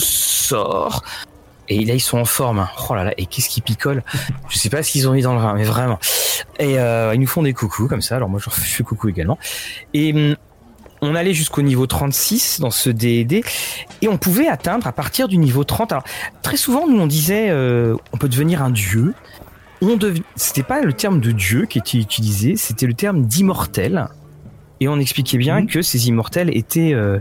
sors. 0.00 1.02
Et 1.68 1.84
là 1.84 1.94
ils 1.94 2.00
sont 2.00 2.18
en 2.18 2.24
forme. 2.24 2.66
Oh 2.88 2.94
là 2.94 3.04
là, 3.04 3.14
et 3.16 3.26
qu'est-ce 3.26 3.48
qui 3.48 3.60
picole 3.60 4.02
Je 4.48 4.58
sais 4.58 4.70
pas 4.70 4.82
ce 4.82 4.90
qu'ils 4.90 5.08
ont 5.08 5.12
mis 5.12 5.22
dans 5.22 5.34
le 5.34 5.40
vin, 5.40 5.54
mais 5.54 5.64
vraiment. 5.64 5.98
Et 6.58 6.78
euh, 6.78 7.14
ils 7.14 7.20
nous 7.20 7.28
font 7.28 7.42
des 7.42 7.52
coucous 7.54 7.86
comme 7.86 8.02
ça. 8.02 8.16
Alors 8.16 8.28
moi 8.28 8.40
je 8.42 8.50
fais 8.50 8.82
coucou 8.82 9.08
également. 9.08 9.38
Et 9.94 10.12
hum, 10.12 10.36
on 11.02 11.14
allait 11.14 11.32
jusqu'au 11.32 11.62
niveau 11.62 11.86
36 11.86 12.60
dans 12.60 12.70
ce 12.70 12.90
D&D 12.90 13.42
et 14.02 14.08
on 14.08 14.18
pouvait 14.18 14.48
atteindre 14.48 14.86
à 14.86 14.92
partir 14.92 15.28
du 15.28 15.38
niveau 15.38 15.62
30. 15.64 15.92
Alors 15.92 16.04
très 16.42 16.56
souvent 16.56 16.86
nous 16.88 16.98
on 17.00 17.06
disait 17.06 17.50
euh, 17.50 17.96
on 18.12 18.16
peut 18.16 18.28
devenir 18.28 18.62
un 18.62 18.70
dieu. 18.70 19.14
On 19.82 19.96
dev... 19.96 20.18
c'était 20.36 20.62
pas 20.62 20.82
le 20.82 20.92
terme 20.92 21.20
de 21.20 21.30
dieu 21.30 21.64
qui 21.64 21.78
était 21.78 21.96
utilisé, 21.98 22.56
c'était 22.56 22.86
le 22.86 22.94
terme 22.94 23.22
d'immortel. 23.24 24.08
Et 24.80 24.88
on 24.88 24.98
expliquait 24.98 25.38
bien 25.38 25.60
Mhm. 25.60 25.66
que 25.68 25.82
ces 25.82 26.08
immortels 26.08 26.54
étaient 26.56 26.92
euh, 26.94 27.18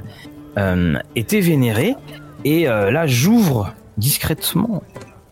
euh, 0.57 0.95
étaient 1.15 1.41
vénérés. 1.41 1.95
Et 2.45 2.67
euh, 2.67 2.91
là 2.91 3.07
j'ouvre 3.07 3.73
discrètement. 3.97 4.83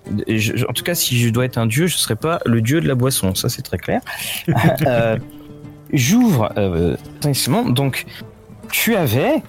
En 0.09 0.73
tout 0.73 0.83
cas, 0.85 0.95
si 0.95 1.19
je 1.19 1.29
dois 1.29 1.43
être 1.45 1.57
un 1.57 1.65
dieu, 1.65 1.87
je 1.87 1.97
serais 1.97 2.15
pas 2.15 2.39
le 2.45 2.61
dieu 2.61 2.79
de 2.79 2.87
la 2.87 2.95
boisson. 2.95 3.35
Ça, 3.35 3.49
c'est 3.49 3.61
très 3.61 3.77
clair. 3.77 4.01
Euh, 4.85 5.17
J'ouvre 5.93 6.51
euh. 6.57 6.95
Donc, 7.69 8.05
tu 8.71 8.95
avais 8.95 9.41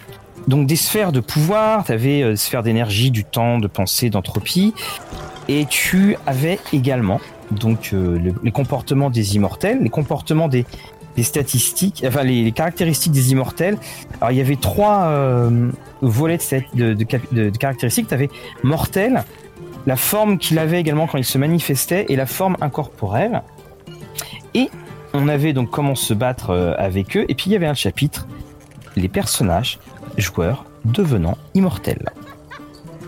donc 0.47 0.67
des 0.67 0.77
sphères 0.77 1.11
de 1.13 1.21
pouvoir, 1.21 1.85
tu 1.85 1.93
avais 1.93 2.23
euh, 2.23 2.31
des 2.31 2.37
sphères 2.37 2.63
d'énergie, 2.63 3.11
du 3.11 3.25
temps, 3.25 3.59
de 3.59 3.67
pensée, 3.67 4.09
d'entropie, 4.11 4.73
et 5.49 5.67
tu 5.67 6.17
avais 6.27 6.59
également 6.73 7.21
donc 7.51 7.91
le- 7.93 8.35
les 8.43 8.51
comportements 8.53 9.11
des 9.11 9.35
immortels, 9.37 9.81
les 9.83 9.89
comportements 9.91 10.49
des, 10.49 10.65
des 11.19 11.25
statistiques, 11.25 12.05
enfin 12.07 12.23
les, 12.23 12.45
les 12.45 12.53
caractéristiques 12.53 13.11
des 13.11 13.33
immortels. 13.33 13.77
Alors 14.21 14.31
il 14.31 14.39
y 14.39 14.41
avait 14.41 14.55
trois 14.55 15.07
euh, 15.07 15.69
volets 16.01 16.39
de, 16.75 17.49
caractéristiques. 17.59 18.07
Tu 18.07 18.15
avais 18.15 18.31
mortel, 18.63 19.25
la 19.89 19.97
forme 19.97 20.39
qu'il 20.39 20.61
avait 20.61 20.79
également 20.79 21.09
quand 21.09 21.19
il 21.19 21.25
se 21.25 21.37
manifestait 21.37 22.07
et 22.09 22.15
la 22.15 22.27
forme 22.27 22.57
incorporelle. 22.61 23.43
Et 24.55 24.71
on 25.13 25.27
avait 25.27 25.53
donc 25.53 25.71
comment 25.71 25.97
se 25.97 26.15
battre 26.15 26.51
euh, 26.51 26.75
avec 26.79 27.17
eux. 27.17 27.25
Et 27.29 27.35
puis 27.35 27.47
il 27.47 27.53
y 27.53 27.57
avait 27.57 27.67
un 27.67 27.75
chapitre, 27.75 28.29
les 28.95 29.09
personnages, 29.09 29.81
joueurs 30.19 30.67
devenant 30.85 31.37
immortels. 31.55 32.13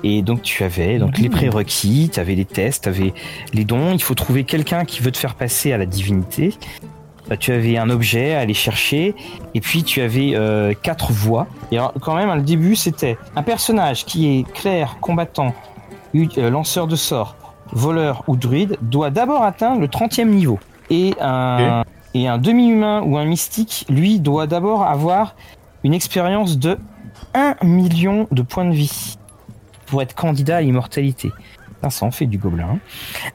Et 0.03 0.23
donc 0.23 0.43
tu 0.43 0.65
avais 0.65 0.99
donc 0.99 1.19
les 1.19 1.29
prérequis, 1.29 2.11
tu 2.13 2.19
avais 2.19 2.35
les 2.35 2.45
tests, 2.45 2.85
tu 2.85 2.89
avais 2.89 3.15
les 3.53 3.65
dons. 3.65 3.93
Il 3.93 4.03
faut 4.03 4.17
trouver 4.17 4.43
quelqu'un 4.43 4.85
qui 4.85 5.01
veut 5.01 5.13
te 5.13 5.19
faire 5.19 5.37
passer 5.37 5.73
à 5.73 5.79
la 5.79 5.87
divinité. 5.87 6.55
Euh, 7.31 7.37
Tu 7.39 7.53
avais 7.53 7.77
un 7.79 7.91
objet 7.91 8.35
à 8.35 8.41
aller 8.41 8.55
chercher. 8.55 9.15
Et 9.55 9.61
puis 9.61 9.83
tu 9.83 10.01
avais 10.01 10.33
euh, 10.35 10.75
quatre 10.83 11.13
voies. 11.13 11.47
Et 11.71 11.79
alors, 11.79 11.93
quand 12.01 12.15
même, 12.15 12.33
le 12.35 12.43
début, 12.43 12.77
c'était 12.77 13.17
un 13.37 13.43
personnage 13.43 14.05
qui 14.05 14.39
est 14.39 14.53
clair, 14.53 14.97
combattant, 15.01 15.55
euh, 16.15 16.51
lanceur 16.51 16.87
de 16.87 16.97
sorts, 16.97 17.37
voleur 17.73 18.25
ou 18.27 18.37
druide, 18.37 18.77
doit 18.83 19.11
d'abord 19.11 19.43
atteindre 19.45 19.81
le 19.81 19.89
30e 19.89 20.29
niveau. 20.29 20.59
Et 20.91 21.15
un, 21.21 21.85
et 22.15 22.27
un 22.27 22.39
demi-humain 22.39 23.03
ou 23.03 23.17
un 23.17 23.25
mystique, 23.25 23.87
lui, 23.89 24.19
doit 24.19 24.47
d'abord 24.49 24.83
avoir 24.83 25.37
une 25.85 25.95
expérience 25.95 26.59
de 26.59 26.79
1 27.35 27.57
million 27.63 28.27
de 28.33 28.43
points 28.43 28.65
de 28.65 28.73
vie 28.75 29.17
pour 29.87 30.03
être 30.03 30.15
candidat 30.15 30.57
à 30.57 30.61
l'immortalité. 30.63 31.31
Ça 31.89 32.05
en 32.05 32.11
fait 32.11 32.27
du 32.27 32.39
gobelin. 32.39 32.79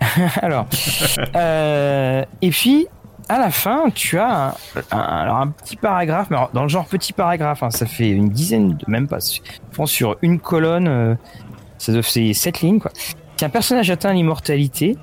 hein. 0.02 0.28
Alors, 0.42 0.68
euh, 1.36 2.24
et 2.42 2.50
puis 2.50 2.88
à 3.28 3.40
la 3.40 3.50
fin, 3.50 3.90
tu 3.94 4.20
as 4.20 4.56
un, 4.92 5.48
petit 5.48 5.76
paragraphe, 5.76 6.30
mais 6.30 6.38
dans 6.54 6.64
le 6.64 6.70
genre 6.70 6.86
petit 6.86 7.14
paragraphe, 7.14 7.64
hein, 7.64 7.72
ça 7.72 7.86
fait 7.86 8.10
une 8.10 8.30
dizaine, 8.30 8.76
de, 8.78 8.86
même 8.88 9.08
pas, 9.08 9.20
sur 9.86 10.18
une 10.22 10.40
colonne, 10.40 10.88
euh, 10.88 11.16
ça 11.78 11.92
doit 11.92 12.04
faire 12.04 12.36
sept 12.36 12.62
lignes 12.62 12.80
quoi. 12.80 12.92
Si 13.38 13.44
un 13.44 13.50
personnage 13.50 13.90
atteint 13.90 14.14
l'immortalité, 14.14 14.96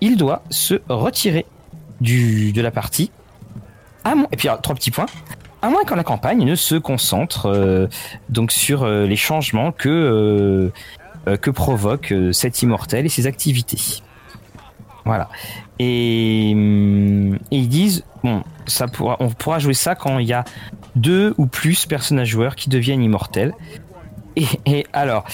il 0.00 0.16
doit 0.16 0.42
se 0.50 0.74
retirer 0.88 1.46
du, 2.00 2.52
de 2.52 2.60
la 2.60 2.70
partie. 2.70 3.10
À 4.04 4.14
et 4.32 4.36
puis 4.36 4.48
trois 4.62 4.74
petits 4.74 4.90
points. 4.90 5.06
À 5.62 5.70
moins 5.70 5.84
que 5.84 5.94
la 5.94 6.02
campagne 6.02 6.44
ne 6.44 6.56
se 6.56 6.74
concentre 6.74 7.46
euh, 7.46 7.86
donc 8.28 8.50
sur 8.50 8.82
euh, 8.82 9.06
les 9.06 9.16
changements 9.16 9.72
que 9.72 10.72
que 11.40 11.50
provoque 11.52 12.12
cet 12.32 12.62
immortel 12.62 13.06
et 13.06 13.08
ses 13.08 13.28
activités. 13.28 14.02
Voilà. 15.04 15.28
Et, 15.78 16.52
hum, 16.54 17.34
et 17.50 17.58
ils 17.58 17.68
disent 17.68 18.04
bon, 18.22 18.42
ça 18.66 18.86
pourra, 18.86 19.16
on 19.20 19.28
pourra 19.28 19.58
jouer 19.58 19.74
ça 19.74 19.94
quand 19.94 20.18
il 20.18 20.26
y 20.26 20.32
a 20.32 20.44
deux 20.94 21.34
ou 21.38 21.46
plus 21.46 21.86
personnages 21.86 22.28
joueurs 22.28 22.56
qui 22.56 22.68
deviennent 22.68 23.02
immortels. 23.02 23.54
Et, 24.36 24.46
et 24.66 24.86
alors 24.92 25.24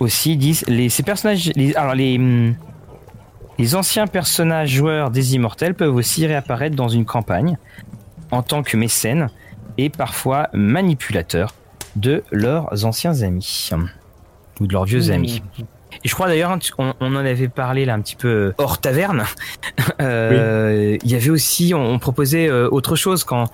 aussi 0.00 0.32
ils 0.32 0.38
disent 0.38 0.64
les 0.66 0.88
ces 0.88 1.02
personnages, 1.02 1.50
les, 1.54 1.74
alors 1.74 1.94
les 1.94 2.18
hum, 2.18 2.54
les 3.58 3.74
anciens 3.74 4.06
personnages 4.06 4.70
joueurs 4.70 5.10
des 5.10 5.34
immortels 5.34 5.74
peuvent 5.74 5.94
aussi 5.94 6.26
réapparaître 6.26 6.76
dans 6.76 6.88
une 6.88 7.04
campagne 7.04 7.58
en 8.30 8.42
tant 8.42 8.62
que 8.62 8.76
mécènes 8.76 9.30
et 9.78 9.90
parfois 9.90 10.48
manipulateurs 10.52 11.54
de 11.96 12.22
leurs 12.30 12.84
anciens 12.84 13.22
amis 13.22 13.70
ou 14.60 14.66
de 14.66 14.72
leurs 14.72 14.84
vieux 14.84 15.10
amis. 15.10 15.42
Et 16.04 16.08
je 16.08 16.14
crois 16.14 16.26
d'ailleurs, 16.28 16.50
hein, 16.52 16.58
on, 16.78 16.92
on 17.00 17.16
en 17.16 17.24
avait 17.24 17.48
parlé 17.48 17.84
là 17.84 17.94
un 17.94 18.00
petit 18.00 18.16
peu 18.16 18.52
hors 18.58 18.80
taverne. 18.80 19.24
Euh, 20.00 20.96
Il 21.02 21.10
y 21.10 21.14
avait 21.16 21.30
aussi, 21.30 21.72
on, 21.74 21.80
on 21.94 21.98
proposait 21.98 22.48
euh, 22.48 22.68
autre 22.70 22.94
chose 22.94 23.24
quand 23.24 23.50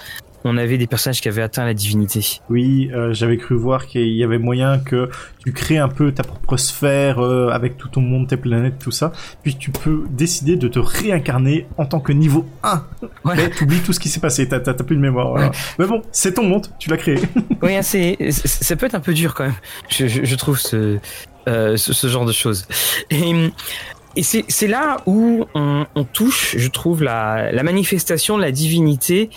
on 0.47 0.59
avait 0.59 0.77
des 0.77 0.87
personnages 0.87 1.23
qui 1.23 1.29
avaient 1.29 1.41
atteint 1.41 1.65
la 1.65 1.73
divinité. 1.73 2.21
Oui, 2.51 2.91
euh, 2.93 3.15
j'avais 3.15 3.39
cru 3.39 3.55
voir 3.55 3.87
qu'il 3.87 4.13
y 4.15 4.23
avait 4.23 4.37
moyen 4.37 4.79
que 4.79 5.09
tu 5.43 5.53
crées 5.53 5.79
un 5.79 5.89
peu 5.89 6.13
ta 6.13 6.23
propre 6.23 6.59
sphère 6.59 7.19
euh, 7.25 7.49
avec 7.49 7.79
tout 7.79 7.89
ton 7.89 8.03
monde, 8.03 8.29
tes 8.29 8.37
planètes, 8.37 8.79
tout 8.79 8.91
ça. 8.91 9.13
Puis 9.43 9.57
tu 9.57 9.71
peux 9.71 10.03
décider 10.11 10.57
de 10.57 10.69
te 10.69 10.79
réincarner 10.79 11.67
en 11.79 11.87
tant 11.87 12.01
que 12.01 12.13
niveau 12.13 12.45
1. 12.63 12.85
Ouais. 13.25 13.35
Mais 13.37 13.49
t'oublies 13.49 13.81
tout 13.81 13.95
ce 13.95 14.01
qui 14.01 14.11
s'est 14.11 14.21
passé, 14.21 14.47
t'as 14.47 14.61
plus 14.75 14.97
de 14.97 15.01
mémoire. 15.01 15.31
voilà. 15.31 15.51
Mais 15.79 15.87
bon, 15.87 16.03
c'est 16.13 16.35
ton 16.35 16.45
monde, 16.45 16.67
tu 16.79 16.91
l'as 16.91 16.99
créé. 16.99 17.19
Oui, 17.63 17.75
hein, 17.77 17.83
ça 17.83 18.77
peut 18.77 18.85
être 18.87 18.95
un 18.97 19.01
peu 19.01 19.15
dur 19.15 19.33
quand 19.35 19.45
même. 19.45 19.55
Je, 19.89 20.07
je, 20.09 20.25
je 20.25 20.37
trouve 20.37 20.59
ce, 20.59 20.77
euh, 20.77 20.99
ce, 21.77 21.93
ce 21.93 22.07
genre 22.09 22.25
de 22.25 22.33
choses. 22.33 22.67
Et, 23.11 23.51
et 24.17 24.23
c'est, 24.23 24.67
là 24.67 24.99
où 25.07 25.45
on, 25.55 25.87
on 25.95 26.05
touche, 26.05 26.55
je 26.57 26.69
trouve, 26.69 27.03
la, 27.03 27.53
la 27.53 27.63
manifestation 27.63 28.37
de 28.37 28.43
la 28.43 28.53
divinité. 28.53 29.31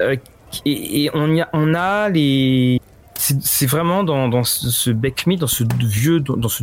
euh, 0.00 0.16
et, 0.64 1.04
et 1.04 1.10
on, 1.14 1.34
y 1.34 1.40
a, 1.40 1.48
on 1.52 1.74
a 1.74 2.08
les. 2.08 2.80
C'est, 3.18 3.66
vraiment 3.66 4.04
dans, 4.04 4.28
dans 4.28 4.44
ce, 4.44 4.70
ce 4.70 4.90
dans 4.90 5.46
ce 5.46 5.64
vieux, 5.80 6.20
dans, 6.20 6.36
dans 6.36 6.48
ce 6.48 6.62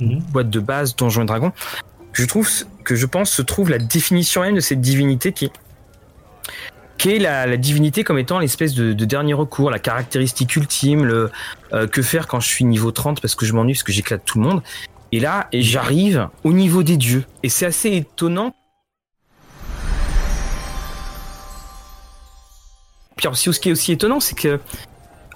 Mhm. 0.00 0.20
boîte 0.32 0.50
de 0.50 0.60
base 0.60 0.96
Donjons 0.96 1.22
et 1.22 1.26
Dragons, 1.26 1.52
je 2.12 2.24
trouve 2.24 2.48
que 2.84 2.96
je 2.96 3.06
pense 3.06 3.30
se 3.30 3.42
trouve 3.42 3.70
la 3.70 3.78
définition 3.78 4.42
même 4.42 4.54
de 4.54 4.60
cette 4.60 4.80
divinité 4.80 5.32
qui 5.32 5.50
la, 7.04 7.56
divinité 7.56 8.04
comme 8.04 8.18
étant 8.18 8.38
l'espèce 8.38 8.74
de, 8.74 8.92
de 8.92 9.04
dernier 9.04 9.34
recours, 9.34 9.70
la 9.70 9.78
caractéristique 9.78 10.54
ultime, 10.56 11.04
le 11.04 11.30
euh, 11.72 11.86
que 11.86 12.02
faire 12.02 12.26
quand 12.26 12.40
je 12.40 12.48
suis 12.48 12.64
niveau 12.64 12.90
30 12.90 13.20
parce 13.20 13.34
que 13.34 13.46
je 13.46 13.52
m'ennuie, 13.52 13.72
parce 13.72 13.82
que 13.82 13.92
j'éclate 13.92 14.24
tout 14.24 14.38
le 14.38 14.44
monde. 14.44 14.62
Et 15.10 15.20
là, 15.20 15.48
j'arrive 15.52 16.28
au 16.44 16.52
niveau 16.52 16.82
des 16.82 16.96
dieux. 16.96 17.24
Et 17.42 17.48
c'est 17.48 17.66
assez 17.66 17.90
étonnant. 17.90 18.54
Puis 23.16 23.28
ce 23.34 23.60
qui 23.60 23.68
est 23.68 23.72
aussi 23.72 23.92
étonnant, 23.92 24.20
c'est 24.20 24.34
que 24.34 24.58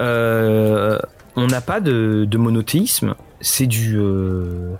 euh, 0.01 0.99
on 1.37 1.47
n'a 1.47 1.61
pas 1.61 1.81
de, 1.81 2.37
monothéisme. 2.37 3.15
C'est 3.41 3.67
du, 3.67 3.97
euh, 3.99 4.75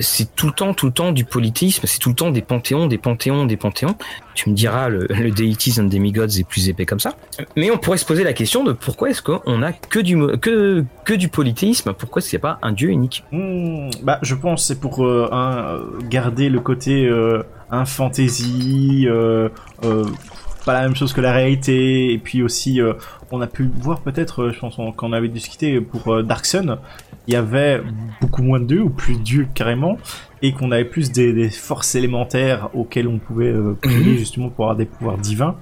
c'est 0.00 0.34
tout 0.34 0.46
le 0.46 0.52
temps, 0.52 0.74
tout 0.74 0.86
le 0.86 0.92
temps 0.92 1.12
du 1.12 1.24
polythéisme. 1.24 1.82
C'est 1.86 1.98
tout 1.98 2.08
le 2.10 2.14
temps 2.14 2.30
des 2.30 2.42
panthéons, 2.42 2.86
des 2.86 2.98
panthéons, 2.98 3.44
des 3.46 3.56
panthéons. 3.56 3.94
Tu 4.34 4.50
me 4.50 4.54
diras, 4.54 4.88
le, 4.88 5.06
le 5.08 5.30
Deities 5.30 5.80
and 5.80 5.84
Demigods 5.84 6.26
est 6.38 6.46
plus 6.48 6.68
épais 6.68 6.86
comme 6.86 7.00
ça. 7.00 7.16
Mais 7.56 7.70
on 7.70 7.78
pourrait 7.78 7.98
se 7.98 8.04
poser 8.06 8.24
la 8.24 8.32
question 8.32 8.62
de 8.64 8.72
pourquoi 8.72 9.10
est-ce 9.10 9.22
qu'on 9.22 9.62
a 9.62 9.72
que 9.72 9.98
du, 9.98 10.16
que, 10.38 10.84
que 11.04 11.14
du 11.14 11.28
polythéisme 11.28 11.92
Pourquoi 11.92 12.20
est-ce 12.20 12.30
qu'il 12.30 12.38
n'y 12.38 12.42
a 12.42 12.54
pas 12.54 12.58
un 12.62 12.72
dieu 12.72 12.90
unique? 12.90 13.24
Hmm, 13.32 13.90
bah, 14.02 14.18
je 14.22 14.34
pense 14.34 14.66
c'est 14.66 14.80
pour 14.80 15.04
euh, 15.04 15.28
euh, 15.32 15.80
garder 16.08 16.48
le 16.48 16.60
côté 16.60 17.04
euh, 17.06 17.42
euh, 17.72 19.48
euh, 19.84 20.04
pas 20.64 20.72
la 20.74 20.82
même 20.82 20.94
chose 20.96 21.12
que 21.12 21.20
la 21.20 21.32
réalité, 21.32 22.12
et 22.12 22.18
puis 22.18 22.42
aussi 22.42 22.80
euh, 22.80 22.92
on 23.30 23.40
a 23.40 23.46
pu 23.46 23.70
voir 23.80 24.00
peut-être, 24.00 24.44
euh, 24.44 24.52
je 24.52 24.58
pense 24.58 24.78
on- 24.78 24.92
quand 24.92 25.08
on 25.08 25.12
avait 25.12 25.28
discuté 25.28 25.80
pour 25.80 26.12
euh, 26.12 26.22
Dark 26.22 26.44
Sun, 26.46 26.78
il 27.28 27.34
y 27.34 27.36
avait 27.36 27.82
beaucoup 28.20 28.42
moins 28.42 28.58
de 28.58 28.64
dieux 28.64 28.82
ou 28.82 28.90
plus 28.90 29.18
de 29.18 29.22
dieux 29.22 29.48
carrément, 29.54 29.98
et 30.42 30.52
qu'on 30.52 30.72
avait 30.72 30.84
plus 30.84 31.12
des, 31.12 31.32
des 31.32 31.50
forces 31.50 31.94
élémentaires 31.94 32.70
auxquelles 32.74 33.06
on 33.06 33.18
pouvait 33.18 33.52
euh, 33.52 33.76
prier 33.80 34.16
justement 34.16 34.48
pour 34.48 34.64
avoir 34.64 34.76
des 34.76 34.86
pouvoirs 34.86 35.18
divins. 35.18 35.56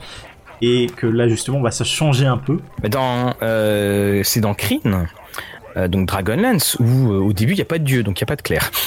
Et 0.63 0.87
que 0.97 1.07
là 1.07 1.29
justement, 1.29 1.61
bah, 1.61 1.71
ça 1.71 1.85
changeait 1.85 2.27
un 2.27 2.39
peu. 2.39 2.61
Mais 2.83 2.89
Dans, 2.89 3.35
euh, 3.43 4.23
c'est 4.25 4.41
dans 4.41 4.55
Kryn, 4.55 5.07
euh, 5.77 5.89
donc 5.89 6.09
Dragonlance, 6.09 6.77
où 6.81 7.13
euh, 7.13 7.19
au 7.19 7.33
début 7.33 7.53
il 7.53 7.57
n'y 7.57 7.63
a 7.63 7.67
pas 7.67 7.79
de 7.79 7.85
dieu, 7.85 8.03
donc 8.03 8.21
il 8.21 8.25
n'y 8.25 8.27
a 8.27 8.31
pas 8.31 8.37
de 8.37 8.43
clair. 8.43 8.71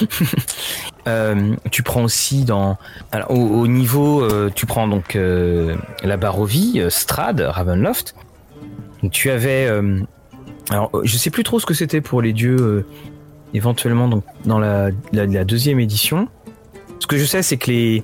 Euh, 1.08 1.56
tu 1.72 1.82
prends 1.82 2.04
aussi 2.04 2.44
dans, 2.44 2.78
alors, 3.12 3.32
au, 3.32 3.62
au 3.62 3.68
niveau, 3.68 4.28
tu 4.52 4.68
prends 4.68 4.88
donc 4.88 5.18
la 5.18 6.18
Barovie, 6.18 6.84
Strad, 6.90 7.40
Ravenloft. 7.40 8.14
Donc, 9.02 9.12
tu 9.12 9.32
avais, 9.32 9.68
alors 10.70 10.90
euh, 10.94 11.02
je 11.04 11.18
sais 11.18 11.30
plus 11.30 11.44
trop 11.44 11.60
ce 11.60 11.66
que 11.66 11.74
c'était 11.74 12.02
pour 12.02 12.22
les 12.22 12.34
dieux, 12.34 12.58
euh, 12.60 12.86
éventuellement 13.54 14.08
donc 14.08 14.24
dans 14.46 14.60
la, 14.60 14.90
la, 15.12 15.26
la 15.26 15.44
deuxième 15.44 15.80
édition. 15.80 16.28
Ce 17.00 17.08
que 17.08 17.18
je 17.18 17.26
sais, 17.26 17.42
c'est 17.42 17.58
que 17.58 17.72
les 17.72 18.04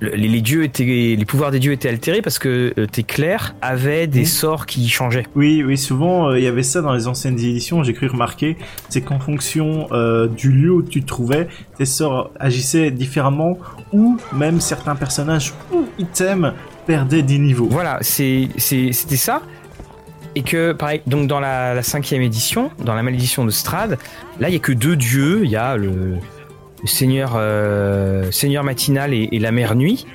le- 0.00 0.10
les, 0.10 0.28
les 0.28 0.40
dieux 0.40 0.62
étaient, 0.62 1.16
les 1.18 1.24
pouvoirs 1.24 1.50
des 1.50 1.58
dieux 1.58 1.72
étaient 1.72 1.88
altérés 1.88 2.22
parce 2.22 2.38
que 2.38 2.72
euh, 2.78 2.86
tes 2.86 3.02
clercs 3.02 3.56
avaient 3.60 4.06
des 4.06 4.24
sorts 4.24 4.64
qui 4.66 4.88
changeaient. 4.88 5.26
Oui, 5.34 5.64
oui, 5.66 5.76
souvent 5.76 6.28
euh, 6.30 6.38
il 6.38 6.44
y 6.44 6.46
avait 6.46 6.62
ça 6.62 6.80
dans 6.82 6.92
les 6.94 7.08
anciennes 7.08 7.34
éditions. 7.34 7.82
J'ai 7.82 7.94
cru 7.94 8.06
remarquer, 8.06 8.56
c'est 8.88 9.00
qu'en 9.00 9.18
fonction 9.18 9.88
du 10.36 10.52
lieu 10.52 10.72
où 10.72 10.82
tu 10.82 11.00
te 11.02 11.06
trouvais, 11.06 11.48
tes 11.76 11.84
sorts 11.84 12.30
agissaient 12.38 12.92
différemment, 12.92 13.58
ou 13.92 14.16
même 14.32 14.60
certains 14.60 14.94
personnages 14.94 15.52
ou 15.72 15.84
items 15.98 16.52
perdaient 16.86 17.22
des 17.22 17.38
niveaux. 17.38 17.66
Voilà, 17.68 17.98
c'était 18.02 19.16
ça. 19.16 19.42
Et 20.38 20.42
que, 20.42 20.70
pareil, 20.70 21.02
donc 21.08 21.26
dans 21.26 21.40
la, 21.40 21.74
la 21.74 21.82
cinquième 21.82 22.22
édition, 22.22 22.70
dans 22.78 22.94
la 22.94 23.02
malédiction 23.02 23.44
de 23.44 23.50
Strad, 23.50 23.98
là, 24.38 24.48
il 24.48 24.52
y 24.52 24.56
a 24.56 24.60
que 24.60 24.70
deux 24.70 24.94
dieux. 24.94 25.40
Il 25.42 25.50
y 25.50 25.56
a 25.56 25.76
le, 25.76 26.14
le 26.80 26.86
seigneur, 26.86 27.32
euh, 27.34 28.30
seigneur 28.30 28.62
matinal 28.62 29.12
et, 29.12 29.28
et 29.32 29.40
la 29.40 29.50
mère 29.50 29.74
nuit. 29.74 30.06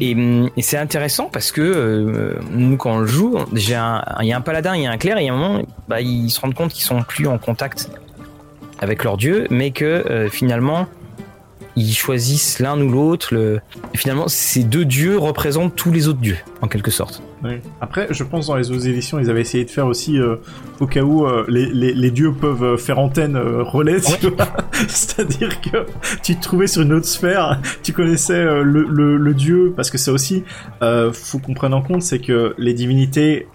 Et, 0.00 0.16
hum, 0.16 0.50
et 0.56 0.62
c'est 0.62 0.76
intéressant 0.76 1.30
parce 1.32 1.52
que 1.52 1.60
euh, 1.60 2.40
nous, 2.50 2.76
quand 2.76 2.96
on 2.96 2.98
le 2.98 3.06
joue, 3.06 3.38
il 3.52 3.70
y 3.70 3.74
a 3.74 4.02
un 4.18 4.40
paladin, 4.40 4.74
il 4.74 4.82
y 4.82 4.86
a 4.88 4.90
un 4.90 4.98
clerc, 4.98 5.18
et 5.18 5.28
à 5.28 5.32
un 5.32 5.36
moment, 5.36 5.62
bah, 5.86 6.00
ils 6.00 6.28
se 6.28 6.40
rendent 6.40 6.54
compte 6.54 6.72
qu'ils 6.72 6.82
sont 6.82 7.04
plus 7.04 7.28
en 7.28 7.38
contact 7.38 7.88
avec 8.80 9.04
leur 9.04 9.16
dieu, 9.16 9.46
mais 9.50 9.70
que 9.70 9.84
euh, 9.84 10.28
finalement, 10.28 10.88
ils 11.76 11.92
choisissent 11.92 12.58
l'un 12.58 12.80
ou 12.80 12.90
l'autre. 12.90 13.28
Le... 13.32 13.60
Finalement, 13.94 14.28
ces 14.28 14.64
deux 14.64 14.84
dieux 14.84 15.18
représentent 15.18 15.76
tous 15.76 15.92
les 15.92 16.08
autres 16.08 16.20
dieux, 16.20 16.38
en 16.62 16.68
quelque 16.68 16.90
sorte. 16.90 17.22
Ouais. 17.44 17.60
Après, 17.80 18.08
je 18.10 18.24
pense 18.24 18.46
dans 18.46 18.56
les 18.56 18.70
autres 18.70 18.88
éditions, 18.88 19.18
ils 19.18 19.28
avaient 19.28 19.42
essayé 19.42 19.64
de 19.64 19.70
faire 19.70 19.86
aussi, 19.86 20.18
euh, 20.18 20.36
au 20.80 20.86
cas 20.86 21.02
où 21.02 21.26
euh, 21.26 21.44
les, 21.48 21.66
les, 21.66 21.92
les 21.92 22.10
dieux 22.10 22.32
peuvent 22.32 22.64
euh, 22.64 22.76
faire 22.78 22.98
antenne 22.98 23.36
euh, 23.36 23.62
relais, 23.62 24.00
tu 24.00 24.28
vois. 24.28 24.48
C'est-à-dire 24.88 25.60
que 25.60 25.86
tu 26.22 26.36
te 26.36 26.42
trouvais 26.42 26.66
sur 26.66 26.82
une 26.82 26.94
autre 26.94 27.06
sphère, 27.06 27.60
tu 27.82 27.92
connaissais 27.92 28.42
le, 28.42 28.86
le, 28.88 29.16
le 29.18 29.34
dieu, 29.34 29.72
parce 29.76 29.90
que 29.90 29.98
ça 29.98 30.12
aussi, 30.12 30.44
faut 30.80 31.38
qu'on 31.38 31.54
prenne 31.54 31.74
en 31.74 31.82
compte, 31.82 32.02
c'est 32.02 32.20
que 32.20 32.54
les 32.58 32.72
divinités 32.72 33.46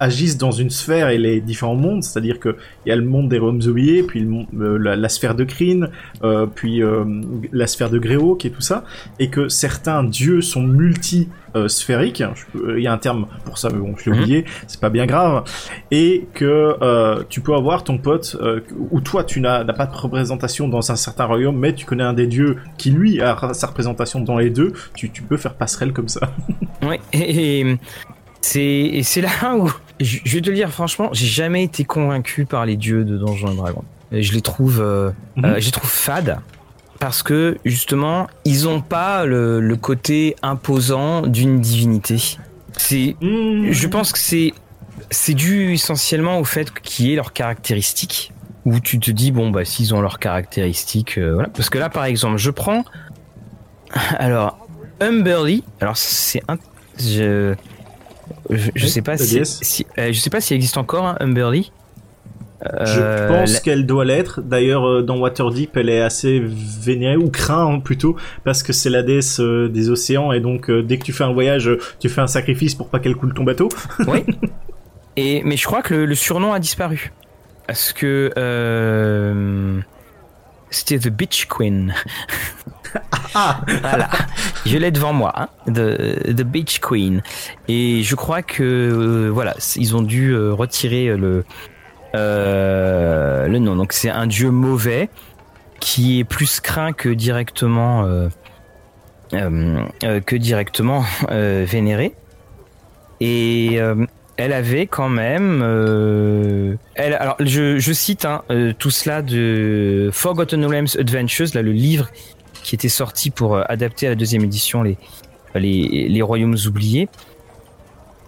agissent 0.00 0.38
dans 0.38 0.50
une 0.52 0.70
sphère 0.70 1.08
et 1.10 1.18
les 1.18 1.40
différents 1.40 1.74
mondes, 1.74 2.02
c'est-à-dire 2.02 2.38
que 2.40 2.56
il 2.84 2.88
y 2.90 2.92
a 2.92 2.96
le 2.96 3.04
monde 3.04 3.28
des 3.28 3.38
royaumes 3.38 3.62
oubliés, 3.66 4.02
puis 4.02 4.20
le 4.20 4.28
monde- 4.28 4.46
euh, 4.60 4.78
la, 4.78 4.96
la 4.96 5.08
sphère 5.08 5.34
de 5.34 5.44
Kryn, 5.44 5.88
euh, 6.24 6.46
puis 6.46 6.82
euh, 6.82 7.04
la 7.52 7.66
sphère 7.66 7.90
de 7.90 7.98
qui 8.36 8.46
est 8.46 8.50
tout 8.50 8.60
ça, 8.60 8.84
et 9.18 9.28
que 9.30 9.48
certains 9.48 10.04
dieux 10.04 10.40
sont 10.40 10.62
multi 10.62 11.28
sphériques. 11.68 12.22
Peux- 12.52 12.76
Il 12.78 12.82
y 12.82 12.86
a 12.86 12.92
un 12.92 12.98
terme 12.98 13.26
pour 13.46 13.56
ça, 13.58 13.68
mais 13.72 13.78
bon, 13.78 13.94
je 13.96 14.10
l'ai 14.10 14.16
Mhm. 14.16 14.22
oublié, 14.22 14.44
c'est 14.66 14.78
pas 14.80 14.90
bien 14.90 15.06
grave. 15.06 15.44
Et 15.90 16.26
que 16.34 17.24
tu 17.30 17.40
peux 17.40 17.54
avoir 17.54 17.82
ton 17.82 17.96
pote, 17.98 18.36
ou 18.90 19.00
toi 19.00 19.24
tu 19.24 19.40
n'as 19.40 19.64
n'as 19.64 19.72
pas 19.72 19.86
de 19.86 19.96
représentation 19.96 20.68
dans 20.68 20.90
un 20.92 20.96
certain 20.96 21.24
royaume, 21.24 21.56
mais 21.58 21.72
tu 21.74 21.86
connais 21.86 22.04
un 22.04 22.12
des 22.12 22.26
dieux 22.26 22.56
qui 22.76 22.90
lui 22.90 23.20
a 23.22 23.36
sa 23.54 23.66
représentation 23.68 24.20
dans 24.20 24.36
les 24.36 24.50
deux. 24.50 24.72
Tu, 24.94 25.10
tu 25.10 25.22
peux 25.22 25.36
faire 25.38 25.54
passerelle 25.54 25.92
comme 25.94 26.08
ça. 26.08 26.30
Ouais, 26.86 27.00
et, 27.14 27.60
et 27.60 27.78
c'est 28.46 28.62
et 28.62 29.02
c'est 29.02 29.20
là 29.20 29.30
où 29.58 29.70
je, 30.00 30.18
je 30.24 30.34
vais 30.36 30.40
te 30.42 30.50
le 30.50 30.56
dire 30.56 30.70
franchement, 30.70 31.08
j'ai 31.12 31.26
jamais 31.26 31.62
été 31.64 31.84
convaincu 31.84 32.44
par 32.44 32.64
les 32.66 32.76
dieux 32.76 33.04
de 33.04 33.16
Donjons 33.18 33.52
et 33.52 33.56
Dragons. 33.56 33.84
Je 34.12 34.32
les 34.32 34.40
trouve, 34.42 34.80
euh, 34.80 35.10
Mhm. 35.36 35.44
euh, 35.44 35.54
je 35.60 35.66
les 35.66 35.72
trouve 35.72 35.90
fades 35.90 36.38
parce 37.00 37.22
que 37.22 37.58
justement, 37.64 38.26
ils 38.44 38.68
ont 38.68 38.80
pas 38.80 39.26
le, 39.26 39.60
le 39.60 39.76
côté 39.76 40.36
imposant 40.42 41.22
d'une 41.26 41.60
divinité. 41.60 42.38
C'est, 42.78 43.16
Hmm. 43.20 43.70
je 43.70 43.86
pense 43.88 44.12
que 44.12 44.18
c'est 44.18 44.52
c'est 45.10 45.34
dû 45.34 45.72
essentiellement 45.72 46.38
au 46.38 46.44
fait 46.44 46.72
qu'il 46.80 47.06
y 47.06 47.12
ait 47.12 47.16
leurs 47.16 47.32
caractéristiques. 47.32 48.32
Où 48.64 48.80
tu 48.80 48.98
te 48.98 49.10
dis 49.10 49.30
bon 49.30 49.50
bah 49.50 49.64
s'ils 49.64 49.94
ont 49.94 50.00
leurs 50.00 50.18
caractéristiques, 50.18 51.18
euh, 51.18 51.34
voilà. 51.34 51.48
Parce 51.48 51.68
que 51.70 51.78
là 51.78 51.88
par 51.88 52.04
exemple, 52.04 52.36
je 52.38 52.50
prends 52.50 52.84
alors 54.18 54.58
Humberly. 55.00 55.62
Alors 55.80 55.96
c'est 55.96 56.42
un 56.48 56.56
je 56.98 57.54
je, 58.50 58.70
je 58.74 58.84
Oui, 58.84 58.88
sais 58.90 59.02
pas 59.02 59.16
si, 59.16 59.40
si- 59.44 59.86
euh, 59.98 60.12
je 60.12 60.18
sais 60.20 60.30
pas 60.30 60.40
s'il 60.40 60.56
existe 60.56 60.76
encore 60.76 61.06
un 61.06 61.16
Humberly. 61.20 61.72
Je 62.62 63.00
Euh, 63.00 63.28
pense 63.28 63.52
la- 63.54 63.60
qu'elle 63.60 63.84
doit 63.86 64.04
l'être. 64.06 64.40
D'ailleurs, 64.40 64.88
euh, 64.88 65.02
dans 65.02 65.18
Waterdeep, 65.18 65.76
elle 65.76 65.90
est 65.90 66.00
assez 66.00 66.42
vénérée 66.42 67.16
ou 67.18 67.28
craint 67.30 67.66
hein, 67.66 67.80
plutôt 67.80 68.16
parce 68.44 68.62
que 68.62 68.72
c'est 68.72 68.88
la 68.88 69.02
déesse 69.02 69.40
euh, 69.40 69.68
des 69.68 69.90
océans 69.90 70.32
et 70.32 70.40
donc 70.40 70.70
euh, 70.70 70.82
dès 70.82 70.96
que 70.98 71.04
tu 71.04 71.12
fais 71.12 71.24
un 71.24 71.32
voyage, 71.34 71.68
euh, 71.68 71.78
tu 72.00 72.08
fais 72.08 72.22
un 72.22 72.26
sacrifice 72.26 72.74
pour 72.74 72.88
pas 72.88 72.98
qu'elle 72.98 73.14
coule 73.14 73.34
ton 73.34 73.44
bateau. 73.44 73.68
Oui. 74.08 74.24
Et 75.16 75.42
mais 75.44 75.56
je 75.58 75.64
crois 75.66 75.82
que 75.82 75.92
le, 75.94 76.06
le 76.06 76.14
surnom 76.14 76.52
a 76.54 76.58
disparu 76.58 77.12
parce 77.66 77.92
que 77.92 78.30
euh, 78.38 79.78
c'était 80.70 80.98
The 80.98 81.08
Beach 81.08 81.46
Queen. 81.48 81.94
Ah, 83.34 83.60
Voilà, 83.82 84.08
je 84.64 84.78
l'ai 84.78 84.90
devant 84.90 85.12
moi, 85.12 85.32
hein, 85.36 85.48
The, 85.66 86.34
The 86.34 86.42
Beach 86.42 86.80
Queen. 86.80 87.22
Et 87.68 88.02
je 88.02 88.14
crois 88.14 88.42
que 88.42 88.62
euh, 88.62 89.30
voilà, 89.30 89.54
ils 89.76 89.96
ont 89.96 90.02
dû 90.02 90.30
euh, 90.30 90.52
retirer 90.52 91.16
le 91.16 91.44
euh, 92.14 93.46
le 93.46 93.58
nom. 93.58 93.76
Donc 93.76 93.92
c'est 93.92 94.08
un 94.08 94.26
dieu 94.26 94.50
mauvais 94.50 95.10
qui 95.80 96.20
est 96.20 96.24
plus 96.24 96.60
craint 96.60 96.92
que 96.92 97.10
directement 97.10 98.28
que 99.30 100.36
directement 100.36 101.04
vénéré. 101.28 102.14
Et 103.20 103.78
elle 104.38 104.52
avait 104.52 104.86
quand 104.86 105.10
même. 105.10 105.62
elle, 106.94 107.14
alors, 107.14 107.36
je, 107.40 107.78
je 107.78 107.92
cite 107.92 108.24
hein, 108.24 108.42
tout 108.78 108.90
cela 108.90 109.20
de 109.20 110.08
Forgotten 110.12 110.64
Realms 110.64 110.96
Adventures, 110.98 111.48
là, 111.54 111.60
le 111.60 111.72
livre 111.72 112.08
qui 112.66 112.74
était 112.74 112.88
sorti 112.88 113.30
pour 113.30 113.58
adapter 113.70 114.06
à 114.06 114.10
la 114.10 114.16
deuxième 114.16 114.42
édition 114.42 114.82
les, 114.82 114.98
les, 115.54 116.08
les 116.08 116.22
royaumes 116.22 116.56
oubliés. 116.66 117.08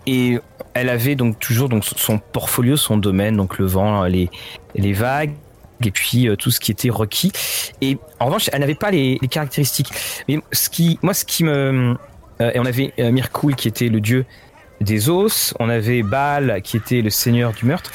Et 0.07 0.39
elle 0.75 0.89
avait 0.89 1.17
donc 1.17 1.41
toujours 1.41 1.69
donc 1.69 1.85
son 1.85 2.19
portfolio, 2.19 2.77
son 2.77 2.97
domaine, 2.97 3.37
donc 3.37 3.59
le 3.59 3.67
vent, 3.67 4.05
les, 4.05 4.31
les 4.77 4.93
vagues, 4.93 5.35
et 5.85 5.91
puis 5.91 6.29
euh, 6.29 6.37
tout 6.37 6.53
ce 6.53 6.61
qui 6.61 6.71
était 6.71 6.89
requis. 6.89 7.33
Et 7.81 7.99
en 8.21 8.27
revanche, 8.27 8.49
elle 8.53 8.61
n'avait 8.61 8.77
pas 8.77 8.93
les, 8.93 9.19
caractéristiques. 9.29 9.91
Mais 10.29 10.39
ce 10.53 10.71
qui, 10.71 11.01
moi, 11.03 11.15
ce 11.15 11.25
qui 11.25 11.43
me, 11.43 11.97
euh, 12.41 12.53
et 12.55 12.61
on 12.61 12.65
avait 12.65 12.93
euh, 13.01 13.13
qui 13.57 13.69
était 13.69 13.89
le 13.89 14.01
dieu 14.01 14.25
des 14.81 15.11
os, 15.11 15.53
on 15.59 15.69
avait 15.69 16.05
Baal 16.05 16.63
qui 16.63 16.77
était 16.77 17.03
le 17.03 17.11
seigneur 17.11 17.53
du 17.53 17.67
meurtre. 17.67 17.91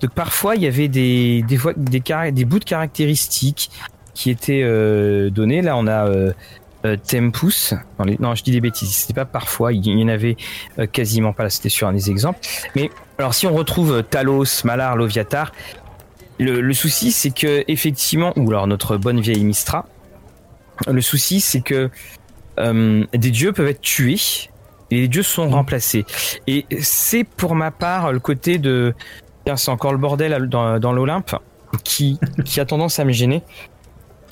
Donc 0.00 0.12
parfois 0.12 0.54
il 0.54 0.62
y 0.62 0.68
avait 0.68 0.86
des 0.86 1.42
des, 1.42 1.58
des, 1.76 2.30
des 2.30 2.44
bouts 2.44 2.60
de 2.60 2.64
caractéristiques 2.64 3.72
qui 4.18 4.30
étaient 4.30 4.62
donnés. 5.30 5.62
Là, 5.62 5.76
on 5.76 5.86
a 5.86 6.08
Tempus. 7.08 7.74
Non, 8.18 8.34
je 8.34 8.42
dis 8.42 8.50
des 8.50 8.60
bêtises. 8.60 8.94
C'était 8.94 9.14
pas 9.14 9.24
parfois. 9.24 9.72
Il 9.72 9.86
y 9.86 10.04
en 10.04 10.08
avait 10.08 10.36
quasiment 10.92 11.32
pas. 11.32 11.44
Là, 11.44 11.50
c'était 11.50 11.68
sur 11.68 11.86
un 11.86 11.92
des 11.92 12.10
exemples. 12.10 12.40
Mais 12.74 12.90
alors, 13.18 13.34
si 13.34 13.46
on 13.46 13.54
retrouve 13.54 14.02
Talos, 14.02 14.64
Malar, 14.64 14.96
Loviatar, 14.96 15.52
le, 16.38 16.72
souci, 16.72 17.12
c'est 17.12 17.30
que 17.30 17.64
effectivement, 17.68 18.32
ou 18.36 18.48
alors 18.50 18.66
notre 18.66 18.96
bonne 18.96 19.20
vieille 19.20 19.44
Mistra, 19.44 19.86
le 20.86 21.00
souci, 21.00 21.40
c'est 21.40 21.60
que 21.60 21.90
euh, 22.58 23.04
des 23.12 23.30
dieux 23.30 23.52
peuvent 23.52 23.68
être 23.68 23.80
tués 23.80 24.20
et 24.90 25.00
les 25.00 25.08
dieux 25.08 25.22
sont 25.22 25.48
remplacés. 25.48 26.04
Et 26.46 26.66
c'est 26.80 27.24
pour 27.24 27.54
ma 27.54 27.70
part 27.70 28.12
le 28.12 28.20
côté 28.20 28.58
de, 28.58 28.94
c'est 29.56 29.70
encore 29.70 29.92
le 29.92 29.98
bordel 29.98 30.48
dans, 30.48 30.78
dans 30.78 30.92
l'Olympe 30.92 31.34
qui, 31.84 32.18
qui 32.44 32.60
a 32.60 32.64
tendance 32.64 32.98
à 32.98 33.04
me 33.04 33.12
gêner. 33.12 33.42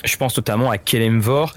Je 0.07 0.17
pense 0.17 0.37
notamment 0.37 0.71
à 0.71 0.79
Kelemvor 0.79 1.53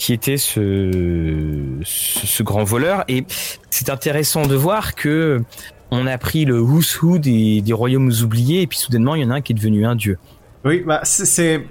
qui 0.00 0.14
était 0.14 0.38
ce, 0.38 2.42
grand 2.42 2.64
voleur. 2.64 3.04
Et 3.06 3.24
c'est 3.68 3.90
intéressant 3.90 4.46
de 4.46 4.56
voir 4.56 4.94
que 4.94 5.42
on 5.90 6.06
a 6.06 6.16
pris 6.16 6.46
le 6.46 6.60
who's 6.60 7.02
who 7.02 7.18
des, 7.18 7.60
des, 7.60 7.72
royaumes 7.72 8.12
oubliés 8.22 8.62
et 8.62 8.66
puis 8.66 8.78
soudainement 8.78 9.14
il 9.14 9.22
y 9.22 9.24
en 9.24 9.30
a 9.30 9.34
un 9.34 9.40
qui 9.42 9.52
est 9.52 9.54
devenu 9.54 9.84
un 9.84 9.94
dieu. 9.94 10.18
Oui, 10.64 10.82
bah 10.86 11.00
c'est, 11.04 11.66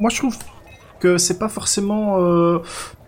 moi 0.00 0.10
je 0.10 0.16
trouve 0.16 0.36
que 1.00 1.18
c'est 1.18 1.38
pas 1.38 1.48
forcément 1.48 2.20
euh, 2.20 2.60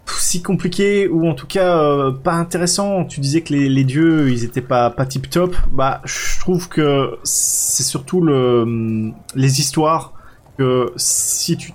si 0.07 0.42
compliqué 0.42 1.09
ou 1.09 1.29
en 1.29 1.35
tout 1.35 1.46
cas 1.46 1.79
euh, 1.79 2.11
pas 2.11 2.35
intéressant. 2.35 3.05
Tu 3.05 3.20
disais 3.20 3.40
que 3.40 3.55
les, 3.55 3.70
les, 3.70 3.85
dieux 3.85 4.31
ils 4.31 4.44
étaient 4.44 4.61
pas 4.61 4.90
pas 4.90 5.07
tip 5.07 5.31
top. 5.31 5.57
Bah 5.73 6.03
je 6.05 6.38
trouve 6.40 6.68
que 6.68 7.18
c'est 7.23 7.85
surtout 7.85 8.20
le 8.20 9.12
les 9.35 9.61
histoires 9.61 10.12
que 10.59 10.92
si 10.96 11.57
tu 11.57 11.73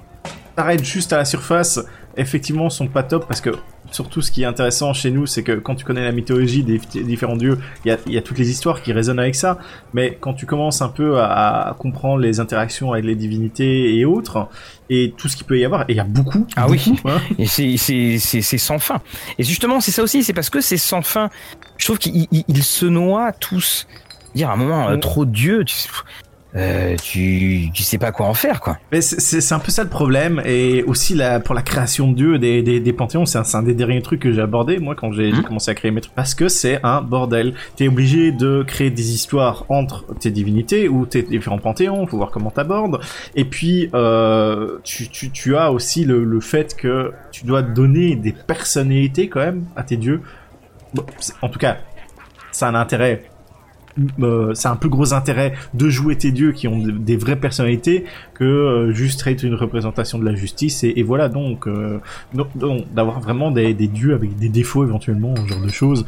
t'arrêtes 0.56 0.84
juste 0.84 1.14
à 1.14 1.18
la 1.18 1.26
surface, 1.26 1.80
effectivement 2.18 2.70
sont 2.70 2.88
pas 2.88 3.04
top 3.04 3.28
parce 3.28 3.42
que 3.42 3.52
surtout 3.92 4.22
ce 4.22 4.32
qui 4.32 4.44
est 4.44 4.46
intéressant 4.46 4.94
chez 4.94 5.12
nous, 5.12 5.26
c'est 5.26 5.44
que 5.44 5.54
quand 5.54 5.76
tu 5.76 5.86
connais 5.86 6.04
la 6.04 6.12
mythologie 6.12 6.64
des, 6.64 6.80
différents 7.04 7.36
dieux, 7.36 7.60
il 7.86 7.98
y 8.08 8.18
a, 8.18 8.22
toutes 8.22 8.38
les 8.38 8.50
histoires 8.50 8.82
qui 8.82 8.92
résonnent 8.92 9.20
avec 9.20 9.36
ça. 9.36 9.60
Mais 9.94 10.18
quand 10.20 10.34
tu 10.34 10.46
commences 10.46 10.82
un 10.82 10.90
peu 10.90 11.20
à, 11.20 11.76
comprendre 11.80 12.20
les 12.20 12.40
interactions 12.40 12.94
avec 12.94 13.06
les 13.06 13.16
divinités 13.16 13.96
et 13.98 14.06
autres, 14.06 14.48
et 14.90 15.14
tout 15.18 15.28
ce 15.28 15.36
qu'il 15.36 15.46
peut 15.46 15.58
y 15.58 15.66
avoir, 15.66 15.82
et 15.84 15.94
il 15.94 15.96
y 15.96 16.00
a 16.00 16.06
beaucoup. 16.06 16.46
Ah 16.56 16.68
oui. 16.70 16.94
Hein. 17.06 17.20
Et 17.40 17.48
c'est 17.48 18.42
sans 18.58 18.80
fin. 18.80 19.02
Et 19.38 19.44
justement, 19.44 19.82
c'est 19.82 19.92
ça 19.92 20.04
aussi, 20.04 20.24
c'est 20.24 20.34
parce 20.34 20.50
que 20.50 20.62
c'est 20.62 20.78
sans 20.78 21.02
fin. 21.02 21.30
Je 21.78 21.86
trouve 21.86 21.98
qu'ils 21.98 22.64
se 22.64 22.86
noient 22.86 23.32
tous. 23.32 23.88
Dire 24.36 24.50
à 24.50 24.54
un 24.54 24.58
moment, 24.58 24.90
euh, 24.90 24.98
trop 24.98 25.26
de 25.26 25.32
dieux, 25.32 25.64
tu 25.64 25.76
euh, 26.56 26.96
tu, 27.02 27.70
tu 27.74 27.84
sais 27.84 27.98
pas 27.98 28.12
quoi 28.12 28.28
en 28.28 28.34
faire, 28.34 28.62
quoi. 28.62 28.78
Mais 28.92 29.02
c'est 29.02 29.54
un 29.54 29.60
peu 29.60 29.72
ça 29.72 29.84
le 29.84 29.90
problème, 29.90 30.42
et 30.46 30.84
aussi 30.84 31.14
la, 31.14 31.40
pour 31.40 31.56
la 31.56 31.62
création 31.62 32.12
de 32.12 32.16
dieux 32.16 32.40
des, 32.40 32.62
des, 32.64 32.80
des 32.80 32.94
panthéons, 32.94 33.26
c'est 33.26 33.38
un, 33.38 33.44
un, 33.60 33.64
des 33.64 33.74
derniers 33.74 34.02
trucs 34.02 34.22
que 34.22 34.32
j'ai 34.32 34.42
abordé, 34.42 34.80
moi, 34.80 34.96
quand 34.96 35.12
j'ai 35.12 35.32
mmh. 35.32 35.44
commencé 35.44 35.72
à 35.72 35.76
créer 35.76 35.92
mes 35.92 36.02
trucs, 36.02 36.16
parce 36.16 36.36
que 36.36 36.48
c'est 36.48 36.80
un 36.84 37.02
bordel. 37.02 37.54
T'es 37.76 37.88
obligé 37.88 38.32
de 38.32 38.64
créer 38.66 38.90
des 38.90 39.14
histoires 39.14 39.66
entre 39.70 40.06
tes 40.20 40.32
divinités, 40.32 40.88
ou 40.88 41.06
tes 41.06 41.24
différents 41.24 41.58
panthéons, 41.60 42.08
faut 42.08 42.18
voir 42.18 42.32
comment 42.32 42.52
t'abordes, 42.52 43.00
et 43.36 43.46
puis, 43.46 43.90
euh, 43.94 44.78
tu, 44.84 45.10
tu, 45.10 45.32
tu 45.32 45.56
as 45.56 45.72
aussi 45.72 46.06
le, 46.06 46.24
le 46.24 46.40
fait 46.40 46.76
que 46.76 47.12
tu 47.32 47.46
dois 47.46 47.62
donner 47.62 48.16
des 48.16 48.32
personnalités, 48.32 49.30
quand 49.30 49.42
même, 49.42 49.66
à 49.76 49.84
tes 49.84 49.98
dieux. 49.98 50.22
Bon, 50.94 51.06
en 51.42 51.50
tout 51.50 51.60
cas, 51.60 51.78
ça 52.52 52.68
a 52.68 52.70
un 52.70 52.76
intérêt 52.76 53.24
euh, 54.22 54.54
c'est 54.54 54.68
un 54.68 54.76
plus 54.76 54.90
gros 54.90 55.14
intérêt 55.14 55.54
de 55.74 55.90
jouer 55.90 56.18
tes 56.18 56.32
dieux 56.32 56.52
qui 56.52 56.68
ont 56.68 56.78
des 56.78 57.16
vraies 57.16 57.38
personnalités 57.38 58.04
que 58.34 58.44
euh, 58.44 58.92
juste 58.92 59.26
être 59.26 59.44
une 59.44 59.56
représentation 59.56 60.20
de 60.20 60.26
la 60.26 60.36
justice 60.36 60.84
et, 60.84 61.02
voilà 61.04 61.30
donc, 61.30 61.68
euh, 61.68 62.00
d'avoir 62.92 63.22
vraiment 63.22 63.52
des, 63.52 63.74
dieux 63.74 64.14
avec 64.14 64.38
des 64.38 64.50
défauts 64.50 64.84
éventuellement 64.84 65.34
ce 65.36 65.54
genre 65.54 65.62
de 65.62 65.72
choses 65.72 66.06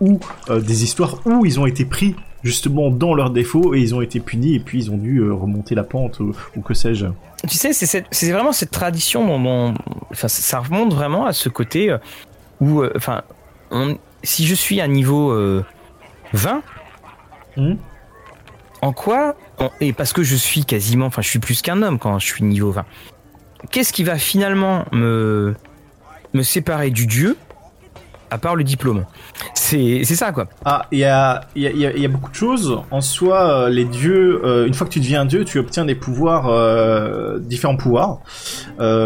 ou 0.00 0.20
des 0.50 0.84
histoires 0.84 1.20
où 1.24 1.44
ils 1.44 1.58
ont 1.58 1.66
été 1.66 1.84
pris 1.84 2.14
justement 2.44 2.90
dans 2.90 3.14
leurs 3.14 3.30
défauts 3.30 3.74
et 3.74 3.80
ils 3.80 3.94
ont 3.94 4.02
été 4.02 4.20
punis 4.20 4.54
et 4.54 4.60
puis 4.60 4.84
ils 4.84 4.90
ont 4.90 4.96
dû 4.96 5.22
remonter 5.30 5.74
la 5.74 5.82
pente 5.82 6.20
ou, 6.20 6.32
que 6.62 6.74
sais-je. 6.74 7.06
Tu 7.48 7.56
sais, 7.56 7.72
c'est 7.72 8.32
vraiment 8.32 8.52
cette 8.52 8.70
tradition 8.70 9.26
dont, 9.26 9.74
enfin, 10.10 10.28
ça 10.28 10.60
remonte 10.60 10.92
vraiment 10.92 11.26
à 11.26 11.32
ce 11.32 11.48
côté 11.48 11.94
où, 12.60 12.84
enfin, 12.94 13.22
si 14.22 14.46
je 14.46 14.54
suis 14.54 14.80
à 14.80 14.86
niveau 14.86 15.34
20, 16.32 16.62
Hmm. 17.56 17.76
En 18.82 18.92
quoi 18.92 19.36
Et 19.80 19.92
parce 19.92 20.12
que 20.12 20.22
je 20.22 20.36
suis 20.36 20.64
quasiment, 20.64 21.06
enfin, 21.06 21.22
je 21.22 21.28
suis 21.28 21.38
plus 21.38 21.62
qu'un 21.62 21.82
homme 21.82 21.98
quand 21.98 22.18
je 22.18 22.26
suis 22.26 22.44
niveau 22.44 22.70
20. 22.70 22.84
Qu'est-ce 23.70 23.92
qui 23.92 24.04
va 24.04 24.16
finalement 24.16 24.84
me 24.92 25.54
me 26.34 26.42
séparer 26.42 26.90
du 26.90 27.06
dieu 27.06 27.36
à 28.30 28.38
part 28.38 28.54
le 28.54 28.64
diplôme? 28.64 29.06
C'est 29.54 30.04
ça 30.04 30.30
quoi. 30.30 30.46
Ah, 30.64 30.86
il 30.92 30.98
y 30.98 31.04
a, 31.04 31.48
y, 31.56 31.66
a, 31.66 31.72
y 31.72 32.04
a 32.04 32.08
beaucoup 32.08 32.30
de 32.30 32.36
choses. 32.36 32.80
En 32.90 33.00
soi, 33.00 33.50
euh, 33.50 33.68
les 33.68 33.84
dieux, 33.84 34.40
euh, 34.44 34.66
une 34.66 34.74
fois 34.74 34.86
que 34.86 34.92
tu 34.92 35.00
deviens 35.00 35.22
un 35.22 35.24
dieu, 35.24 35.44
tu 35.44 35.58
obtiens 35.58 35.84
des 35.84 35.94
pouvoirs, 35.94 36.48
euh, 36.48 37.38
différents 37.40 37.76
pouvoirs, 37.76 38.20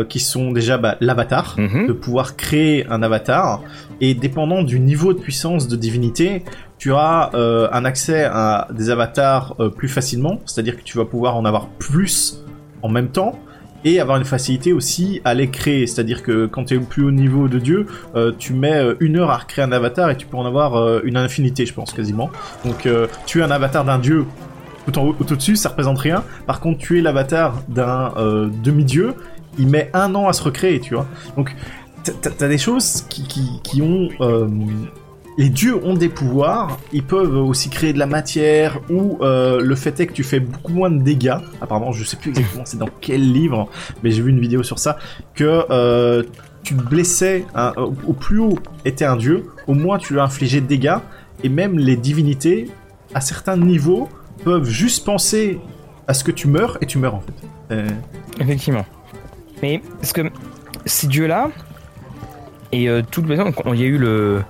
qui 0.08 0.20
sont 0.20 0.50
déjà 0.52 0.76
bah, 0.76 0.96
l'avatar, 1.00 1.54
mhm. 1.56 1.86
de 1.86 1.92
pouvoir 1.92 2.36
créer 2.36 2.86
un 2.88 3.02
avatar. 3.02 3.62
Et 4.02 4.14
dépendant 4.14 4.62
du 4.62 4.80
niveau 4.80 5.14
de 5.14 5.20
puissance 5.20 5.68
de 5.68 5.76
divinité, 5.76 6.44
tu 6.80 6.92
as 6.92 7.30
un 7.34 7.84
accès 7.84 8.24
à 8.24 8.66
des 8.72 8.90
avatars 8.90 9.54
plus 9.76 9.88
facilement. 9.88 10.40
C'est-à-dire 10.46 10.76
que 10.76 10.82
tu 10.82 10.98
vas 10.98 11.04
pouvoir 11.04 11.36
en 11.36 11.44
avoir 11.44 11.68
plus 11.68 12.42
en 12.82 12.88
même 12.88 13.10
temps 13.10 13.38
et 13.84 14.00
avoir 14.00 14.18
une 14.18 14.24
facilité 14.24 14.72
aussi 14.72 15.20
à 15.24 15.34
les 15.34 15.48
créer. 15.48 15.86
C'est-à-dire 15.86 16.22
que 16.22 16.46
quand 16.46 16.64
tu 16.64 16.74
es 16.74 16.76
au 16.76 16.82
plus 16.82 17.04
haut 17.04 17.10
niveau 17.10 17.48
de 17.48 17.58
Dieu, 17.58 17.86
euh, 18.14 18.32
tu 18.38 18.52
mets 18.52 18.76
euh, 18.76 18.94
une 19.00 19.18
heure 19.18 19.30
à 19.30 19.38
recréer 19.38 19.64
un 19.64 19.72
avatar 19.72 20.10
et 20.10 20.16
tu 20.16 20.26
peux 20.26 20.36
en 20.36 20.46
avoir 20.46 20.76
euh, 20.76 21.00
une 21.04 21.16
infinité, 21.16 21.66
je 21.66 21.74
pense, 21.74 21.92
quasiment. 21.92 22.30
Donc 22.64 22.88
tu 23.26 23.40
es 23.40 23.42
un 23.42 23.50
avatar 23.50 23.84
d'un 23.84 23.98
Dieu 23.98 24.26
tout 24.86 24.98
en 24.98 25.06
haut, 25.06 25.12
tout 25.12 25.32
au-dessus, 25.32 25.56
ça 25.56 25.70
représente 25.70 25.98
rien. 25.98 26.24
Par 26.46 26.60
contre, 26.60 26.78
tu 26.78 26.98
es 26.98 27.02
l'avatar 27.02 27.62
d'un 27.68 28.12
demi-dieu, 28.62 29.14
il 29.58 29.68
met 29.68 29.90
un 29.92 30.14
an 30.14 30.28
à 30.28 30.32
se 30.32 30.42
recréer, 30.42 30.80
tu 30.80 30.94
vois. 30.94 31.06
Donc 31.36 31.54
t'as 32.22 32.48
des 32.48 32.58
choses 32.58 33.04
qui 33.08 33.82
ont 33.82 34.08
les 35.40 35.48
dieux 35.48 35.82
ont 35.86 35.94
des 35.94 36.10
pouvoirs, 36.10 36.78
ils 36.92 37.02
peuvent 37.02 37.34
aussi 37.34 37.70
créer 37.70 37.94
de 37.94 37.98
la 37.98 38.04
matière, 38.04 38.78
ou 38.90 39.16
euh, 39.22 39.62
le 39.62 39.74
fait 39.74 39.98
est 39.98 40.06
que 40.06 40.12
tu 40.12 40.22
fais 40.22 40.38
beaucoup 40.38 40.74
moins 40.74 40.90
de 40.90 41.02
dégâts. 41.02 41.38
Apparemment, 41.62 41.92
je 41.92 42.04
sais 42.04 42.18
plus 42.18 42.28
exactement 42.28 42.64
c'est 42.66 42.76
dans 42.76 42.90
quel 43.00 43.32
livre, 43.32 43.70
mais 44.02 44.10
j'ai 44.10 44.20
vu 44.20 44.28
une 44.28 44.38
vidéo 44.38 44.62
sur 44.62 44.78
ça, 44.78 44.98
que 45.34 45.64
euh, 45.70 46.24
tu 46.62 46.74
blessais 46.74 47.46
au 48.06 48.12
plus 48.12 48.38
haut 48.38 48.58
était 48.84 49.06
un 49.06 49.16
dieu, 49.16 49.46
au 49.66 49.72
moins 49.72 49.96
tu 49.96 50.12
lui 50.12 50.20
infligé 50.20 50.60
de 50.60 50.66
dégâts, 50.66 50.98
et 51.42 51.48
même 51.48 51.78
les 51.78 51.96
divinités, 51.96 52.68
à 53.14 53.22
certains 53.22 53.56
niveaux, 53.56 54.10
peuvent 54.44 54.68
juste 54.68 55.06
penser 55.06 55.58
à 56.06 56.12
ce 56.12 56.22
que 56.22 56.32
tu 56.32 56.48
meurs, 56.48 56.76
et 56.82 56.86
tu 56.86 56.98
meurs 56.98 57.14
en 57.14 57.22
fait. 57.22 57.84
Effectivement. 58.40 58.84
Mais, 59.62 59.80
parce 60.00 60.12
que 60.12 60.20
ces 60.84 61.06
dieux-là, 61.06 61.48
et 62.72 62.90
euh, 62.90 63.00
tout 63.10 63.22
le 63.22 63.34
il 63.34 63.80
y 63.80 63.84
a 63.84 63.86
eu 63.86 63.96
le 63.96 64.42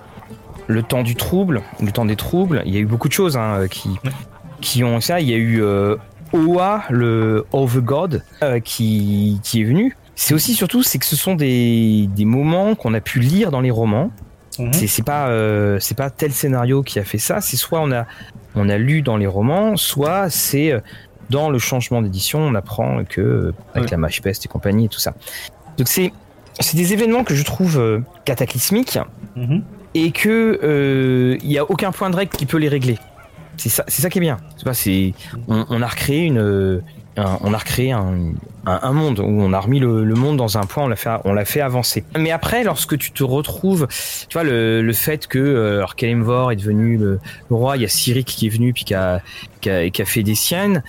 le 0.70 0.83
temps 0.83 1.02
du 1.02 1.16
trouble, 1.16 1.62
le 1.80 1.90
temps 1.90 2.04
des 2.04 2.16
troubles, 2.16 2.62
il 2.64 2.72
y 2.72 2.76
a 2.76 2.80
eu 2.80 2.87
beaucoup 2.87 3.09
de 3.09 3.12
choses 3.12 3.37
hein, 3.37 3.66
qui, 3.68 3.90
qui 4.61 4.85
ont 4.85 5.00
ça. 5.00 5.20
Il 5.20 5.28
y 5.28 5.35
a 5.35 5.37
eu 5.37 5.62
euh, 5.62 5.96
Oa, 6.33 6.85
le 6.90 7.44
Of 7.52 7.78
God, 7.78 8.22
euh, 8.42 8.61
qui, 8.61 9.40
qui 9.42 9.61
est 9.61 9.64
venu. 9.64 9.96
C'est 10.14 10.35
aussi 10.35 10.54
surtout, 10.54 10.83
c'est 10.83 10.98
que 10.98 11.06
ce 11.06 11.16
sont 11.16 11.35
des, 11.35 12.09
des 12.14 12.24
moments 12.24 12.74
qu'on 12.74 12.94
a 12.94 13.00
pu 13.00 13.18
lire 13.18 13.50
dans 13.50 13.61
les 13.61 13.70
romans. 13.70 14.11
Mhm. 14.59 14.72
C'est 14.72 15.04
pas 15.04 15.28
euh, 15.28 15.78
c'est 15.80 15.96
pas 15.96 16.11
tel 16.11 16.33
scénario 16.33 16.83
qui 16.83 16.98
a 16.98 17.04
fait 17.04 17.18
ça. 17.18 17.40
C'est 17.40 17.56
soit 17.56 17.80
on 17.80 17.90
a 17.92 18.06
on 18.54 18.68
a 18.68 18.76
lu 18.78 19.00
dans 19.00 19.16
les 19.16 19.26
romans, 19.26 19.76
soit 19.76 20.28
c'est 20.28 20.74
dans 21.30 21.50
le 21.50 21.59
changement 21.59 22.02
d'édition, 22.02 22.40
on 22.40 22.54
apprend 22.54 23.04
que 23.04 23.54
avec 23.74 23.90
la 23.90 23.96
mâche 23.96 24.20
peste 24.20 24.44
et 24.44 24.48
compagnie 24.48 24.87
et 24.87 24.88
tout 24.88 24.98
ça. 24.98 25.14
Donc 25.78 25.88
c'est 25.88 26.12
c'est 26.59 26.76
des 26.76 26.92
événements 26.92 27.24
que 27.24 27.35
je 27.35 27.44
trouve 27.44 28.02
cataclysmiques. 28.24 28.98
Mhm 29.37 29.62
et 29.94 30.12
que 30.12 31.38
il 31.42 31.53
y 31.53 31.59
a 31.59 31.70
aucun 31.70 31.92
point 31.92 32.11
de 32.11 32.16
règle 32.16 32.37
qui 32.37 32.46
peut 32.46 32.59
les 32.59 32.68
régler. 32.68 32.98
C'est 33.57 33.68
ça, 33.68 33.85
c'est 33.88 34.00
ça 34.00 34.09
qui 34.09 34.18
est 34.18 34.22
bien. 34.22 34.38
C'est 34.57 34.64
pas, 34.64 34.74
c'est, 34.74 35.12
on, 35.48 35.83
a 35.83 35.87
recréé 35.87 36.24
une, 36.24 36.83
on 37.16 37.53
a 37.53 37.59
recréé 37.59 37.92
un, 37.92 38.33
un, 38.66 38.92
monde 38.92 39.18
où 39.18 39.24
on 39.24 39.53
a 39.53 39.61
remis 39.61 39.81
le, 39.81 40.05
le, 40.05 40.14
monde 40.14 40.37
dans 40.37 40.59
un 40.59 40.62
point, 40.62 40.85
on 40.85 40.88
l'a 40.88 40.96
fait, 40.96 41.11
on 41.24 41.33
l'a 41.33 41.44
fait 41.44 41.61
avancer. 41.61 42.05
Mais 42.18 42.31
après, 42.31 42.64
lorsque 42.64 42.96
tu 42.98 43.11
te 43.12 43.22
retrouves, 43.22 43.87
tu 44.29 44.35
vois 44.35 44.44
le, 44.44 44.83
le 44.83 44.92
fait 44.92 45.26
que 45.26 45.38
euh, 45.38 45.85
Kalimvor 45.96 46.53
est 46.53 46.57
devenu 46.57 46.96
le, 46.96 47.20
le, 47.50 47.57
roi, 47.57 47.76
il 47.76 47.83
y 47.83 47.85
a 47.85 47.88
Cyric 47.88 48.26
qui 48.26 48.46
est 48.46 48.50
venu 48.50 48.72
puis 48.72 48.85
qui 48.85 48.94
a, 48.94 49.20
qui 49.61 49.70
a, 49.70 49.90
qui 49.90 50.03
a 50.03 50.05
fait 50.05 50.22
des 50.22 50.35
siennes. 50.35 50.83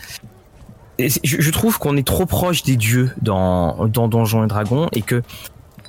Je, 0.99 1.07
je, 1.23 1.51
trouve 1.51 1.79
qu'on 1.79 1.97
est 1.97 2.05
trop 2.05 2.27
proche 2.27 2.61
des 2.61 2.75
dieux 2.75 3.11
dans 3.21 3.87
dans 3.87 4.07
Donjons 4.07 4.43
et 4.43 4.47
Dragons 4.47 4.87
et 4.93 5.01
que 5.01 5.23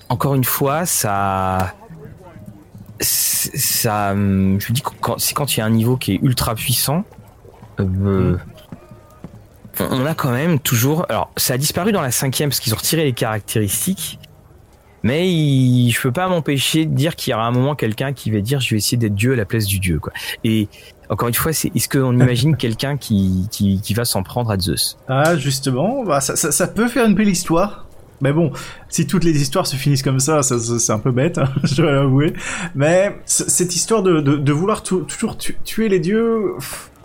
encore 0.08 0.34
une 0.34 0.44
fois, 0.44 0.86
ça 0.86 1.74
ça, 3.02 4.14
je 4.14 4.18
me 4.18 4.72
dis 4.72 4.82
quand 4.82 5.18
c'est 5.18 5.34
quand 5.34 5.56
il 5.56 5.60
y 5.60 5.62
a 5.62 5.66
un 5.66 5.70
niveau 5.70 5.96
qui 5.96 6.12
est 6.12 6.20
ultra 6.22 6.54
puissant. 6.54 7.04
Euh, 7.80 7.84
mm 8.34 8.40
on 9.80 10.04
a 10.06 10.14
quand 10.14 10.30
même 10.30 10.58
toujours. 10.58 11.06
Alors, 11.08 11.30
ça 11.36 11.54
a 11.54 11.58
disparu 11.58 11.92
dans 11.92 12.02
la 12.02 12.10
cinquième 12.10 12.50
parce 12.50 12.60
qu'ils 12.60 12.74
ont 12.74 12.76
retiré 12.76 13.04
les 13.04 13.12
caractéristiques. 13.12 14.18
Mais 15.02 15.28
il, 15.28 15.90
je 15.90 16.00
peux 16.00 16.12
pas 16.12 16.28
m'empêcher 16.28 16.86
de 16.86 16.94
dire 16.94 17.16
qu'il 17.16 17.32
y 17.32 17.34
aura 17.34 17.46
un 17.46 17.50
moment 17.50 17.74
quelqu'un 17.74 18.12
qui 18.12 18.30
va 18.30 18.40
dire 18.40 18.60
je 18.60 18.70
vais 18.70 18.76
essayer 18.76 18.96
d'être 18.96 19.14
Dieu 19.14 19.32
à 19.32 19.36
la 19.36 19.44
place 19.44 19.66
du 19.66 19.80
Dieu. 19.80 19.98
Quoi. 19.98 20.12
Et 20.44 20.68
encore 21.08 21.28
une 21.28 21.34
fois, 21.34 21.52
c'est 21.52 21.74
est-ce 21.74 21.88
qu'on 21.88 22.12
imagine 22.12 22.56
quelqu'un 22.58 22.96
qui, 22.96 23.48
qui, 23.50 23.80
qui, 23.80 23.94
va 23.94 24.04
s'en 24.04 24.22
prendre 24.22 24.50
à 24.52 24.58
Zeus? 24.58 24.96
Ah, 25.08 25.36
justement, 25.36 26.04
bah, 26.04 26.20
ça, 26.20 26.36
ça, 26.36 26.52
ça, 26.52 26.68
peut 26.68 26.86
faire 26.86 27.06
une 27.06 27.14
belle 27.14 27.28
histoire. 27.28 27.86
Mais 28.22 28.32
bon, 28.32 28.52
si 28.88 29.06
toutes 29.06 29.24
les 29.24 29.42
histoires 29.42 29.66
se 29.66 29.76
finissent 29.76 30.02
comme 30.02 30.20
ça, 30.20 30.42
ça, 30.42 30.58
ça 30.58 30.78
c'est 30.78 30.92
un 30.92 30.98
peu 30.98 31.10
bête, 31.10 31.38
hein, 31.38 31.48
je 31.64 31.74
dois 31.74 31.92
l'avouer. 31.92 32.32
Mais 32.74 33.14
cette 33.26 33.74
histoire 33.74 34.02
de, 34.02 34.20
de, 34.20 34.36
de 34.36 34.52
vouloir 34.52 34.82
toujours 34.82 35.36
tuer 35.36 35.88
les 35.88 35.98
dieux, 35.98 36.52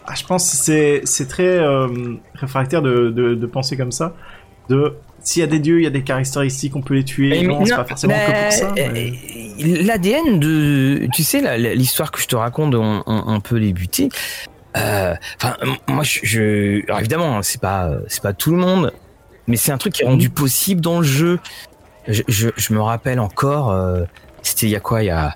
ah, 0.06 0.13
je 0.15 0.23
pense 0.23 0.49
que 0.49 0.56
c'est 0.56 1.01
c'est 1.03 1.27
très 1.27 1.58
euh, 1.58 1.88
réfractaire 2.36 2.82
de, 2.82 3.10
de, 3.10 3.36
de 3.36 3.45
penser 3.47 3.75
comme 3.75 3.91
ça. 3.91 4.13
De 4.69 4.93
s'il 5.19 5.41
y 5.41 5.43
a 5.43 5.47
des 5.47 5.60
dieux, 5.60 5.80
il 5.80 5.84
y 5.84 5.88
a 5.88 5.89
des 5.89 6.03
caractéristiques, 6.03 6.75
on 6.75 6.82
peut 6.82 6.93
les 6.93 7.03
tuer. 7.03 7.30
Mais 7.41 7.47
non, 7.47 7.65
c'est 7.65 7.75
pas 7.75 7.84
forcément 7.84 8.13
que 8.13 8.43
pour 8.43 8.51
ça. 8.53 8.73
Mais... 8.75 9.12
Euh, 9.60 9.84
L'ADN 9.84 10.39
de, 10.39 11.08
tu 11.13 11.23
sais, 11.23 11.58
l'histoire 11.75 12.12
que 12.12 12.21
je 12.21 12.27
te 12.27 12.36
raconte, 12.36 12.75
on, 12.75 13.03
on, 13.08 13.23
on 13.25 13.39
peut 13.41 13.58
les 13.58 13.73
buter. 13.73 14.10
Euh, 14.77 15.15
enfin, 15.41 15.58
moi, 15.88 16.03
je, 16.03 16.19
je 16.23 16.86
alors 16.86 16.99
évidemment, 16.99 17.38
hein, 17.38 17.41
c'est 17.41 17.60
pas, 17.60 17.89
c'est 18.08 18.21
pas 18.21 18.34
tout 18.34 18.51
le 18.51 18.58
monde, 18.58 18.93
mais 19.48 19.56
c'est 19.58 19.72
un 19.72 19.78
truc 19.78 19.94
qui 19.94 20.04
est 20.04 20.06
rendu 20.06 20.30
possible 20.30 20.82
dans 20.82 20.98
le 21.00 21.06
jeu. 21.06 21.40
Je, 22.08 22.24
je, 22.28 22.50
je 22.56 22.74
me 22.74 22.82
rappelle 22.82 23.20
encore, 23.20 23.72
euh, 23.72 24.04
c'était 24.42 24.68
il 24.68 24.70
y 24.70 24.76
a 24.76 24.80
quoi, 24.80 25.04
il 25.04 25.08
y 25.08 25.10
a, 25.10 25.36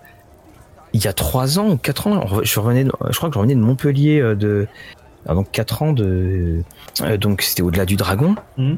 il 0.93 1.03
y 1.03 1.07
a 1.07 1.13
trois 1.13 1.59
ans 1.59 1.69
ou 1.69 1.77
quatre 1.77 2.07
ans, 2.07 2.25
je 2.43 2.59
revenais, 2.59 2.85
je 2.85 3.17
crois 3.17 3.29
que 3.29 3.33
je 3.33 3.39
revenais 3.39 3.55
de 3.55 3.61
Montpellier 3.61 4.21
euh, 4.21 4.35
de, 4.35 4.67
ah, 5.25 5.33
donc 5.33 5.51
quatre 5.51 5.81
ans 5.81 5.91
de, 5.91 6.61
euh, 7.01 7.17
donc 7.17 7.41
c'était 7.41 7.61
au-delà 7.61 7.85
du 7.85 7.95
dragon. 7.95 8.35
Mmh. 8.57 8.75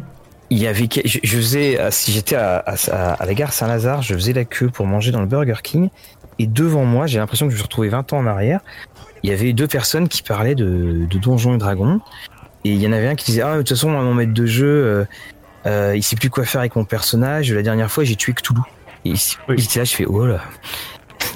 Il 0.50 0.60
y 0.60 0.67
avait, 0.67 0.88
je, 1.06 1.19
je 1.24 1.38
faisais, 1.38 1.80
si 1.89 2.12
j'étais 2.12 2.36
à, 2.36 2.58
à, 2.58 3.13
à, 3.13 3.26
la 3.26 3.34
gare 3.34 3.54
Saint-Lazare, 3.54 4.04
je 4.04 4.13
faisais 4.13 4.34
la 4.34 4.46
queue 4.46 4.69
pour 4.69 4.86
manger 4.86 5.12
dans 5.12 5.22
le 5.22 5.26
Burger 5.26 5.56
King. 5.63 5.89
Et 6.38 6.46
devant 6.46 6.86
moi, 6.86 7.08
j'ai 7.08 7.19
l'impression 7.19 7.48
que 7.48 7.52
je 7.52 7.56
me 7.56 7.58
suis 7.58 7.63
retrouvé 7.63 7.89
20 7.89 8.13
ans 8.13 8.17
en 8.17 8.28
arrière. 8.28 8.60
Il 9.24 9.30
y 9.30 9.34
avait 9.34 9.54
deux 9.54 9.67
personnes 9.67 10.08
qui 10.08 10.22
parlaient 10.22 10.56
de, 10.56 11.08
de 11.10 11.17
Donjons 11.17 11.56
et 11.56 11.58
Dragons. 11.58 12.02
Et 12.65 12.69
il 12.69 12.82
y 12.82 12.88
en 12.88 12.91
avait 12.91 13.08
un 13.08 13.15
qui 13.15 13.26
disait, 13.26 13.41
ah, 13.41 13.54
de 13.54 13.58
toute 13.60 13.69
façon, 13.69 13.89
moi, 13.89 14.02
mon 14.02 14.13
maître 14.13 14.34
de 14.34 14.45
jeu, 14.45 14.67
euh, 14.67 15.06
euh, 15.65 15.93
il 15.95 16.04
sait 16.04 16.15
plus 16.15 16.30
quoi 16.30 16.45
faire 16.45 16.62
avec 16.62 16.76
mon 16.76 16.86
personnage. 16.86 17.52
La 17.52 17.62
dernière 17.62 17.91
fois, 17.91 18.04
j'ai 18.04 18.15
tué 18.15 18.34
Cthulhu. 18.34 18.62
Et 19.06 19.13
oui. 19.49 19.67
là, 19.76 19.84
je 19.84 19.95
fais, 19.95 20.06
oh 20.06 20.26
là. 20.26 20.41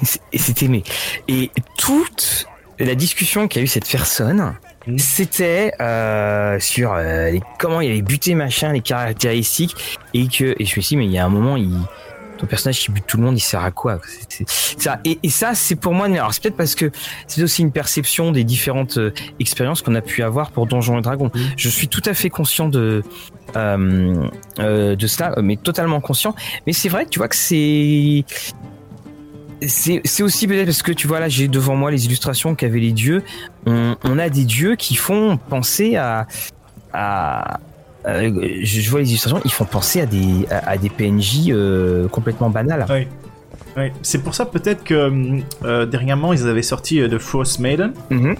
et 0.32 0.38
c'était 0.38 0.68
mais 0.68 0.82
et 1.28 1.50
toute 1.76 2.46
la 2.78 2.94
discussion 2.94 3.48
qu'a 3.48 3.60
eu 3.60 3.66
cette 3.66 3.88
personne 3.88 4.54
mmh. 4.86 4.98
c'était 4.98 5.72
euh, 5.80 6.60
sur 6.60 6.92
euh, 6.92 7.30
les, 7.30 7.42
comment 7.58 7.80
il 7.80 7.90
avait 7.90 8.02
buté 8.02 8.34
machin 8.34 8.72
les 8.72 8.80
caractéristiques 8.80 9.74
et 10.14 10.28
que 10.28 10.54
et 10.58 10.64
je 10.64 10.76
me 10.76 10.82
suis 10.82 10.82
dit 10.82 10.96
mais 10.96 11.06
il 11.06 11.12
y 11.12 11.18
a 11.18 11.24
un 11.24 11.30
moment 11.30 11.56
il 11.56 11.72
ton 12.38 12.46
personnage 12.46 12.80
qui 12.80 12.90
bute 12.90 13.06
tout 13.06 13.16
le 13.16 13.24
monde 13.24 13.36
il 13.36 13.40
sert 13.40 13.62
à 13.62 13.70
quoi 13.70 14.00
ça. 14.78 15.00
Et, 15.04 15.18
et 15.22 15.28
ça 15.28 15.54
c'est 15.54 15.76
pour 15.76 15.94
moi 15.94 16.06
alors 16.06 16.32
c'est 16.32 16.42
peut-être 16.42 16.56
parce 16.56 16.74
que 16.74 16.90
c'est 17.26 17.42
aussi 17.42 17.62
une 17.62 17.72
perception 17.72 18.32
des 18.32 18.44
différentes 18.44 18.98
euh, 18.98 19.12
expériences 19.40 19.82
qu'on 19.82 19.94
a 19.94 20.00
pu 20.00 20.22
avoir 20.22 20.50
pour 20.50 20.66
Donjons 20.66 20.98
et 20.98 21.02
Dragons. 21.02 21.30
Mmh. 21.34 21.40
je 21.56 21.68
suis 21.68 21.88
tout 21.88 22.02
à 22.04 22.14
fait 22.14 22.30
conscient 22.30 22.68
de 22.68 23.02
euh, 23.56 24.28
euh, 24.58 24.96
de 24.96 25.06
cela 25.06 25.34
mais 25.42 25.56
totalement 25.56 26.00
conscient. 26.00 26.34
Mais 26.66 26.72
c'est 26.72 26.88
vrai 26.88 27.04
que 27.04 27.10
tu 27.10 27.18
vois 27.18 27.28
que 27.28 27.36
c'est 27.36 28.24
c'est 29.66 30.22
aussi 30.22 30.46
peut-être 30.46 30.66
parce 30.66 30.82
que 30.82 30.92
tu 30.92 31.08
vois 31.08 31.18
là 31.18 31.28
j'ai 31.28 31.48
devant 31.48 31.74
moi 31.74 31.90
les 31.90 32.06
illustrations 32.06 32.54
qu'avaient 32.54 32.80
les 32.80 32.92
dieux. 32.92 33.24
On, 33.66 33.96
on, 34.04 34.18
a 34.18 34.28
des 34.28 34.44
dieux 34.44 34.76
qui 34.76 34.94
font 34.94 35.36
penser 35.36 35.96
à, 35.96 36.26
à, 36.92 37.58
à 38.04 38.22
je 38.22 38.90
vois 38.90 39.00
les 39.00 39.08
illustrations 39.10 39.40
ils 39.44 39.50
font 39.52 39.64
penser 39.64 40.00
à 40.00 40.06
des 40.06 40.46
à, 40.50 40.70
à 40.70 40.76
des 40.78 40.88
PNJ 40.88 41.50
euh, 41.50 42.08
complètement 42.08 42.50
banales 42.50 42.86
oui. 42.90 43.06
Oui. 43.76 43.90
c'est 44.02 44.22
pour 44.22 44.34
ça 44.34 44.44
peut-être 44.46 44.82
que 44.84 45.40
euh, 45.64 45.86
dernièrement 45.86 46.32
ils 46.32 46.46
avaient 46.46 46.62
sorti 46.62 47.00
euh, 47.00 47.08
The 47.08 47.18
Force 47.18 47.58
Maiden 47.58 47.92
mm 48.10 48.18
-hmm. 48.26 48.36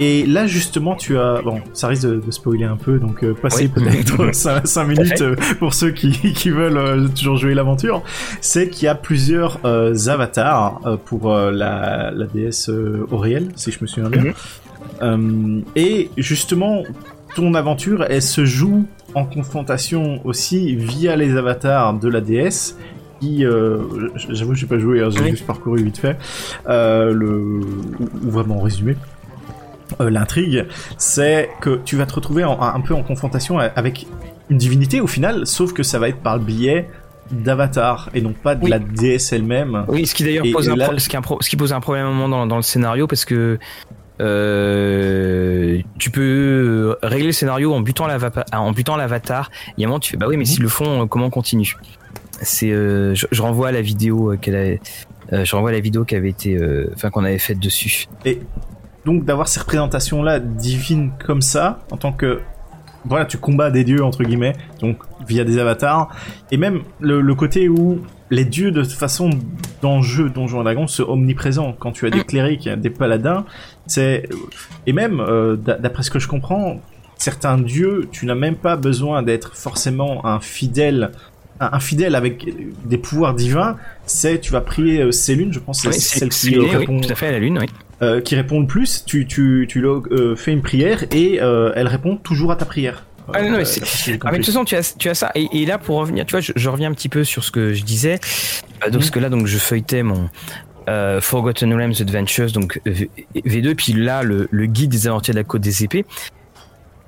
Et 0.00 0.26
là, 0.26 0.46
justement, 0.46 0.96
tu 0.96 1.18
as... 1.18 1.40
Bon, 1.42 1.60
ça 1.72 1.86
risque 1.88 2.02
de, 2.02 2.16
de 2.16 2.30
spoiler 2.30 2.64
un 2.64 2.76
peu, 2.76 2.98
donc 2.98 3.22
euh, 3.22 3.32
passez 3.32 3.70
oui. 3.76 3.82
peut-être 3.84 4.34
5, 4.66 4.84
minutes 4.88 5.20
euh, 5.20 5.36
pour 5.60 5.72
ceux 5.72 5.92
qui, 5.92 6.10
qui 6.32 6.50
veulent 6.50 6.76
euh, 6.76 7.08
toujours 7.08 7.36
jouer 7.36 7.54
l'aventure. 7.54 8.02
C'est 8.40 8.68
qu'il 8.70 8.86
y 8.86 8.88
a 8.88 8.96
plusieurs 8.96 9.60
euh, 9.64 9.94
avatars 10.08 10.80
euh, 10.84 10.96
pour 10.96 11.32
la, 11.32 12.10
la 12.10 12.26
déesse 12.26 12.68
Auriel, 13.10 13.50
si 13.54 13.70
je 13.70 13.78
me 13.82 13.86
souviens 13.86 14.10
bien. 14.10 14.22
Mm 14.22 14.32
-hmm. 15.00 15.62
et 15.76 16.10
justement, 16.16 16.82
ton 17.34 17.54
aventure, 17.54 18.04
elle 18.08 18.22
se 18.22 18.44
joue 18.44 18.86
en 19.14 19.24
confrontation 19.24 20.20
aussi 20.24 20.74
via 20.76 21.16
les 21.16 21.36
avatars 21.36 21.94
de 21.94 22.08
la 22.08 22.20
déesse 22.20 22.78
qui, 23.20 23.44
euh, 23.44 23.78
j'avoue, 24.28 24.54
j'ai 24.54 24.66
pas 24.66 24.78
joué, 24.78 25.02
hein, 25.02 25.08
j'ai 25.10 25.20
oui. 25.20 25.30
juste 25.30 25.46
parcouru 25.46 25.82
vite 25.82 25.98
fait, 25.98 26.16
euh, 26.68 27.12
le, 27.12 27.60
ou 28.22 28.30
vraiment 28.30 28.60
résumé 28.60 28.96
euh, 30.00 30.10
l'intrigue, 30.10 30.66
c'est 30.98 31.50
que 31.60 31.80
tu 31.84 31.96
vas 31.96 32.06
te 32.06 32.14
retrouver 32.14 32.44
en, 32.44 32.60
un 32.60 32.80
peu 32.80 32.94
en 32.94 33.02
confrontation 33.02 33.58
avec 33.58 34.06
une 34.50 34.58
divinité 34.58 35.00
au 35.00 35.06
final, 35.06 35.46
sauf 35.46 35.72
que 35.72 35.82
ça 35.82 35.98
va 35.98 36.08
être 36.08 36.20
par 36.20 36.38
le 36.38 36.44
biais 36.44 36.88
d'Avatar 37.30 38.10
et 38.14 38.20
non 38.20 38.32
pas 38.32 38.54
de 38.54 38.64
oui. 38.64 38.70
la 38.70 38.78
déesse 38.78 39.32
elle-même. 39.32 39.84
Oui, 39.88 40.06
ce 40.06 40.14
qui 40.14 40.24
d'ailleurs 40.24 40.44
pose, 40.52 40.68
un 40.68 40.76
là... 40.76 40.90
ce 40.98 41.08
qui, 41.08 41.16
ce 41.40 41.48
qui 41.48 41.56
pose 41.56 41.72
un 41.72 41.80
problème 41.80 42.06
à 42.06 42.08
un 42.08 42.12
moment 42.12 42.28
dans, 42.28 42.46
dans 42.46 42.56
le 42.56 42.62
scénario 42.62 43.06
parce 43.06 43.24
que 43.24 43.58
euh, 44.20 45.80
tu 45.98 46.10
peux 46.10 46.96
régler 47.02 47.26
le 47.26 47.32
scénario 47.32 47.72
en 47.72 47.80
butant 47.80 48.06
butant 48.72 48.96
l'avatar. 48.96 49.50
Il 49.76 49.82
y 49.82 49.84
un 49.84 49.88
moment 49.88 50.00
tu 50.00 50.12
fais 50.12 50.16
bah 50.16 50.26
oui 50.28 50.36
mais 50.36 50.44
s'ils 50.44 50.62
le 50.62 50.68
font 50.68 51.06
comment 51.08 51.26
on 51.26 51.30
continue? 51.30 51.76
C'est 52.42 52.70
euh, 52.70 53.14
je, 53.14 53.42
renvoie 53.42 53.68
à 53.68 53.72
la 53.72 53.82
vidéo 53.82 54.36
qu'elle. 54.40 54.80
Euh, 55.32 55.44
je 55.44 55.56
renvoie 55.56 55.72
la 55.72 55.80
vidéo 55.80 56.04
qui 56.04 56.14
avait 56.16 56.28
été, 56.28 56.54
euh, 56.54 56.90
enfin 56.94 57.10
qu'on 57.10 57.24
avait 57.24 57.38
faite 57.38 57.58
dessus. 57.58 58.06
Et 58.24 58.40
donc 59.04 59.24
d'avoir 59.24 59.48
ces 59.48 59.60
représentations 59.60 60.22
là 60.22 60.38
divines 60.38 61.12
comme 61.24 61.42
ça 61.42 61.80
en 61.90 61.96
tant 61.96 62.12
que 62.12 62.40
voilà 63.04 63.26
tu 63.26 63.36
combats 63.36 63.70
des 63.70 63.84
dieux 63.84 64.02
entre 64.02 64.24
guillemets 64.24 64.54
donc 64.80 64.96
via 65.28 65.44
des 65.44 65.58
avatars 65.58 66.08
et 66.50 66.56
même 66.56 66.80
le 67.00 67.34
côté 67.34 67.68
où 67.68 68.00
les 68.34 68.44
dieux 68.44 68.70
de 68.70 68.82
toute 68.82 68.92
façon 68.92 69.30
dans 69.82 69.98
le 69.98 70.02
jeu 70.02 70.28
Donjons 70.28 70.60
et 70.60 70.64
Dragons 70.64 70.86
sont 70.86 71.04
omniprésents 71.04 71.74
quand 71.78 71.92
tu 71.92 72.06
as 72.06 72.10
des 72.10 72.24
clérics 72.24 72.68
des 72.68 72.90
paladins 72.90 73.44
c'est 73.86 74.28
et 74.86 74.92
même 74.92 75.20
euh, 75.20 75.56
d'après 75.56 76.02
ce 76.02 76.10
que 76.10 76.18
je 76.18 76.28
comprends 76.28 76.80
certains 77.16 77.58
dieux 77.58 78.08
tu 78.10 78.26
n'as 78.26 78.34
même 78.34 78.56
pas 78.56 78.76
besoin 78.76 79.22
d'être 79.22 79.56
forcément 79.56 80.26
un 80.26 80.40
fidèle 80.40 81.12
un 81.60 81.80
fidèle 81.80 82.16
avec 82.16 82.46
des 82.84 82.98
pouvoirs 82.98 83.32
divins, 83.32 83.76
c'est 84.06 84.40
tu 84.40 84.50
vas 84.50 84.60
prier 84.60 85.00
euh, 85.00 85.12
Célune, 85.12 85.52
je 85.52 85.60
pense, 85.60 85.82
c'est 85.82 85.88
oui, 85.88 85.94
celle 85.94 86.28
qui 86.28 86.58
oui, 86.58 86.68
répond. 86.68 87.00
tout 87.00 87.12
à 87.12 87.14
fait 87.14 87.28
à 87.28 87.30
la 87.30 87.38
lune, 87.38 87.58
oui. 87.60 87.66
Euh, 88.02 88.20
qui 88.20 88.34
répond 88.34 88.60
le 88.60 88.66
plus, 88.66 89.04
tu, 89.06 89.26
tu, 89.26 89.66
tu 89.68 89.84
euh, 89.84 90.34
fais 90.34 90.52
une 90.52 90.62
prière 90.62 91.04
et 91.12 91.40
euh, 91.40 91.72
elle 91.76 91.86
répond 91.86 92.16
toujours 92.16 92.50
à 92.50 92.56
ta 92.56 92.64
prière. 92.64 93.06
Ah 93.32 93.42
non, 93.42 93.56
mais, 93.56 93.64
c'est... 93.64 94.18
ah, 94.22 94.30
mais 94.30 94.32
de 94.32 94.36
toute 94.36 94.46
façon, 94.46 94.64
tu 94.64 94.76
as, 94.76 94.96
tu 94.96 95.08
as 95.08 95.14
ça. 95.14 95.30
Et, 95.34 95.62
et, 95.62 95.66
là, 95.66 95.78
pour 95.78 95.96
revenir, 95.96 96.26
tu 96.26 96.32
vois, 96.32 96.40
je, 96.40 96.52
je, 96.54 96.68
reviens 96.68 96.90
un 96.90 96.94
petit 96.94 97.08
peu 97.08 97.24
sur 97.24 97.42
ce 97.42 97.50
que 97.50 97.72
je 97.72 97.82
disais. 97.82 98.14
Euh, 98.14 98.86
donc, 98.86 98.94
mmh. 98.94 98.98
parce 98.98 99.10
que 99.10 99.18
là, 99.18 99.28
donc, 99.30 99.46
je 99.46 99.58
feuilletais 99.58 100.02
mon 100.02 100.28
euh, 100.88 101.20
Forgotten 101.20 101.72
Realms 101.72 101.94
Adventures, 102.00 102.52
donc 102.52 102.80
V2, 102.84 103.74
puis 103.74 103.92
là, 103.94 104.22
le, 104.22 104.48
le, 104.50 104.66
guide 104.66 104.90
des 104.90 105.06
aventuriers 105.08 105.34
de 105.34 105.40
la 105.40 105.44
côte 105.44 105.62
des 105.62 105.84
épées. 105.84 106.04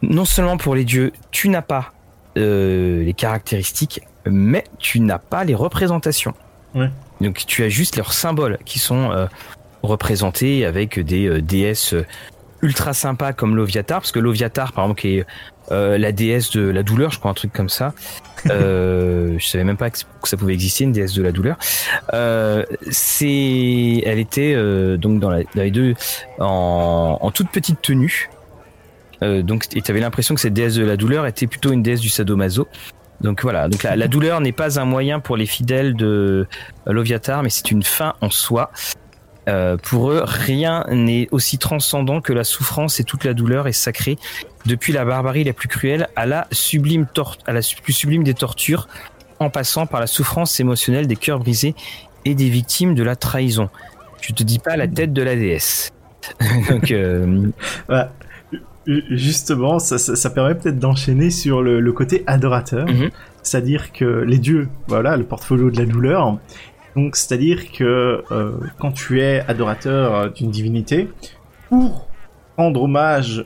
Non 0.03 0.25
seulement 0.25 0.57
pour 0.57 0.75
les 0.75 0.85
dieux, 0.85 1.13
tu 1.31 1.49
n'as 1.49 1.63
pas 1.63 1.93
euh, 2.39 3.03
les 3.03 3.15
caractéristiques, 3.15 4.01
mais 4.25 4.65
tu 4.79 5.01
n'as 5.01 5.19
pas 5.19 5.45
les 5.45 5.55
représentations. 5.55 6.35
Ouais. 6.75 6.91
Donc, 7.21 7.45
tu 7.47 7.63
as 7.63 7.69
juste 7.69 7.97
leurs 7.97 8.13
symboles 8.13 8.59
qui 8.65 8.79
sont 8.79 9.11
représentés 9.87 10.67
avec 10.67 10.99
des 10.99 11.27
euh, 11.27 11.41
déesses 11.41 11.95
ultra 12.63 12.93
sympas 12.93 13.33
comme 13.33 13.57
l'Oviatar, 13.57 14.01
parce 14.01 14.13
que 14.13 14.19
l'Oviatar, 14.19 14.73
par 14.73 14.85
exemple, 14.85 15.01
qui 15.01 15.19
est 15.19 15.27
euh, 15.71 15.99
la 15.99 16.13
déesse 16.13 16.51
de 16.51 16.69
la 16.69 16.83
douleur, 16.83 17.11
je 17.11 17.19
crois, 17.19 17.31
un 17.31 17.35
truc 17.35 17.53
comme 17.53 17.69
ça. 17.69 17.93
Euh, 18.51 19.37
je 19.39 19.47
savais 19.49 19.65
même 19.65 19.77
pas 19.77 19.91
que 19.91 19.99
ça 20.23 20.37
pouvait 20.37 20.53
exister 20.53 20.85
une 20.85 20.93
déesse 20.93 21.15
de 21.15 21.23
la 21.23 21.33
douleur. 21.33 21.57
Euh, 22.13 22.63
c'est, 22.93 24.03
elle 24.07 24.21
était 24.21 24.53
euh, 24.55 24.97
donc 24.97 25.19
dans, 25.19 25.31
la, 25.31 25.43
dans, 25.43 25.63
les 25.63 25.73
deux 25.73 25.95
en, 26.39 27.19
en 27.21 27.31
toute 27.33 27.51
petite 27.51 27.83
tenue. 27.83 28.31
Donc, 29.21 29.65
et 29.75 29.83
tu 29.83 29.91
avais 29.91 29.99
l'impression 29.99 30.37
que 30.37 30.41
cette 30.41 30.53
déesse 30.53 30.77
de 30.77 30.85
la 30.85 30.97
douleur 30.97 31.27
était 31.27 31.49
plutôt 31.49 31.73
une 31.73 31.83
déesse 31.83 32.01
du 32.01 32.09
sadomaso. 32.09 32.69
Donc 33.21 33.43
voilà, 33.43 33.69
donc 33.69 33.83
la, 33.83 33.97
la 33.97 34.07
douleur 34.07 34.41
n'est 34.41 34.53
pas 34.53 34.79
un 34.79 34.85
moyen 34.85 35.19
pour 35.19 35.37
les 35.37 35.47
fidèles 35.47 35.97
de 35.97 36.47
l'Oviatar, 36.87 37.43
mais 37.43 37.51
c'est 37.51 37.73
une 37.73 37.83
fin 37.83 38.15
en 38.21 38.31
soi. 38.31 38.71
Euh, 39.49 39.77
pour 39.77 40.11
eux, 40.11 40.23
rien 40.25 40.85
n'est 40.91 41.29
aussi 41.31 41.59
transcendant 41.59 42.21
que 42.21 42.33
la 42.33 42.43
souffrance 42.45 42.99
et 42.99 43.05
toute 43.05 43.25
la 43.25 43.33
douleur 43.33 43.69
est 43.69 43.73
sacrée, 43.73 44.19
depuis 44.67 44.93
la 44.93 45.05
barbarie 45.05 45.45
la 45.45 45.53
plus 45.53 45.69
cruelle 45.69 46.09
à 46.17 46.27
la 46.27 46.49
sublime 46.51 47.07
tor 47.07 47.39
à 47.47 47.53
la 47.53 47.61
plus 47.83 47.93
sublime 47.93 48.25
des 48.25 48.35
tortures, 48.35 48.89
en 49.39 49.51
passant 49.51 49.87
par 49.87 50.01
la 50.01 50.07
souffrance 50.09 50.59
émotionnelle 50.59 51.07
des 51.07 51.17
cœurs 51.17 51.39
brisés 51.39 51.75
et 52.25 52.35
des 52.35 52.49
victimes 52.49 52.95
de 52.95 53.05
la 53.05 53.15
trahison. 53.15 53.69
Je 54.21 54.33
te 54.33 54.43
dis 54.43 54.59
pas 54.59 54.77
la 54.77 54.89
tête 54.89 55.13
de 55.13 55.23
la 55.23 55.37
déesse. 55.37 55.93
Donc, 56.71 56.91
euh... 56.91 57.47
ouais. 57.89 58.05
Justement, 59.11 59.81
ça, 59.81 59.99
ça, 59.99 60.15
ça 60.15 60.31
permet 60.31 60.55
peut-être 60.55 60.79
d'enchaîner 60.79 61.31
sur 61.31 61.61
le, 61.61 61.81
le, 61.81 61.93
côté 61.93 62.23
adorateur, 62.29 62.87
mm 62.87 62.93
-hmm. 62.93 63.11
c'est-à-dire 63.43 63.93
que 63.93 64.05
les 64.05 64.39
dieux, 64.39 64.69
voilà, 64.87 65.17
le 65.17 65.25
portfolio 65.25 65.71
de 65.73 65.79
la 65.79 65.87
douleur, 65.87 66.39
donc, 66.97 67.17
c'est-à-dire 67.17 67.71
que 67.73 68.25
euh, 68.31 68.53
quand 68.79 68.93
tu 68.93 69.21
es 69.21 69.45
adorateur 69.47 70.33
d'une 70.33 70.51
divinité, 70.51 71.09
pour 71.69 72.09
rendre 72.57 72.83
hommage 72.83 73.45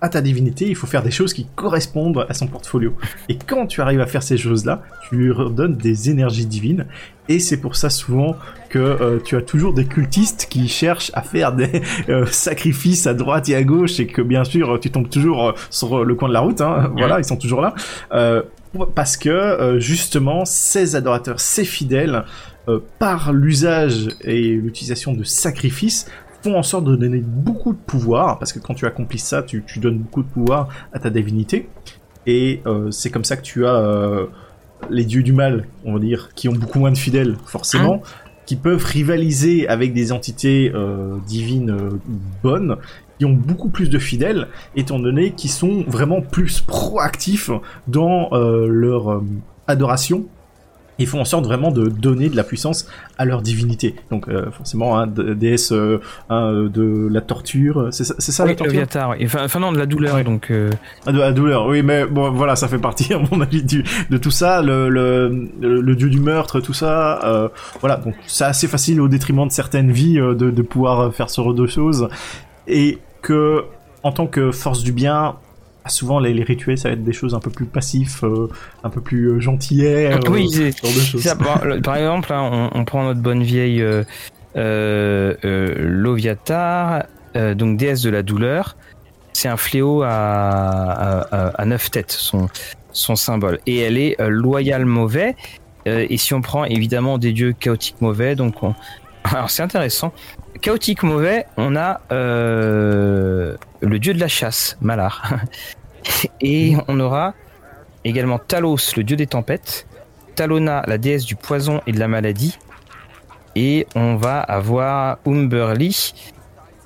à 0.00 0.08
ta 0.08 0.22
divinité, 0.22 0.66
il 0.66 0.74
faut 0.74 0.86
faire 0.86 1.02
des 1.02 1.10
choses 1.10 1.34
qui 1.34 1.46
correspondent 1.54 2.24
à 2.28 2.34
son 2.34 2.46
portfolio. 2.46 2.94
Et 3.28 3.36
quand 3.36 3.66
tu 3.66 3.82
arrives 3.82 4.00
à 4.00 4.06
faire 4.06 4.22
ces 4.22 4.38
choses-là, 4.38 4.82
tu 5.08 5.16
lui 5.16 5.30
redonnes 5.30 5.76
des 5.76 6.08
énergies 6.08 6.46
divines. 6.46 6.86
Et 7.28 7.38
c'est 7.38 7.58
pour 7.58 7.76
ça 7.76 7.90
souvent 7.90 8.36
que 8.70 8.78
euh, 8.78 9.18
tu 9.22 9.36
as 9.36 9.42
toujours 9.42 9.74
des 9.74 9.84
cultistes 9.84 10.46
qui 10.50 10.68
cherchent 10.68 11.10
à 11.14 11.22
faire 11.22 11.52
des 11.52 11.82
euh, 12.08 12.24
sacrifices 12.26 13.06
à 13.06 13.14
droite 13.14 13.48
et 13.50 13.54
à 13.54 13.62
gauche 13.62 14.00
et 14.00 14.06
que 14.06 14.22
bien 14.22 14.44
sûr 14.44 14.80
tu 14.80 14.90
tombes 14.90 15.10
toujours 15.10 15.54
sur 15.68 16.04
le 16.04 16.14
coin 16.14 16.28
de 16.28 16.34
la 16.34 16.40
route. 16.40 16.60
Hein, 16.60 16.92
voilà, 16.96 17.18
ils 17.18 17.24
sont 17.24 17.36
toujours 17.36 17.60
là. 17.60 17.74
Euh, 18.12 18.42
parce 18.94 19.16
que 19.16 19.76
justement 19.80 20.44
ces 20.44 20.94
adorateurs, 20.94 21.40
ces 21.40 21.64
fidèles, 21.64 22.24
par 22.98 23.32
l'usage 23.32 24.08
et 24.22 24.52
l'utilisation 24.52 25.12
de 25.12 25.24
sacrifices, 25.24 26.06
font 26.42 26.56
en 26.56 26.62
sorte 26.62 26.84
de 26.84 26.96
donner 26.96 27.20
beaucoup 27.20 27.72
de 27.72 27.78
pouvoir, 27.78 28.38
parce 28.38 28.52
que 28.52 28.58
quand 28.58 28.74
tu 28.74 28.86
accomplis 28.86 29.18
ça, 29.18 29.42
tu, 29.42 29.62
tu 29.66 29.78
donnes 29.78 29.98
beaucoup 29.98 30.22
de 30.22 30.28
pouvoir 30.28 30.68
à 30.92 30.98
ta 30.98 31.10
divinité, 31.10 31.68
et 32.26 32.60
euh, 32.66 32.90
c'est 32.90 33.10
comme 33.10 33.24
ça 33.24 33.36
que 33.36 33.42
tu 33.42 33.66
as 33.66 33.74
euh, 33.74 34.26
les 34.90 35.04
dieux 35.04 35.22
du 35.22 35.32
mal, 35.32 35.66
on 35.84 35.94
va 35.94 35.98
dire, 35.98 36.30
qui 36.34 36.48
ont 36.48 36.54
beaucoup 36.54 36.78
moins 36.78 36.92
de 36.92 36.98
fidèles, 36.98 37.36
forcément, 37.44 37.96
mmh. 37.96 38.02
qui 38.46 38.56
peuvent 38.56 38.84
rivaliser 38.84 39.68
avec 39.68 39.92
des 39.92 40.12
entités 40.12 40.72
euh, 40.74 41.16
divines 41.26 41.76
bonnes, 42.42 42.76
qui 43.18 43.26
ont 43.26 43.34
beaucoup 43.34 43.68
plus 43.68 43.90
de 43.90 43.98
fidèles, 43.98 44.48
étant 44.76 44.98
donné 44.98 45.32
qu'ils 45.32 45.50
sont 45.50 45.84
vraiment 45.86 46.22
plus 46.22 46.62
proactifs 46.62 47.50
dans 47.86 48.30
leur 48.32 49.22
adoration 49.66 50.24
ils 51.00 51.06
font 51.06 51.20
en 51.20 51.24
sorte 51.24 51.44
vraiment 51.44 51.70
de 51.70 51.88
donner 51.88 52.28
de 52.28 52.36
la 52.36 52.44
puissance 52.44 52.86
à 53.18 53.24
leur 53.24 53.42
divinité. 53.42 53.94
Donc 54.10 54.28
euh, 54.28 54.50
forcément, 54.50 54.98
hein, 54.98 55.06
déesse 55.06 55.72
euh, 55.72 56.00
hein, 56.28 56.68
de 56.72 57.08
la 57.10 57.20
torture, 57.20 57.88
c'est 57.90 58.04
ça, 58.04 58.14
ça 58.18 58.44
oui, 58.44 58.50
la 58.50 58.56
torture 58.56 58.72
Viatar, 58.72 59.10
oui. 59.10 59.24
enfin, 59.24 59.44
enfin 59.44 59.60
non, 59.60 59.72
de 59.72 59.78
la 59.78 59.86
douleur. 59.86 60.14
Ouais. 60.14 60.24
Donc 60.24 60.50
euh... 60.50 60.70
ah, 61.06 61.12
de 61.12 61.18
la 61.18 61.32
douleur, 61.32 61.66
oui, 61.66 61.82
mais 61.82 62.06
bon, 62.06 62.30
voilà, 62.30 62.56
ça 62.56 62.68
fait 62.68 62.78
partie 62.78 63.12
à 63.14 63.18
mon 63.18 63.40
avis 63.40 63.62
du, 63.62 63.84
de 64.10 64.16
tout 64.16 64.30
ça, 64.30 64.62
le, 64.62 64.88
le, 64.88 65.48
le, 65.60 65.96
dieu 65.96 66.10
du 66.10 66.20
meurtre, 66.20 66.60
tout 66.60 66.74
ça. 66.74 67.20
Euh, 67.24 67.48
voilà, 67.80 67.96
donc 67.96 68.14
c'est 68.26 68.44
assez 68.44 68.68
facile 68.68 69.00
au 69.00 69.08
détriment 69.08 69.46
de 69.46 69.52
certaines 69.52 69.90
vies 69.90 70.16
de, 70.16 70.34
de 70.34 70.62
pouvoir 70.62 71.14
faire 71.14 71.30
ce 71.30 71.40
genre 71.42 71.54
de 71.54 71.66
choses 71.66 72.08
et 72.66 72.98
que 73.22 73.64
en 74.02 74.12
tant 74.12 74.26
que 74.26 74.50
force 74.50 74.82
du 74.82 74.92
bien, 74.92 75.36
souvent 75.88 76.18
les, 76.20 76.34
les, 76.34 76.42
rituels 76.42 76.78
ça 76.78 76.88
va 76.88 76.94
être 76.94 77.04
des 77.04 77.12
choses 77.12 77.34
un 77.34 77.40
peu 77.40 77.50
plus 77.50 77.66
passifs 77.66 78.22
euh, 78.24 78.48
un 78.84 78.90
peu 78.90 79.00
plus 79.00 79.30
euh, 79.30 79.40
gentillets 79.40 80.12
euh, 80.12 80.20
ça. 81.18 81.36
par, 81.36 81.62
par 81.82 81.96
exemple 81.96 82.32
hein, 82.32 82.70
on, 82.74 82.80
on, 82.80 82.84
prend 82.84 83.04
notre 83.04 83.20
bonne 83.20 83.42
vieille 83.42 83.84
Loviatar 85.84 87.04
donc 87.34 87.76
déesse 87.76 88.02
de 88.02 88.10
la 88.10 88.22
douleur. 88.24 88.76
C'est 89.32 89.48
un 89.48 89.56
fléau 89.56 90.02
à, 90.02 90.10
à, 90.10 91.46
à, 91.48 91.64
neuf 91.64 91.92
têtes 91.92 92.10
son, 92.10 92.48
son 92.90 93.14
symbole. 93.14 93.60
Et 93.66 93.78
elle 93.78 93.96
est 93.96 94.16
loyale 94.20 94.84
mauvais. 94.84 95.36
Et 95.86 96.16
si 96.16 96.34
on 96.34 96.40
prend 96.40 96.64
évidemment 96.64 97.16
des 97.18 97.32
dieux 97.32 97.52
chaotiques 97.52 98.00
mauvais 98.00 98.34
donc 98.34 98.64
on... 98.64 98.74
alors 99.24 99.50
c'est 99.50 99.62
intéressant 99.62 100.12
chaotique 100.60 101.02
mauvais, 101.02 101.46
on 101.56 101.74
a 101.74 102.00
euh, 102.12 103.56
le 103.80 103.98
dieu 103.98 104.12
de 104.12 104.20
la 104.20 104.28
chasse, 104.28 104.76
Malar. 104.80 105.40
Et 106.40 106.76
on 106.88 107.00
aura 107.00 107.34
également 108.04 108.38
Talos, 108.38 108.94
le 108.96 109.04
dieu 109.04 109.16
des 109.16 109.26
tempêtes, 109.26 109.86
Talona, 110.34 110.82
la 110.86 110.98
déesse 110.98 111.24
du 111.24 111.36
poison 111.36 111.80
et 111.86 111.92
de 111.92 111.98
la 111.98 112.08
maladie. 112.08 112.58
Et 113.56 113.86
on 113.94 114.16
va 114.16 114.40
avoir 114.40 115.18
Umberly, 115.26 116.14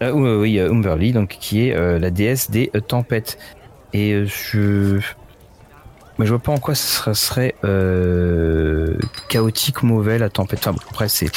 euh, 0.03 0.41
oui, 0.41 0.59
Umberly, 0.59 1.13
donc 1.13 1.29
qui 1.29 1.69
est 1.69 1.77
euh, 1.77 1.99
la 1.99 2.11
déesse 2.11 2.51
des 2.51 2.71
euh, 2.75 2.81
tempêtes. 2.81 3.39
Et 3.93 4.25
je, 4.27 5.01
mais 6.19 6.27
je 6.27 6.31
vois 6.31 6.43
pas 6.43 6.53
en 6.53 6.59
quoi 6.59 6.75
ce 6.75 7.13
serait, 7.13 7.55
euh, 7.65 8.97
chaotique, 9.29 9.83
mauvais 9.83 10.19
la 10.19 10.31
tempête. 10.31 10.67
Enfin, 10.67 10.77
après 10.91 11.09
c'est 11.09 11.31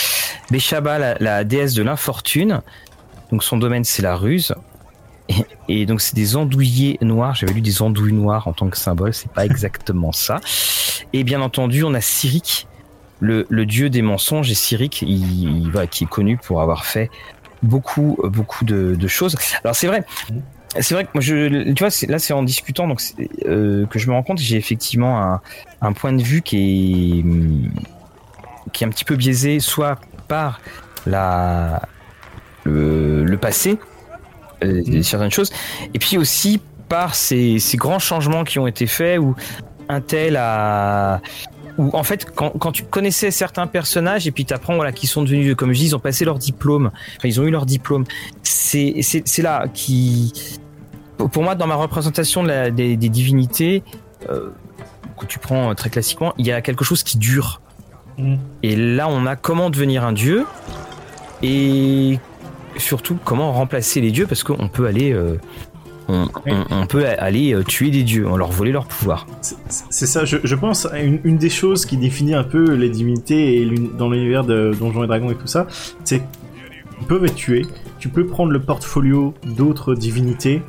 Beshaba, 0.52 1.16
la, 1.20 1.44
déesse 1.44 1.74
de 1.74 1.84
l'infortune. 1.84 2.62
Donc 3.32 3.44
son 3.44 3.58
domaine 3.58 3.84
c'est 3.84 4.02
la 4.02 4.16
ruse. 4.16 4.54
Et, 5.68 5.86
donc 5.86 6.02
c'est 6.02 6.16
des 6.16 6.36
andouillés 6.36 6.98
noirs. 7.02 7.36
J'avais 7.36 7.54
lu 7.54 7.62
des 7.62 7.82
andouilles 7.82 8.14
noirs 8.14 8.48
en 8.48 8.54
tant 8.54 8.70
que 8.70 8.78
symbole. 8.78 9.14
C'est 9.14 9.32
pas 9.32 9.46
exactement 9.46 10.12
ça. 10.12 10.40
Et 11.14 11.24
bien 11.24 11.42
entendu, 11.42 11.84
on 11.84 11.94
a 11.94 12.02
Cyric, 12.02 12.68
le, 13.20 13.46
dieu 13.66 13.90
des 13.90 14.02
mensonges. 14.02 14.52
Et 14.52 14.56
Cyric, 14.56 15.02
il, 15.02 15.70
va, 15.72 15.88
qui 15.88 16.04
est 16.04 16.08
connu 16.08 16.38
pour 16.38 16.62
avoir 16.62 16.86
fait 16.86 17.10
beaucoup, 17.64 18.18
beaucoup 18.24 18.64
de 18.64 19.08
choses. 19.08 19.36
Alors 19.64 19.76
c'est 19.76 19.88
vrai. 19.88 20.06
C'est 20.80 20.94
vrai 20.94 21.06
que 21.06 21.10
moi, 21.14 21.22
je, 21.22 21.72
tu 21.72 21.84
vois, 21.84 21.90
là, 22.08 22.20
c'est 22.20 22.34
en 22.34 22.44
discutant 22.44 22.88
donc 22.88 23.02
euh, 23.46 23.86
que 23.88 24.00
je 24.00 24.08
me 24.08 24.14
rends 24.14 24.24
compte 24.24 24.38
que 24.38 24.44
j'ai 24.44 24.58
effectivement 24.58 25.22
un, 25.22 25.42
un, 25.82 25.94
point 25.94 26.14
de 26.14 26.22
vue 26.22 26.42
qui 26.42 27.20
est 27.20 28.72
qui 28.74 28.84
est 28.84 28.88
un 28.88 28.90
petit 28.90 29.06
peu 29.06 29.16
biaisé, 29.16 29.60
soit 29.60 30.00
par 30.28 30.60
la 31.06 31.82
le, 32.64 33.24
le 33.24 33.38
passé, 33.38 33.80
euh, 34.64 34.84
mmh. 34.86 35.04
certaines 35.04 35.32
choses, 35.32 35.52
et 35.94 36.00
puis 36.00 36.18
aussi 36.18 36.62
par 36.90 37.16
ces, 37.16 37.60
ces, 37.60 37.78
grands 37.78 38.00
changements 38.00 38.44
qui 38.44 38.60
ont 38.60 38.68
été 38.68 38.88
faits 38.88 39.20
où 39.20 39.36
un 39.90 40.02
tel 40.02 40.36
a 40.36 41.22
où 41.78 41.90
en 41.94 42.04
fait 42.04 42.26
quand, 42.34 42.52
quand 42.52 42.72
tu 42.72 42.84
connaissais 42.84 43.32
certains 43.32 43.68
personnages 43.68 44.28
et 44.28 44.32
puis 44.32 44.46
tu 44.46 44.54
apprends 44.54 44.76
voilà 44.76 44.92
qui 44.92 45.08
sont 45.08 45.24
devenus 45.24 45.56
comme 45.56 45.74
je 45.74 45.80
dis 45.80 45.86
ils 45.88 45.96
ont 45.96 46.00
passé 46.00 46.26
leur 46.26 46.40
diplôme. 46.40 46.92
Enfin, 47.18 47.28
ils 47.28 47.40
ont 47.40 47.44
eu 47.44 47.52
leur 47.52 47.66
diplôme. 47.66 48.06
C'est 48.44 49.02
c'est 49.02 49.42
là 49.42 49.68
qui 49.74 50.60
pour 51.18 51.44
moi 51.44 51.56
dans 51.56 51.68
ma 51.68 51.76
représentation 51.76 52.44
de 52.44 52.50
la, 52.50 52.72
des, 52.72 52.96
des, 52.96 53.10
divinités 53.10 53.84
euh, 54.30 54.50
que 55.20 55.26
tu 55.26 55.40
prends 55.40 55.74
très 55.74 55.90
classiquement 55.90 56.34
il 56.38 56.46
y 56.46 56.52
a 56.52 56.62
quelque 56.62 56.84
chose 56.84 57.04
qui 57.04 57.18
dure. 57.18 57.62
Mmh. 58.20 58.36
et 58.64 58.76
là 58.76 59.08
on 59.08 59.28
a 59.28 59.36
comment 59.36 59.70
devenir 59.70 60.04
un 60.04 60.12
dieu 60.12 60.48
et 61.44 62.18
surtout 62.78 63.18
comment 63.24 63.54
remplacer 63.54 64.02
les 64.02 64.10
dieux 64.10 64.26
parce 64.26 64.42
qu'on 64.42 64.68
peut 64.68 64.88
aller 64.88 65.14
euh, 65.14 65.40
on, 66.08 66.28
on, 66.46 66.66
on, 66.70 66.88
peut 66.88 67.06
aller 67.06 67.54
euh, 67.54 67.64
tuer 67.64 67.90
des 67.90 68.04
dieux, 68.04 68.28
on 68.28 68.38
leur 68.38 68.52
voler 68.52 68.72
leur 68.72 68.86
pouvoir. 68.86 69.28
C'est 69.90 70.06
ça, 70.06 70.26
je, 70.26 70.38
je 70.44 70.56
pense, 70.56 70.88
une, 70.94 71.20
une, 71.24 71.38
des 71.38 71.50
choses 71.50 71.86
qui 71.86 71.98
définit 71.98 72.34
un 72.34 72.44
peu 72.44 72.74
les 72.74 72.90
divinités 72.90 73.62
et 73.62 73.70
dans 73.98 74.10
l'univers 74.10 74.44
de 74.44 74.74
Donjons 74.78 75.04
et 75.04 75.08
Dragons 75.08 75.32
et 75.32 75.36
tout 75.36 75.48
ça, 75.48 75.68
c'est 76.04 76.20
qu'ils 76.20 77.08
peuvent 77.08 77.26
être 77.26 77.36
tués, 77.36 77.66
tu 78.00 78.10
peux 78.10 78.26
prendre 78.26 78.52
le 78.52 78.60
portfolio 78.60 79.34
d'autres 79.46 79.96
divinités, 79.96 80.62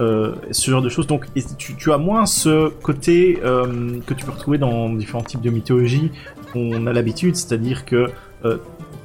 euh, 0.00 0.34
ce 0.50 0.70
genre 0.70 0.82
de 0.82 0.88
choses. 0.88 1.06
Donc 1.06 1.26
tu, 1.58 1.74
tu 1.74 1.92
as 1.92 1.98
moins 1.98 2.26
ce 2.26 2.68
côté 2.68 3.40
euh, 3.44 4.00
que 4.06 4.14
tu 4.14 4.24
peux 4.24 4.32
retrouver 4.32 4.58
dans 4.58 4.88
différents 4.90 5.22
types 5.22 5.40
de 5.40 5.50
mythologie 5.50 6.10
qu'on 6.52 6.86
a 6.86 6.92
l'habitude, 6.92 7.36
c'est-à-dire 7.36 7.84
que 7.84 8.06
euh, 8.44 8.58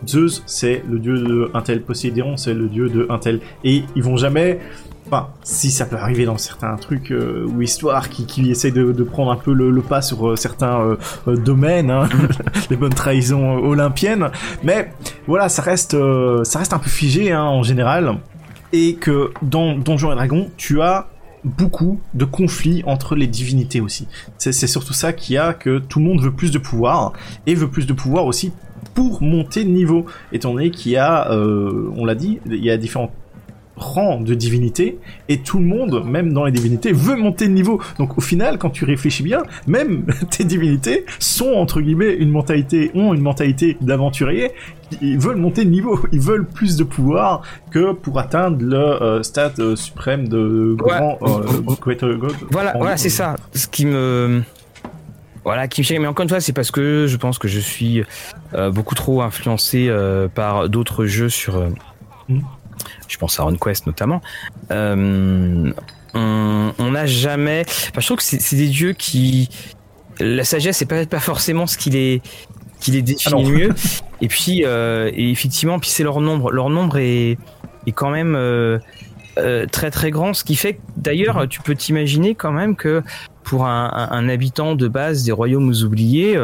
Zeus 0.07 0.43
c'est 0.45 0.84
le 0.89 0.99
dieu 0.99 1.20
de 1.20 1.49
un 1.53 1.61
tel, 1.61 1.82
Poséidon 1.82 2.38
c'est 2.38 2.53
le 2.53 2.68
dieu 2.68 2.89
de 2.89 3.07
un 3.09 3.18
tel, 3.18 3.39
et 3.63 3.84
ils 3.95 4.03
vont 4.03 4.18
jamais 4.18 4.59
Enfin, 5.08 5.30
si 5.41 5.72
ça 5.72 5.86
peut 5.86 5.95
arriver 5.95 6.26
dans 6.26 6.38
certains 6.38 6.76
trucs 6.76 7.12
euh, 7.12 7.47
ou 7.47 7.62
histoires 7.62 8.10
qui, 8.10 8.26
qui 8.26 8.51
essaient 8.51 8.72
de, 8.72 8.91
de, 8.91 9.03
prendre 9.03 9.32
un 9.32 9.38
peu 9.38 9.53
le, 9.53 9.72
le 9.72 9.82
pas 9.82 10.01
sur 10.01 10.28
euh, 10.28 10.36
certains 10.36 10.82
euh, 10.82 11.36
domaines, 11.38 11.91
hein, 11.91 12.10
les 12.70 12.76
bonnes 12.76 12.93
trahisons 12.93 13.58
olympiennes. 13.58 14.30
Mais 14.64 14.91
voilà, 15.26 15.47
ça 15.47 15.62
reste, 15.62 15.95
ça 16.43 16.60
reste 16.60 16.74
un 16.74 16.80
peu 16.80 16.89
figé 16.89 17.32
hein, 17.32 17.43
en 17.43 17.64
général. 17.64 18.18
et 18.74 18.95
que 18.95 19.32
dans 19.41 19.78
Donjons 19.78 20.12
et 20.12 20.16
Dragons, 20.16 20.49
tu 20.58 20.82
as 20.82 21.08
beaucoup 21.45 22.01
de 22.14 22.26
conflits 22.26 22.84
entre 22.86 23.16
les 23.16 23.28
divinités 23.28 23.80
aussi. 23.80 24.10
C'est 24.38 24.51
surtout 24.51 24.93
ça 24.93 25.14
qui 25.14 25.38
a 25.38 25.53
que 25.53 25.80
tout 25.80 25.99
le 25.99 26.05
monde 26.05 26.20
veut 26.20 26.34
plus 26.34 26.51
de 26.51 26.58
pouvoir 26.58 27.14
et 27.45 27.55
veut 27.55 27.70
plus 27.70 27.88
de 27.88 27.93
pouvoir 27.93 28.26
aussi 28.26 28.51
pour 28.93 29.22
monter 29.22 29.64
de 29.64 29.70
niveau, 29.70 30.05
étant 30.34 30.51
donné 30.51 30.72
qu'il 30.72 30.91
y 30.91 30.97
a, 30.97 31.32
on 31.32 32.03
l'a 32.03 32.16
dit, 32.16 32.39
il 32.45 32.64
y 32.64 32.72
a 32.72 32.76
différents 32.76 33.14
rang 33.78 34.19
de 34.19 34.34
divinité 34.34 34.97
et 35.30 35.39
tout 35.39 35.59
le 35.59 35.65
monde, 35.65 36.03
même 36.05 36.34
dans 36.34 36.45
les 36.45 36.51
divinités, 36.51 36.91
veut 36.91 37.15
monter 37.15 37.47
de 37.47 37.53
niveau. 37.53 37.82
Donc 37.97 38.17
au 38.17 38.21
final, 38.21 38.57
quand 38.57 38.69
tu 38.69 38.86
réfléchis 38.86 39.23
bien, 39.23 39.43
même 39.67 40.05
tes 40.32 40.43
divinités 40.43 41.05
sont 41.19 41.53
entre 41.53 41.82
guillemets 41.82 42.13
une 42.13 42.32
mentalité, 42.32 42.91
ont 42.95 43.13
une 43.13 43.21
mentalité 43.21 43.78
d'aventurier. 43.82 44.51
Ils 45.01 45.19
veulent 45.19 45.38
monter 45.38 45.65
de 45.65 45.69
niveau, 45.69 45.99
ils 46.11 46.19
veulent 46.19 46.45
plus 46.45 46.78
de 46.78 46.84
pouvoir 46.84 47.41
que 47.71 47.91
pour 47.91 48.19
atteindre 48.19 48.57
le 48.61 48.78
euh, 48.78 49.23
stade 49.23 49.59
euh, 49.59 49.75
suprême 49.75 50.28
de 50.28 50.75
grand 50.78 51.17
euh, 51.21 51.43
Voilà, 52.51 52.73
voilà, 52.78 52.97
c'est 52.97 53.09
ça. 53.09 53.36
Ce 53.53 53.67
qui 53.67 53.86
me 53.86 54.41
voilà, 55.43 55.67
qui 55.67 55.82
me 55.82 55.99
Mais 55.99 56.07
encore 56.07 56.23
une 56.23 56.30
fois, 56.30 56.39
c'est 56.39 56.53
parce 56.53 56.71
que 56.71 57.05
je 57.07 57.17
pense 57.17 57.38
que 57.38 57.47
je 57.47 57.59
suis 57.59 58.03
beaucoup 58.73 58.95
trop 58.95 59.21
influencé 59.21 59.89
par 60.34 60.69
d'autres 60.69 61.05
jeux 61.05 61.30
sur. 61.30 61.61
Hmm 62.28 62.39
je 63.08 63.18
pense 63.18 63.40
à 63.40 63.44
RunQuest 63.44 63.88
notamment, 63.88 64.22
euh, 66.16 66.72
on 66.80 66.92
n'a 66.92 67.06
jamais. 67.06 67.64
Enfin, 67.68 68.02
je 68.02 68.06
trouve 68.06 68.18
que 68.18 68.24
c'est 68.24 68.56
des 68.56 68.68
dieux 68.68 68.94
qui. 68.94 69.50
La 70.20 70.44
sagesse, 70.44 70.78
c'est 70.78 70.86
pas, 70.86 71.06
pas 71.06 71.20
forcément 71.20 71.68
ce 71.68 71.78
qui 71.78 71.92
les, 71.92 72.22
qui 72.80 72.92
les 72.92 73.04
définit 73.04 73.44
le 73.44 73.52
mieux. 73.52 73.76
Et 74.22 74.28
puis, 74.28 74.64
euh, 74.66 75.12
et 75.14 75.30
effectivement, 75.30 75.80
puis 75.80 75.90
c'est 75.90 76.04
leur 76.04 76.22
nombre. 76.22 76.52
Leur 76.52 76.70
nombre 76.70 76.98
est, 76.98 77.38
est 77.86 77.92
quand 77.92 78.10
même 78.10 78.36
euh, 78.36 78.80
très 79.72 79.92
très 79.92 80.10
grand, 80.10 80.34
ce 80.34 80.44
qui 80.44 80.56
fait 80.56 80.76
que 80.76 80.82
d'ailleurs, 80.98 81.48
tu 81.48 81.62
peux 81.62 81.76
t'imaginer 81.76 82.34
quand 82.34 82.52
même 82.52 82.76
que 82.76 83.04
pour 83.44 83.68
un, 83.68 84.10
un, 84.12 84.28
habitant 84.28 84.76
de 84.76 84.88
base 84.88 85.24
des 85.24 85.32
royaumes 85.32 85.72
oubliés, 85.84 86.36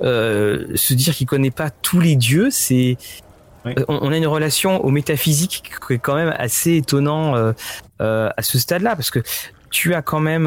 se 0.00 0.94
dire 0.94 1.14
qu'il 1.14 1.26
connaît 1.26 1.50
pas 1.50 1.70
tous 1.70 1.98
les 1.98 2.14
dieux, 2.14 2.48
c'est 2.50 2.96
euh, 3.76 3.84
on, 3.88 4.12
a 4.12 4.16
une 4.16 4.26
relation 4.26 4.84
au 4.84 4.90
métaphysique 4.90 5.62
qui 5.86 5.94
est 5.94 5.98
quand 5.98 6.14
même 6.14 6.34
assez 6.36 6.76
étonnant 6.76 7.36
euh, 7.36 7.52
euh, 8.00 8.30
à 8.36 8.42
ce 8.42 8.58
stade-là, 8.58 8.96
parce 8.96 9.10
que 9.10 9.20
tu 9.70 9.94
as 9.94 10.02
quand 10.02 10.20
même 10.20 10.46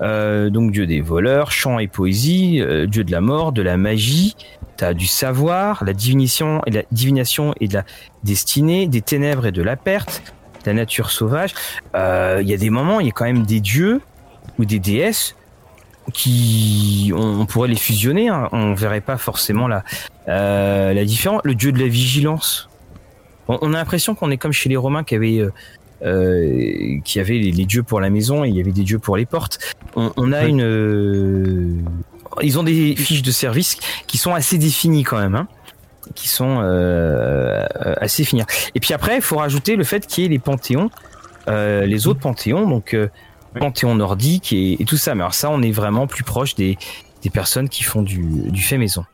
donc 0.00 0.72
dieu 0.72 0.86
des 0.86 1.00
voleurs, 1.00 1.52
chant 1.52 1.78
et 1.78 1.86
poésie, 1.86 2.62
dieu 2.88 3.04
de 3.04 3.12
la 3.12 3.20
mort, 3.20 3.52
de 3.52 3.62
la 3.62 3.76
magie. 3.76 4.36
Tu 4.78 4.84
as 4.84 4.94
du 4.94 5.06
savoir, 5.06 5.84
la 5.84 5.92
divination 5.92 6.62
et 6.66 6.70
la 6.70 6.82
de 6.82 7.74
la 7.74 7.84
destinée, 8.24 8.86
des 8.88 9.02
ténèbres 9.02 9.46
et 9.46 9.52
de 9.52 9.62
la 9.62 9.76
perte, 9.76 10.22
la 10.64 10.72
nature 10.72 11.10
sauvage. 11.10 11.54
Il 11.94 12.48
y 12.48 12.54
a 12.54 12.56
des 12.56 12.70
moments, 12.70 13.00
il 13.00 13.06
y 13.06 13.10
a 13.10 13.12
quand 13.12 13.26
même 13.26 13.44
des 13.44 13.60
dieux 13.60 14.00
ou 14.58 14.64
des 14.64 14.78
déesses 14.78 15.36
qui 16.12 17.12
on, 17.14 17.46
pourrait 17.46 17.68
les 17.68 17.76
fusionner. 17.76 18.28
Hein. 18.28 18.48
On 18.52 18.74
verrait 18.74 19.00
pas 19.00 19.16
forcément 19.16 19.68
la 19.68 19.84
euh, 20.28 20.92
la 20.92 21.04
différence. 21.04 21.42
Le 21.44 21.54
dieu 21.54 21.72
de 21.72 21.78
la 21.78 21.88
vigilance. 21.88 22.68
On, 23.48 23.74
a 23.74 23.76
l'impression 23.76 24.14
qu'on 24.14 24.30
est 24.30 24.38
comme 24.38 24.52
chez 24.52 24.68
les 24.68 24.76
Romains 24.76 25.04
qui 25.04 25.14
avaient 25.14 25.38
euh, 25.38 25.52
euh, 26.04 26.98
qui 27.04 27.20
avaient 27.20 27.38
les, 27.38 27.66
dieux 27.66 27.82
pour 27.82 28.00
la 28.00 28.08
maison 28.08 28.44
et 28.44 28.48
il 28.48 28.56
y 28.56 28.60
avait 28.60 28.72
des 28.72 28.84
dieux 28.84 28.98
pour 28.98 29.16
les 29.16 29.26
portes. 29.26 29.58
On, 29.96 30.32
a 30.32 30.44
une 30.44 31.84
ils 32.40 32.58
ont 32.58 32.62
des 32.62 32.96
fiches 32.96 33.22
de 33.22 33.30
service 33.30 33.76
qui 34.06 34.16
sont 34.16 34.32
assez 34.32 34.58
définies 34.58 35.02
quand 35.02 35.18
même. 35.18 35.34
Hein 35.34 35.48
qui 36.14 36.28
sont 36.28 36.58
assez 38.00 38.24
finies. 38.24 38.42
Et 38.74 38.80
puis 38.80 38.92
après, 38.92 39.16
il 39.16 39.22
faut 39.22 39.36
rajouter 39.36 39.76
le 39.76 39.84
fait 39.84 40.06
qu'il 40.06 40.24
y 40.24 40.26
ait 40.26 40.30
les 40.30 40.38
panthéons, 40.40 40.90
les 41.46 42.06
autres 42.06 42.20
panthéons, 42.20 42.68
donc 42.68 42.96
panthéon 43.58 43.94
nordique 43.94 44.52
et, 44.52 44.78
tout 44.86 44.96
ça. 44.96 45.14
Mais 45.14 45.22
alors 45.22 45.34
ça, 45.34 45.50
on 45.50 45.62
est 45.62 45.72
vraiment 45.72 46.06
plus 46.06 46.24
proche 46.24 46.54
des, 46.54 46.78
des 47.22 47.30
personnes 47.30 47.68
qui 47.68 47.82
font 47.82 48.02
du, 48.02 48.50
du 48.50 48.62
fait 48.62 48.78
maison. 48.78 49.04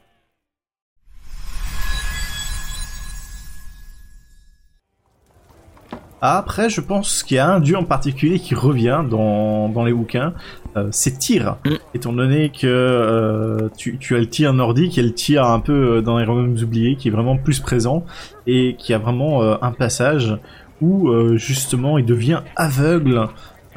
Après, 6.20 6.68
je 6.68 6.80
pense 6.80 7.22
qu'il 7.22 7.36
y 7.36 7.39
a 7.39 7.49
un 7.49 7.61
dieu 7.61 7.76
en 7.76 7.84
particulier 7.84 8.41
qui 8.41 8.57
revient 8.57 9.05
dans, 9.09 9.68
dans 9.68 9.84
les 9.84 9.93
bouquins, 9.93 10.34
euh, 10.76 10.89
c'est 10.91 11.18
Tyr. 11.18 11.57
Mm. 11.64 11.74
Étant 11.95 12.12
donné 12.12 12.49
que 12.51 12.66
euh, 12.66 13.68
tu, 13.76 13.99
tu, 13.99 14.16
as 14.16 14.18
le 14.18 14.28
tir 14.28 14.53
nordique 14.53 14.99
et 14.99 15.03
le 15.03 15.12
tir 15.12 15.45
un 15.45 15.61
peu 15.61 15.72
euh, 15.99 16.03
dans 16.03 16.18
les 16.18 16.24
royaumes 16.24 16.57
oubliés 16.61 16.97
qui 16.97 17.09
est 17.09 17.11
vraiment 17.12 17.36
plus 17.36 17.61
présent 17.61 18.05
et 18.49 18.74
qui 18.78 18.93
a 18.95 18.99
vraiment 18.99 19.43
un 19.62 19.72
passage 19.72 20.36
où 20.80 21.11
justement 21.36 21.99
il 21.99 22.07
devient 22.07 22.41
aveugle 22.57 23.28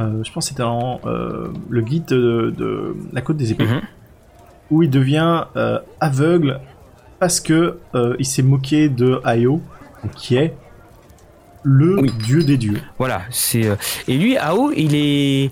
euh, 0.02 0.24
je 0.24 0.32
pense 0.32 0.46
que 0.46 0.50
c'était 0.50 0.64
dans 0.64 1.00
euh, 1.06 1.48
le 1.70 1.82
guide 1.82 2.06
de, 2.06 2.96
la 3.14 3.22
côte 3.22 3.38
des 3.38 3.52
épées, 3.52 3.66
mhm. 3.66 3.82
où 4.70 4.84
il 4.84 4.90
devient 4.90 5.46
euh, 5.56 5.80
aveugle 6.00 6.60
parce 7.20 7.40
que 7.40 7.78
il 8.18 8.26
s'est 8.26 8.42
moqué 8.42 8.90
de 8.90 9.22
Ayo, 9.24 9.62
qui 10.16 10.36
est 10.36 10.56
le 11.64 12.08
dieu 12.24 12.44
des 12.44 12.58
dieux. 12.58 12.82
Voilà, 12.98 13.22
c'est 13.30 13.70
et 14.08 14.18
lui 14.18 14.38
Ao, 14.38 14.72
il 14.76 14.96
est 14.96 15.52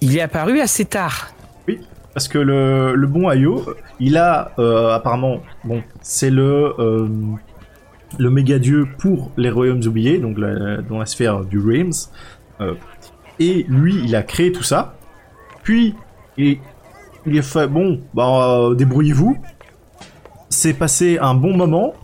il 0.00 0.16
est 0.16 0.22
apparu 0.22 0.60
assez 0.60 0.86
tard. 0.86 1.28
Oui, 1.68 1.80
parce 2.14 2.26
que 2.26 2.38
le, 2.38 2.94
le 2.94 3.06
bon 3.06 3.28
Ayo, 3.28 3.62
il 4.00 4.16
a 4.16 4.52
apparemment 4.94 5.42
bon, 5.64 5.82
c'est 6.00 6.30
le 6.30 6.74
le 8.18 8.30
méga 8.30 8.58
dieu 8.58 8.86
pour 8.98 9.30
les 9.36 9.50
royaumes 9.50 9.82
oubliés, 9.84 10.16
donc 10.16 10.38
dans 10.38 10.98
la 10.98 11.06
sphère 11.06 11.44
du 11.44 11.58
Reims. 11.58 12.10
Et 13.40 13.66
lui, 13.68 13.96
il 14.04 14.14
a 14.14 14.22
créé 14.22 14.52
tout 14.52 14.62
ça. 14.62 14.96
Puis, 15.62 15.94
il, 16.36 16.58
il 17.26 17.38
a 17.38 17.42
fait, 17.42 17.66
bon, 17.66 18.00
bah, 18.14 18.70
débrouillez-vous. 18.76 19.36
C'est 20.48 20.74
passé 20.74 21.18
un 21.20 21.34
bon 21.34 21.56
moment. 21.56 21.94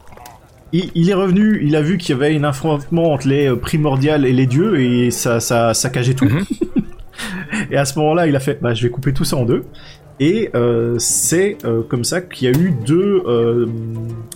Il, 0.73 0.91
il, 0.95 1.11
est 1.11 1.15
revenu, 1.15 1.61
il 1.63 1.77
a 1.77 1.83
vu 1.83 1.99
qu'il 1.99 2.15
y 2.15 2.19
avait 2.19 2.37
un 2.37 2.45
affrontement 2.45 3.13
entre 3.13 3.29
les 3.29 3.55
primordiales 3.57 4.25
et 4.25 4.33
les 4.33 4.47
dieux, 4.47 4.81
et 4.81 5.11
ça, 5.11 5.41
ça 5.41 5.75
saccageait 5.75 6.15
tout. 6.15 6.27
Mhm. 6.27 6.45
et 7.71 7.77
à 7.77 7.85
ce 7.85 7.99
moment-là, 7.99 8.27
il 8.27 8.37
a 8.37 8.41
fait, 8.41 8.61
bah, 8.61 8.75
je 8.75 8.85
vais 8.85 8.91
couper 8.91 9.13
tout 9.13 9.25
ça 9.25 9.37
en 9.37 9.45
deux. 9.45 9.65
Et 10.23 10.51
euh, 10.55 10.97
c'est 10.99 11.57
euh, 11.65 11.83
comme 11.83 12.05
ça 12.05 12.21
qu'il 12.21 12.47
y 12.47 12.55
a 12.55 12.59
eu 12.59 12.73
deux, 12.87 13.23
euh, 13.27 13.67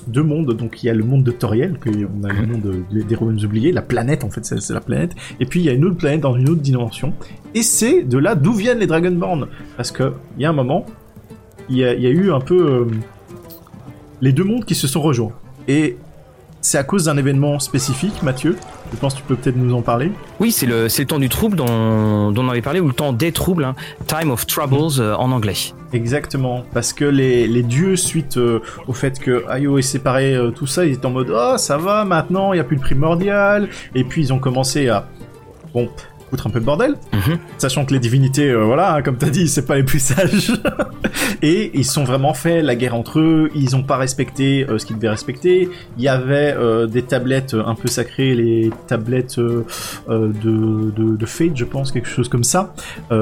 deux 0.07 0.23
mondes. 0.23 0.57
Donc 0.57 0.83
il 0.83 0.87
y 0.87 0.91
a 0.91 0.95
le 0.95 1.05
monde 1.05 1.23
de 1.23 1.31
Toriel, 1.31 1.79
que 1.79 1.91
on 1.91 2.25
a 2.25 2.33
le 2.33 2.47
monde 2.47 2.85
des 2.91 3.15
royaumes 3.15 3.45
oubliés, 3.45 3.71
la 3.71 3.83
planète 3.83 4.25
en 4.25 4.31
fait, 4.31 4.47
c'est 4.47 4.73
la 4.73 4.81
planète. 4.81 5.13
Et 5.41 5.47
puis 5.47 5.61
il 5.61 5.67
y 5.67 5.69
a 5.69 5.73
une 5.73 5.85
autre 5.85 5.99
planète 5.99 6.23
dans 6.23 6.37
une 6.37 6.49
autre 6.49 6.63
dimension. 6.63 7.13
Et 7.55 7.63
c'est 7.63 8.03
de 8.03 8.17
là 8.17 8.35
d'où 8.35 8.55
viennent 8.55 8.79
les 8.79 8.87
Dragonborn. 8.87 9.47
Parce 9.77 9.93
que 9.93 10.15
il 10.39 10.43
y 10.43 10.47
a 10.47 10.49
un 10.49 10.55
moment, 10.55 10.87
il 11.69 11.77
y 11.77 11.85
a, 11.85 11.93
il 11.93 12.01
y 12.01 12.07
a 12.07 12.11
eu 12.11 12.33
un 12.33 12.41
peu 12.41 12.87
les 14.23 14.33
deux 14.33 14.45
mondes 14.45 14.65
qui 14.65 14.75
se 14.75 14.89
sont 14.89 15.03
rejoints. 15.03 15.33
Et 15.69 15.99
c'est 16.63 16.79
à 16.79 16.85
cause 16.85 17.05
d'un 17.05 17.19
événement 17.19 17.59
spécifique, 17.59 18.23
Mathieu. 18.23 18.57
Je 18.95 19.01
pense 19.01 19.15
que 19.15 19.19
tu 19.19 19.25
peux 19.25 19.35
peut-être 19.35 19.57
nous 19.57 19.75
en 19.75 19.83
parler. 19.83 20.13
Oui, 20.39 20.53
c'est 20.53 20.67
le, 20.67 20.85
le 20.85 21.05
temps 21.05 21.19
du 21.19 21.29
trouble 21.29 21.57
dont, 21.57 22.31
dont 22.31 22.45
on 22.45 22.49
avait 22.49 22.63
parlé, 22.63 22.79
ou 22.79 22.87
le 22.87 22.93
temps 22.95 23.13
des 23.13 23.33
troubles, 23.33 23.65
hein. 23.65 23.75
Time 24.07 24.31
of 24.31 24.47
Troubles 24.47 25.01
euh, 25.01 25.17
en 25.17 25.33
anglais. 25.33 25.55
Exactement, 25.93 26.65
parce 26.73 26.93
que 26.93 27.05
les, 27.05 27.49
les 27.49 27.63
dieux, 27.63 27.97
suite 27.97 28.37
euh, 28.37 28.61
au 28.87 28.93
fait 28.93 29.19
que 29.19 29.45
Ayo 29.51 29.79
est 29.79 29.83
séparé, 29.83 30.35
euh, 30.35 30.51
tout 30.51 30.67
ça, 30.69 30.87
ils 30.87 30.93
étaient 30.93 31.07
en 31.07 31.11
mode 31.11 31.33
oh 31.35 31.57
ça 31.57 31.77
va 31.77 32.05
maintenant, 32.05 32.53
il 32.53 32.57
n'y 32.57 32.61
a 32.61 32.65
plus 32.65 32.77
de 32.77 32.83
primordial, 32.83 33.69
et 33.95 34.05
puis 34.05 34.23
ils 34.23 34.33
ont 34.33 34.39
commencé 34.39 34.89
à 34.89 35.09
bon 35.73 35.89
un 36.47 36.51
peu 36.51 36.59
le 36.59 36.65
bordel, 36.65 36.97
mhm. 37.13 37.39
sachant 37.59 37.85
que 37.85 37.93
les 37.93 38.01
divinités, 38.01 38.51
euh, 38.51 38.65
voilà, 38.65 38.95
hein, 38.95 39.03
comme 39.03 39.17
t'as 39.17 39.31
dit, 39.31 39.49
c'est 39.49 39.67
pas 39.67 39.77
les 39.77 39.83
plus 39.83 40.01
sages. 40.01 40.53
et 41.43 41.71
ils 41.75 41.85
sont 41.85 42.05
vraiment 42.05 42.35
fait 42.35 42.63
la 42.63 42.75
guerre 42.75 42.95
entre 42.95 43.21
eux, 43.21 43.51
ils 43.55 43.77
ont 43.77 43.83
pas 43.83 43.97
respecté 43.97 44.67
euh, 44.69 44.79
ce 44.79 44.87
qu'ils 44.87 44.97
devaient 44.97 45.11
respecter. 45.11 45.69
Il 45.97 46.03
y 46.03 46.09
avait 46.09 46.55
euh, 46.57 46.87
des 46.87 47.03
tablettes 47.03 47.55
un 47.55 47.75
peu 47.75 47.89
sacrées, 47.89 48.35
les 48.35 48.71
tablettes 48.87 49.39
de, 49.39 49.65
de, 50.09 51.17
de, 51.17 51.27
Fate, 51.27 51.57
je 51.57 51.65
pense, 51.65 51.91
quelque 51.91 52.09
chose 52.09 52.29
comme 52.29 52.45
ça, 52.45 52.75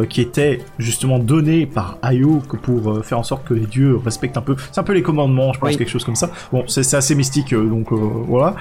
qui 0.08 0.20
étaient 0.20 0.60
justement 0.78 1.18
données 1.18 1.66
par 1.66 1.98
Ayo 2.02 2.42
pour 2.62 3.04
faire 3.04 3.18
en 3.18 3.22
sorte 3.22 3.44
que 3.46 3.54
les 3.54 3.66
dieux 3.66 3.96
respectent 3.96 4.36
un 4.36 4.42
peu. 4.42 4.56
C'est 4.70 4.80
un 4.80 4.84
peu 4.84 4.92
les 4.92 5.02
commandements, 5.02 5.52
je 5.52 5.60
pense, 5.60 5.76
quelque 5.76 5.90
chose 5.90 6.04
comme 6.04 6.16
ça. 6.16 6.30
Bon, 6.52 6.64
c'est 6.66 6.94
assez 6.94 7.14
mystique, 7.14 7.54
donc 7.54 7.92
voilà. 7.92 8.56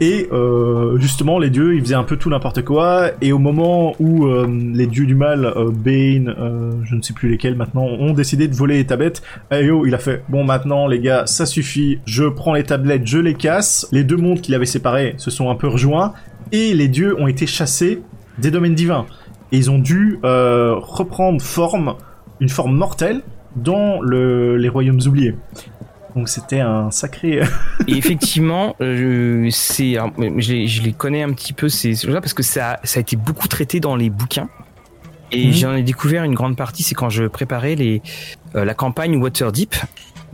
Et 0.00 0.28
euh, 0.30 0.98
justement, 0.98 1.38
les 1.38 1.48
dieux, 1.48 1.74
ils 1.74 1.80
faisaient 1.80 1.94
un 1.94 2.04
peu 2.04 2.16
tout 2.16 2.28
n'importe 2.28 2.62
quoi. 2.62 3.12
Et 3.22 3.32
au 3.32 3.38
moment 3.38 3.94
où 3.98 4.26
euh, 4.26 4.46
les 4.46 4.86
dieux 4.86 5.06
du 5.06 5.14
mal, 5.14 5.46
euh, 5.46 5.70
Bane, 5.70 6.34
euh, 6.38 6.72
je 6.84 6.94
ne 6.94 7.02
sais 7.02 7.14
plus 7.14 7.30
lesquels 7.30 7.56
maintenant, 7.56 7.84
ont 7.84 8.12
décidé 8.12 8.46
de 8.46 8.54
voler 8.54 8.76
les 8.76 8.86
tablettes, 8.86 9.22
Ayo, 9.50 9.86
il 9.86 9.94
a 9.94 9.98
fait 9.98 10.22
bon 10.28 10.44
maintenant 10.44 10.86
les 10.86 11.00
gars, 11.00 11.24
ça 11.26 11.46
suffit. 11.46 12.00
Je 12.04 12.24
prends 12.24 12.52
les 12.52 12.64
tablettes, 12.64 13.06
je 13.06 13.18
les 13.18 13.34
casse. 13.34 13.88
Les 13.90 14.04
deux 14.04 14.16
mondes 14.16 14.40
qu'il 14.40 14.54
avait 14.54 14.66
séparés 14.66 15.14
se 15.16 15.30
sont 15.30 15.50
un 15.50 15.54
peu 15.54 15.68
rejoints 15.68 16.12
et 16.52 16.74
les 16.74 16.88
dieux 16.88 17.18
ont 17.18 17.26
été 17.26 17.46
chassés 17.46 18.02
des 18.38 18.50
domaines 18.50 18.74
divins. 18.74 19.06
Et 19.52 19.56
ils 19.56 19.70
ont 19.70 19.78
dû 19.78 20.18
reprendre 20.22 21.40
forme, 21.40 21.94
une 22.40 22.48
forme 22.48 22.76
mortelle 22.76 23.22
dans 23.54 24.00
le, 24.02 24.56
les 24.56 24.68
royaumes 24.68 25.00
oubliés. 25.06 25.34
Donc 26.16 26.28
c'était 26.28 26.60
un 26.60 26.90
sacré. 26.90 27.40
et 27.86 27.92
effectivement, 27.96 28.74
euh, 28.80 29.48
c'est, 29.50 29.94
je, 30.38 30.52
les, 30.52 30.66
je 30.66 30.82
les 30.82 30.92
connais 30.92 31.22
un 31.22 31.32
petit 31.32 31.52
peu 31.52 31.68
ces 31.68 31.94
choses-là 31.94 32.20
parce 32.20 32.34
que 32.34 32.42
ça, 32.42 32.80
ça 32.84 32.98
a 32.98 33.00
été 33.02 33.16
beaucoup 33.16 33.48
traité 33.48 33.78
dans 33.80 33.94
les 33.96 34.08
bouquins. 34.10 34.48
Et 35.32 35.46
Mhm. 35.48 35.52
j'en 35.52 35.74
ai 35.74 35.82
découvert 35.82 36.24
une 36.24 36.34
grande 36.34 36.56
partie, 36.56 36.82
c'est 36.82 36.94
quand 36.94 37.10
je 37.10 37.24
préparais 37.24 37.74
les, 37.74 38.00
euh, 38.54 38.64
la 38.64 38.74
campagne 38.74 39.16
Waterdeep, 39.16 39.74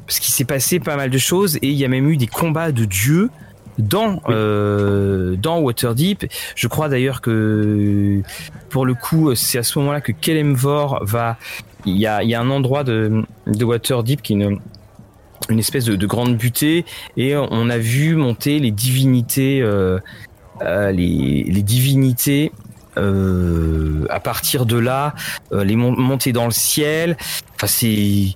parce 0.07 0.19
qu'il 0.21 0.33
s'est 0.33 0.45
passé 0.45 0.79
pas 0.81 0.97
mal 0.97 1.11
de 1.11 1.19
choses 1.19 1.57
et 1.57 1.69
il 1.69 1.73
y 1.75 1.85
a 1.85 1.89
même 1.89 2.09
eu 2.11 2.17
des 2.17 2.27
combats 2.27 2.73
de 2.73 2.85
dieux 2.85 3.31
dans 3.79 4.17
Oui. 4.17 4.21
euh, 4.29 5.35
dans 5.37 5.61
Waterdeep. 5.61 6.27
Je 6.55 6.69
crois 6.69 6.89
d'ailleurs 6.91 7.23
que 7.23 8.21
pour 8.69 8.85
le 8.85 8.93
coup, 8.95 9.35
c'est 9.35 9.57
à 9.59 9.63
ce 9.63 9.79
moment-là 9.79 10.01
que 10.03 10.13
Kelemvor 10.13 11.01
va. 11.05 11.39
Il 11.87 11.97
y 11.97 12.07
a, 12.07 12.23
il 12.23 12.29
y 12.29 12.35
a 12.35 12.41
un 12.41 12.51
endroit 12.51 12.85
de, 12.85 13.25
de 13.47 13.65
Waterdeep 13.65 14.21
qui 14.23 14.35
est 14.35 14.37
une, 14.37 14.61
une 15.49 15.59
espèce 15.59 15.85
de, 15.85 15.97
de 15.97 16.07
grande 16.07 16.37
butée 16.37 16.85
et 17.17 17.37
on 17.37 17.69
a 17.71 17.79
vu 17.79 18.15
monter 18.15 18.59
les 18.59 18.71
divinités, 18.71 19.61
euh, 19.61 19.99
euh, 20.63 20.93
les, 20.93 21.45
divinités. 21.63 22.53
euh, 22.99 24.05
à 24.11 24.21
partir 24.21 24.67
de 24.67 24.77
là, 24.77 25.15
les 25.51 25.77
mon- 25.77 25.97
monter 25.97 26.33
dans 26.33 26.45
le 26.45 26.51
ciel. 26.53 27.17
Enfin, 27.55 27.67
c'est 27.67 28.35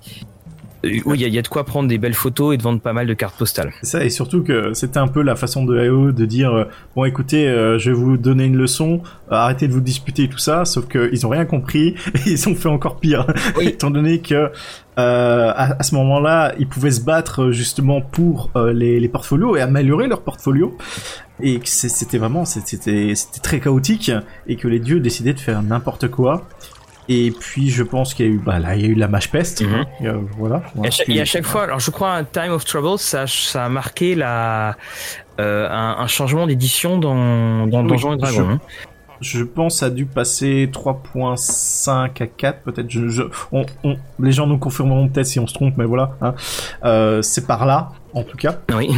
oui, 0.83 1.01
il 1.15 1.21
y, 1.21 1.25
a- 1.25 1.27
il 1.27 1.33
y 1.33 1.39
a 1.39 1.41
de 1.41 1.47
quoi 1.47 1.63
prendre 1.65 1.87
des 1.89 1.97
belles 1.97 2.13
photos 2.13 2.53
et 2.53 2.57
de 2.57 2.63
vendre 2.63 2.79
pas 2.79 2.93
mal 2.93 3.07
de 3.07 3.13
cartes 3.13 3.37
postales. 3.37 3.71
Ça, 3.81 4.03
et 4.03 4.09
surtout 4.09 4.43
que 4.43 4.73
c'était 4.73 4.99
un 4.99 5.07
peu 5.07 5.21
la 5.21 5.35
façon 5.35 5.65
de 5.65 5.77
AO 5.87 6.11
de 6.11 6.25
dire 6.25 6.51
euh, 6.53 6.63
bon 6.95 7.05
écoutez, 7.05 7.47
euh, 7.47 7.77
je 7.79 7.89
vais 7.91 7.95
vous 7.97 8.17
donner 8.17 8.45
une 8.45 8.57
leçon, 8.57 9.01
euh, 9.31 9.35
arrêtez 9.35 9.67
de 9.67 9.73
vous 9.73 9.81
disputer 9.81 10.23
et 10.23 10.29
tout 10.29 10.37
ça, 10.37 10.65
sauf 10.65 10.87
que 10.87 11.09
ils 11.11 11.25
ont 11.25 11.29
rien 11.29 11.45
compris 11.45 11.95
et 12.25 12.29
ils 12.31 12.49
ont 12.49 12.55
fait 12.55 12.69
encore 12.69 12.97
pire, 12.99 13.25
Oui. 13.57 13.67
étant 13.69 13.89
donné 13.91 14.19
que 14.19 14.35
euh, 14.35 14.49
à, 15.55 15.79
à 15.79 15.83
ce 15.83 15.93
moment-là, 15.95 16.53
ils 16.59 16.67
pouvaient 16.67 16.91
se 16.91 17.01
battre 17.01 17.43
euh, 17.45 17.51
justement 17.51 18.01
pour 18.01 18.49
euh, 18.55 18.73
les, 18.73 18.99
les 18.99 19.07
portfolios 19.07 19.55
et 19.55 19.61
améliorer 19.61 20.07
leur 20.07 20.21
portfolio. 20.21 20.75
Et 21.39 21.59
que 21.59 21.67
c'était 21.67 22.17
vraiment, 22.17 22.45
c'était 22.45 23.13
c'était 23.13 23.39
très 23.43 23.59
chaotique 23.59 24.11
et 24.47 24.55
que 24.55 24.67
les 24.67 24.79
dieux 24.79 24.99
décidaient 24.99 25.35
de 25.35 25.39
faire 25.39 25.61
n'importe 25.61 26.07
quoi. 26.07 26.47
Et 27.09 27.31
puis 27.31 27.69
je 27.69 27.83
pense 27.83 28.13
qu'il 28.13 28.25
y 28.25 28.29
a 28.29 28.31
eu, 28.31 28.37
bah 28.37 28.59
là, 28.59 28.75
il 28.75 28.81
y 28.81 28.85
a 28.85 28.87
eu 28.89 28.95
la 28.95 29.07
mâche 29.07 29.29
peste. 29.31 29.61
Mhm. 29.61 29.85
Et, 30.01 30.07
euh, 30.07 30.17
voilà. 30.37 30.61
Et 30.83 30.87
à, 30.87 30.91
chaque, 30.91 31.09
et 31.09 31.21
à 31.21 31.25
chaque 31.25 31.45
fois, 31.45 31.63
alors 31.63 31.79
je 31.79 31.89
crois 31.91 32.13
un 32.13 32.23
Time 32.23 32.51
of 32.51 32.65
Trouble, 32.65 32.99
ça, 32.99 33.25
ça 33.27 33.65
a 33.65 33.69
marqué 33.69 34.13
la, 34.15 34.75
euh, 35.39 35.69
un, 35.69 35.97
un 35.99 36.07
changement 36.07 36.47
d'édition 36.47 36.97
dans, 36.99 37.65
dans 37.67 37.81
Oui, 37.83 37.87
Donjons 37.89 38.13
et 38.13 38.17
Dragons. 38.17 38.35
je- 38.37 38.41
hein. 38.41 38.59
Je 39.19 39.41
pense 39.43 39.73
que 39.73 39.79
ça 39.79 39.85
a 39.87 39.89
dû 39.89 40.05
passer 40.05 40.69
3.5 40.71 42.21
à 42.21 42.27
4 42.27 42.61
peut-être. 42.61 42.89
Je, 42.89 43.07
je- 43.07 43.23
on, 43.51 43.65
on- 43.83 43.97
les 44.19 44.31
gens 44.31 44.45
nous 44.45 44.59
confirmeront 44.59 45.07
peut-être 45.07 45.25
si 45.25 45.39
on 45.39 45.47
se 45.47 45.53
trompe, 45.55 45.73
mais 45.77 45.85
voilà. 45.85 46.11
hein. 46.21 46.35
Euh, 46.83 47.21
c'est 47.23 47.47
par 47.47 47.65
là, 47.65 47.89
en 48.13 48.21
tout 48.23 48.37
cas. 48.37 48.59
Oui. 48.75 48.89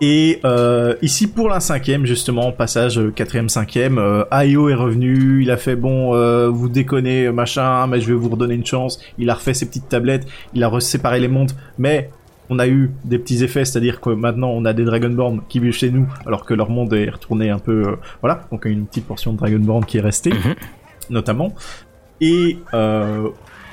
Et 0.00 0.38
euh, 0.44 0.94
ici 1.02 1.26
pour 1.26 1.48
la 1.48 1.58
cinquième 1.58 2.06
justement, 2.06 2.52
passage 2.52 2.98
euh, 3.00 3.10
quatrième, 3.10 3.48
cinquième, 3.48 3.98
euh, 3.98 4.22
Ayo 4.30 4.68
est 4.68 4.74
revenu, 4.74 5.42
il 5.42 5.50
a 5.50 5.56
fait 5.56 5.74
bon, 5.74 6.14
euh, 6.14 6.48
vous 6.48 6.68
déconnez 6.68 7.32
machin, 7.32 7.86
mais 7.88 8.00
je 8.00 8.06
vais 8.06 8.14
vous 8.14 8.28
redonner 8.28 8.54
une 8.54 8.64
chance. 8.66 9.00
Il 9.18 9.28
a 9.28 9.34
refait 9.34 9.54
ses 9.54 9.66
petites 9.66 9.88
tablettes, 9.88 10.26
il 10.54 10.62
a 10.62 10.80
séparé 10.80 11.18
les 11.18 11.26
mondes, 11.26 11.50
mais 11.78 12.10
on 12.48 12.60
a 12.60 12.68
eu 12.68 12.92
des 13.04 13.18
petits 13.18 13.42
effets, 13.42 13.64
c'est-à-dire 13.64 14.00
que 14.00 14.10
maintenant 14.10 14.50
on 14.50 14.64
a 14.64 14.72
des 14.72 14.84
Dragonborn 14.84 15.40
qui 15.48 15.58
vivent 15.58 15.72
chez 15.72 15.90
nous, 15.90 16.06
alors 16.26 16.44
que 16.44 16.54
leur 16.54 16.70
monde 16.70 16.94
est 16.94 17.10
retourné 17.10 17.50
un 17.50 17.58
peu, 17.58 17.82
euh, 17.88 17.96
voilà, 18.20 18.42
donc 18.52 18.66
une 18.66 18.86
petite 18.86 19.04
portion 19.06 19.32
de 19.32 19.38
Dragonborn 19.38 19.84
qui 19.84 19.98
est 19.98 20.02
restée, 20.02 20.30
Mhm. 20.30 20.54
notamment. 21.10 21.54
Et 22.20 22.58
euh, 22.72 23.28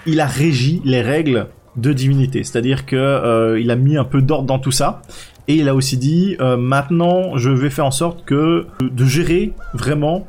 il 0.07 0.19
a 0.19 0.25
régi 0.25 0.81
les 0.85 1.01
règles 1.03 1.47
de 1.75 1.93
divinité, 1.93 2.43
c'est-à-dire 2.43 2.85
que 2.87 2.95
euh, 2.95 3.59
il 3.59 3.69
a 3.69 3.75
mis 3.75 3.95
un 3.97 4.05
peu 4.05 4.21
d'ordre 4.23 4.47
dans 4.47 4.59
tout 4.59 4.71
ça. 4.71 5.01
Et 5.47 5.55
il 5.55 5.69
a 5.69 5.75
aussi 5.75 5.97
dit 5.97 6.35
euh, 6.39 6.57
maintenant 6.57 7.37
je 7.37 7.49
vais 7.49 7.69
faire 7.69 7.85
en 7.85 7.91
sorte 7.91 8.25
que 8.25 8.65
de 8.81 9.05
gérer 9.05 9.53
vraiment 9.73 10.27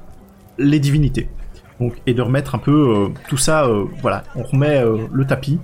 les 0.59 0.79
divinités. 0.79 1.29
Donc 1.81 1.95
et 2.07 2.15
de 2.15 2.23
remettre 2.23 2.55
un 2.55 2.59
peu 2.59 2.95
euh, 2.95 3.09
tout 3.29 3.37
ça 3.37 3.65
euh, 3.67 3.85
voilà, 4.03 4.25
on 4.35 4.43
remet 4.43 4.79
euh, 4.79 4.99
le 5.13 5.25
tapis 5.25 5.59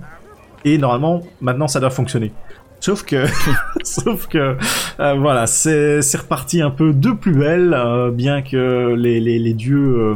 et 0.65 0.77
normalement 0.77 1.21
maintenant 1.41 1.67
ça 1.67 1.79
doit 1.79 1.89
fonctionner. 1.89 2.31
Sauf 2.79 3.03
que 3.03 3.25
sauf 3.83 4.27
que 4.27 4.57
euh, 4.99 5.13
voilà, 5.13 5.47
c'est 5.47 6.01
reparti 6.17 6.61
un 6.61 6.69
peu 6.69 6.93
de 6.93 7.11
plus 7.11 7.33
belle 7.33 7.73
euh, 7.73 8.11
bien 8.11 8.41
que 8.41 8.93
les 8.93 9.19
les, 9.21 9.53
dieux 9.53 9.95
euh, 9.97 10.15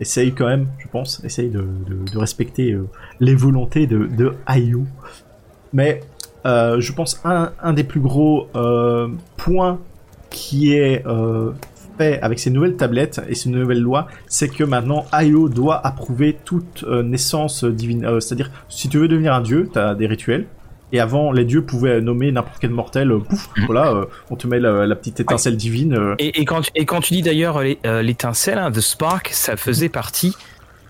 essayent 0.00 0.34
quand 0.34 0.46
même, 0.46 0.66
je 0.80 0.88
pense, 0.88 1.22
essayent 1.24 1.48
de, 1.48 1.64
respecter 2.14 2.72
euh, 2.72 2.86
les 3.20 3.34
volontés 3.34 3.86
de, 3.86 4.06
de 4.06 4.34
Ayu. 4.46 4.84
Mais 5.72 6.02
euh, 6.46 6.80
je 6.80 6.92
pense 6.92 7.20
un, 7.24 7.52
un 7.62 7.72
des 7.72 7.84
plus 7.84 8.00
gros 8.00 8.48
euh, 8.54 9.08
points 9.36 9.78
qui 10.30 10.74
est 10.74 11.06
euh, 11.06 11.52
fait 11.96 12.20
avec 12.20 12.38
ces 12.40 12.50
nouvelles 12.50 12.76
tablettes 12.76 13.20
et 13.28 13.34
ces 13.34 13.48
nouvelles 13.50 13.80
lois, 13.80 14.08
c'est 14.26 14.48
que 14.48 14.64
maintenant 14.64 15.04
Ayo 15.12 15.48
doit 15.48 15.84
approuver 15.86 16.36
toute 16.44 16.84
euh, 16.88 17.02
naissance 17.02 17.64
divine. 17.64 18.04
Euh, 18.04 18.20
C'est-à-dire, 18.20 18.50
si 18.68 18.88
tu 18.88 18.98
veux 18.98 19.06
devenir 19.08 19.32
un 19.32 19.40
dieu, 19.40 19.68
t'as 19.72 19.94
des 19.94 20.06
rituels. 20.06 20.46
Et 20.92 21.00
avant, 21.00 21.32
les 21.32 21.44
dieux 21.44 21.62
pouvaient 21.64 22.00
nommer 22.00 22.30
n'importe 22.30 22.58
quel 22.60 22.70
mortel. 22.70 23.10
euh, 23.12 23.18
pouf, 23.18 23.48
voilà, 23.66 23.92
euh, 23.92 24.04
on 24.30 24.36
te 24.36 24.46
met 24.46 24.60
la, 24.60 24.86
la 24.86 24.94
petite 24.96 25.20
étincelle 25.20 25.56
divine. 25.56 25.94
euh, 25.94 26.14
Et, 26.18 26.40
et 26.40 26.44
quand, 26.44 26.60
tu- 26.62 26.70
et 26.74 26.84
quand 26.84 27.00
tu 27.00 27.14
dis 27.14 27.22
d'ailleurs 27.22 27.58
euh, 27.86 28.02
l'étincelle, 28.02 28.58
hein, 28.58 28.70
The 28.70 28.80
Spark, 28.80 29.30
ça 29.32 29.56
faisait 29.56 29.88
partie 29.88 30.34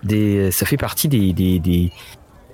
des, 0.02 0.50
ça 0.50 0.66
fait 0.66 0.76
partie 0.76 1.08
des, 1.08 1.32
des, 1.32 1.58
des 1.58 1.90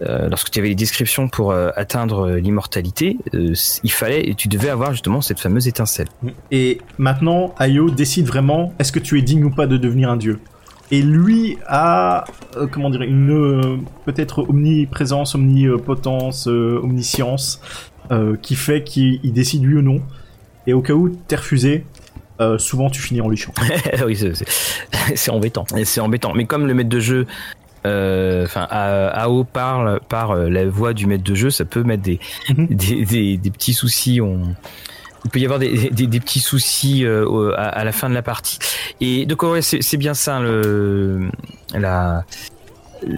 euh, 0.02 0.28
lorsque 0.28 0.50
tu 0.50 0.58
avais 0.58 0.68
les 0.68 0.74
descriptions 0.74 1.28
pour 1.28 1.52
euh, 1.52 1.70
atteindre 1.76 2.26
euh, 2.28 2.40
l'immortalité, 2.40 3.18
euh, 3.34 3.52
il 3.84 3.92
fallait, 3.92 4.28
et 4.28 4.34
tu 4.34 4.48
devais 4.48 4.68
avoir 4.70 4.92
justement 4.92 5.20
cette 5.20 5.40
fameuse 5.40 5.68
étincelle. 5.68 6.08
Et 6.50 6.80
maintenant, 6.98 7.54
Ayo 7.58 7.90
décide 7.90 8.26
vraiment 8.26 8.72
est-ce 8.78 8.92
que 8.92 8.98
tu 8.98 9.18
es 9.18 9.22
digne 9.22 9.44
ou 9.44 9.50
pas 9.50 9.66
de 9.66 9.76
devenir 9.76 10.10
un 10.10 10.16
dieu? 10.16 10.40
Et 10.90 11.02
lui 11.02 11.56
a, 11.68 12.24
comment 12.72 12.90
dire, 12.90 13.02
une 13.02 13.84
peut-être 14.06 14.48
omniprésence, 14.48 15.36
omnipotence, 15.36 16.48
omniscience, 16.48 17.60
qui 18.42 18.56
fait 18.56 18.82
qu'il 18.82 19.20
il 19.22 19.32
décide 19.32 19.64
oui 19.64 19.74
ou 19.74 19.82
non. 19.82 20.00
Et 20.66 20.72
au 20.72 20.80
cas 20.82 20.94
où 20.94 21.08
t'es 21.08 21.36
refusé, 21.36 21.84
souvent 22.58 22.90
tu 22.90 23.00
finis 23.00 23.20
en 23.20 23.28
lichant. 23.28 23.52
oui, 24.04 24.16
c'est- 24.16 25.30
embêtant. 25.30 25.64
C'est 25.84 26.00
embêtant. 26.00 26.32
Mais 26.34 26.46
comme 26.46 26.66
le 26.66 26.74
maître 26.74 26.88
de 26.88 26.98
jeu, 26.98 27.26
enfin, 27.84 28.66
A- 28.70 29.24
AO 29.24 29.44
parle 29.44 30.00
par 30.08 30.32
euh, 30.32 30.48
la 30.48 30.66
voix 30.66 30.92
du 30.92 31.06
maître 31.06 31.24
de 31.24 31.34
jeu, 31.34 31.50
ça 31.50 31.64
peut 31.64 31.82
mettre 31.82 32.02
des, 32.02 32.18
Mhm. 32.50 32.66
des, 32.70 33.04
des, 33.04 33.36
des 33.36 33.50
petits 33.50 33.74
soucis. 33.74 34.20
On... 34.20 34.54
Il 35.24 35.30
peut 35.30 35.38
y 35.38 35.44
avoir 35.44 35.58
des, 35.58 35.90
des, 35.90 36.20
petits 36.20 36.40
soucis 36.40 37.04
euh, 37.04 37.52
à, 37.56 37.64
à 37.68 37.84
la 37.84 37.92
fin 37.92 38.08
de 38.08 38.14
la 38.14 38.22
partie. 38.22 38.58
Et 39.02 39.26
donc, 39.26 39.42
ouais, 39.42 39.60
c'est 39.60 39.96
bien 39.98 40.14
ça. 40.14 40.40
Le, 40.40 41.28
la, 41.74 42.24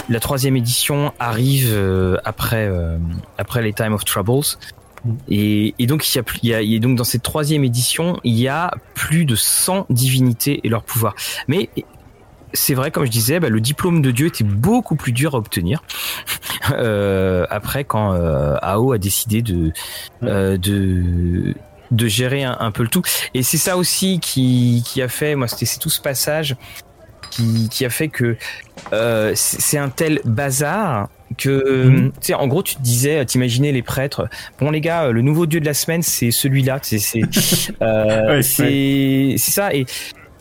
la 0.09 0.21
troisième 0.21 0.57
édition 0.57 1.13
arrive 1.21 1.69
euh, 1.73 2.17
après, 2.25 2.67
euh, 2.69 2.99
après 3.39 3.63
les 3.63 3.73
Time 3.73 3.93
of 3.93 4.05
Troubles. 4.05 4.47
Mhm. 5.05 5.17
Et, 5.29 5.75
et 5.79 5.87
donc, 5.87 6.09
il 6.13 6.17
y, 6.17 6.19
a, 6.19 6.23
plus- 6.25 6.41
il 6.43 6.49
y 6.49 6.55
a, 6.55 6.59
a 6.59 6.79
donc 6.81 6.97
dans 6.97 7.05
cette 7.05 7.23
troisième 7.23 7.63
édition, 7.63 8.19
il 8.25 8.35
y 8.39 8.49
a 8.49 8.73
plus 8.95 9.25
de 9.25 9.37
100 9.37 9.87
divinités 9.89 10.61
et 10.65 10.69
leurs 10.69 10.83
pouvoirs. 10.83 11.15
Mais 11.47 11.69
c'est 12.53 12.75
vrai, 12.75 12.91
comme 12.91 13.05
je 13.07 13.11
disais, 13.11 13.41
bah, 13.41 13.49
le 13.49 13.61
diplôme 13.61 14.03
de 14.03 14.11
Dieu 14.11 14.27
était 14.27 14.45
beaucoup 14.45 14.97
plus 14.97 15.13
dur 15.13 15.35
à 15.35 15.39
obtenir. 15.39 15.83
Euh, 16.71 17.45
après, 17.51 17.83
quand 17.83 18.13
euh, 18.15 18.55
AO 18.63 18.93
a 18.93 18.99
décidé 18.99 19.43
de, 19.43 19.73
euh, 20.23 20.57
de, 20.57 21.55
de 21.91 22.07
gérer 22.07 22.45
un, 22.45 22.57
un 22.61 22.71
peu 22.71 22.85
le 22.85 22.89
tout. 22.89 23.03
Et 23.35 23.43
c'est 23.43 23.59
ça 23.59 23.77
aussi 23.77 24.21
qui, 24.21 24.85
qui 24.87 25.03
a 25.03 25.09
fait, 25.09 25.35
moi, 25.35 25.49
c'est 25.49 25.79
tout 25.81 25.91
ce 25.91 26.01
passage 26.01 26.55
qui, 27.33 27.69
qui 27.69 27.85
a 27.85 27.91
fait 27.91 28.09
que 28.09 28.37
euh, 28.93 29.33
c'est 29.35 29.77
un 29.77 29.89
tel 29.89 30.21
bazar 30.25 31.09
que, 31.37 31.87
Mhm. 31.87 32.13
tu 32.13 32.19
sais, 32.21 32.35
en 32.35 32.47
gros, 32.47 32.63
tu 32.63 32.77
te 32.77 32.81
disais, 32.83 33.25
t'imaginais 33.27 33.73
les 33.73 33.83
prêtres. 33.83 34.29
Bon, 34.61 34.71
les 34.71 34.81
gars, 34.81 35.11
le 35.11 35.21
nouveau 35.23 35.47
dieu 35.47 35.59
de 35.59 35.67
la 35.67 35.75
semaine, 35.75 36.03
c'est 36.03 36.31
celui-là. 36.31 36.79
C'est 36.83 36.99
c'est 37.01 37.25
Ouais, 37.81 38.43
c'est 38.43 39.35
c'est 39.37 39.51
ça. 39.51 39.75
Et 39.75 39.85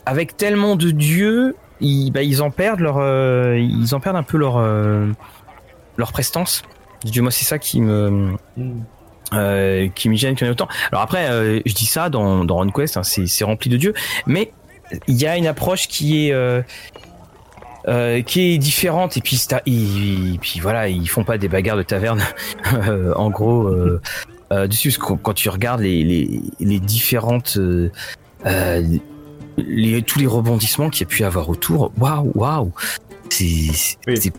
avec 0.06 0.36
tellement 0.36 0.76
de 0.76 0.92
dieux, 0.92 1.56
ils, 1.82 2.10
bah, 2.10 2.22
ils 2.22 2.42
en 2.42 2.50
perdent 2.50 2.80
leur, 2.80 2.96
euh, 2.98 3.58
ils 3.58 3.94
en 3.94 4.00
perdent 4.00 4.16
un 4.16 4.22
peu 4.22 4.38
leur, 4.38 4.56
euh, 4.56 5.08
leur 5.96 6.12
prestance. 6.12 6.62
Moi, 7.16 7.30
c'est 7.30 7.44
ça 7.44 7.58
qui 7.58 7.80
me, 7.80 8.36
euh, 9.32 9.88
qui 9.94 10.08
me 10.08 10.14
gêne 10.14 10.34
qu'il 10.34 10.46
y 10.46 10.48
en 10.48 10.52
ait 10.52 10.54
autant. 10.54 10.68
Alors 10.92 11.02
après, 11.02 11.26
je 11.66 11.74
dis 11.74 11.86
ça 11.86 12.08
dans, 12.08 12.44
dans 12.44 12.58
RunQuest, 12.58 12.96
hein, 12.96 13.02
c'est 13.02 13.26
c'est 13.26 13.44
rempli 13.44 13.68
de 13.68 13.76
dieux, 13.76 13.94
mais 14.26 14.52
il 15.08 15.20
y 15.20 15.26
a 15.26 15.36
une 15.36 15.48
approche 15.48 15.88
qui 15.88 16.28
est 16.28 16.62
euh, 17.88 18.22
qui 18.22 18.52
est 18.52 18.58
différente 18.58 19.16
et 19.16 19.20
puis 19.20 19.40
puis 20.40 20.60
voilà, 20.60 20.88
ils 20.88 21.08
font 21.08 21.24
pas 21.24 21.38
des 21.38 21.48
bagarres 21.48 21.76
de 21.76 21.82
taverne 21.82 22.22
en 23.16 23.30
gros 23.30 23.66
euh, 23.66 24.00
euh, 24.52 24.68
dessus 24.68 24.90
parce 24.90 24.98
que 24.98 25.14
quand, 25.14 25.34
tu 25.34 25.48
regardes 25.48 25.80
les 25.80 26.04
les, 26.04 26.40
les 26.60 26.78
différentes 26.78 27.58
euh, 27.58 27.90
les, 29.56 30.02
tous 30.02 30.18
les 30.18 30.26
rebondissements 30.26 30.90
qu'il 30.90 31.06
y 31.06 31.08
a 31.08 31.10
pu 31.10 31.24
avoir 31.24 31.48
autour, 31.48 31.92
waouh 31.98 32.32
waouh, 32.34 32.72
Oui. 33.40 33.72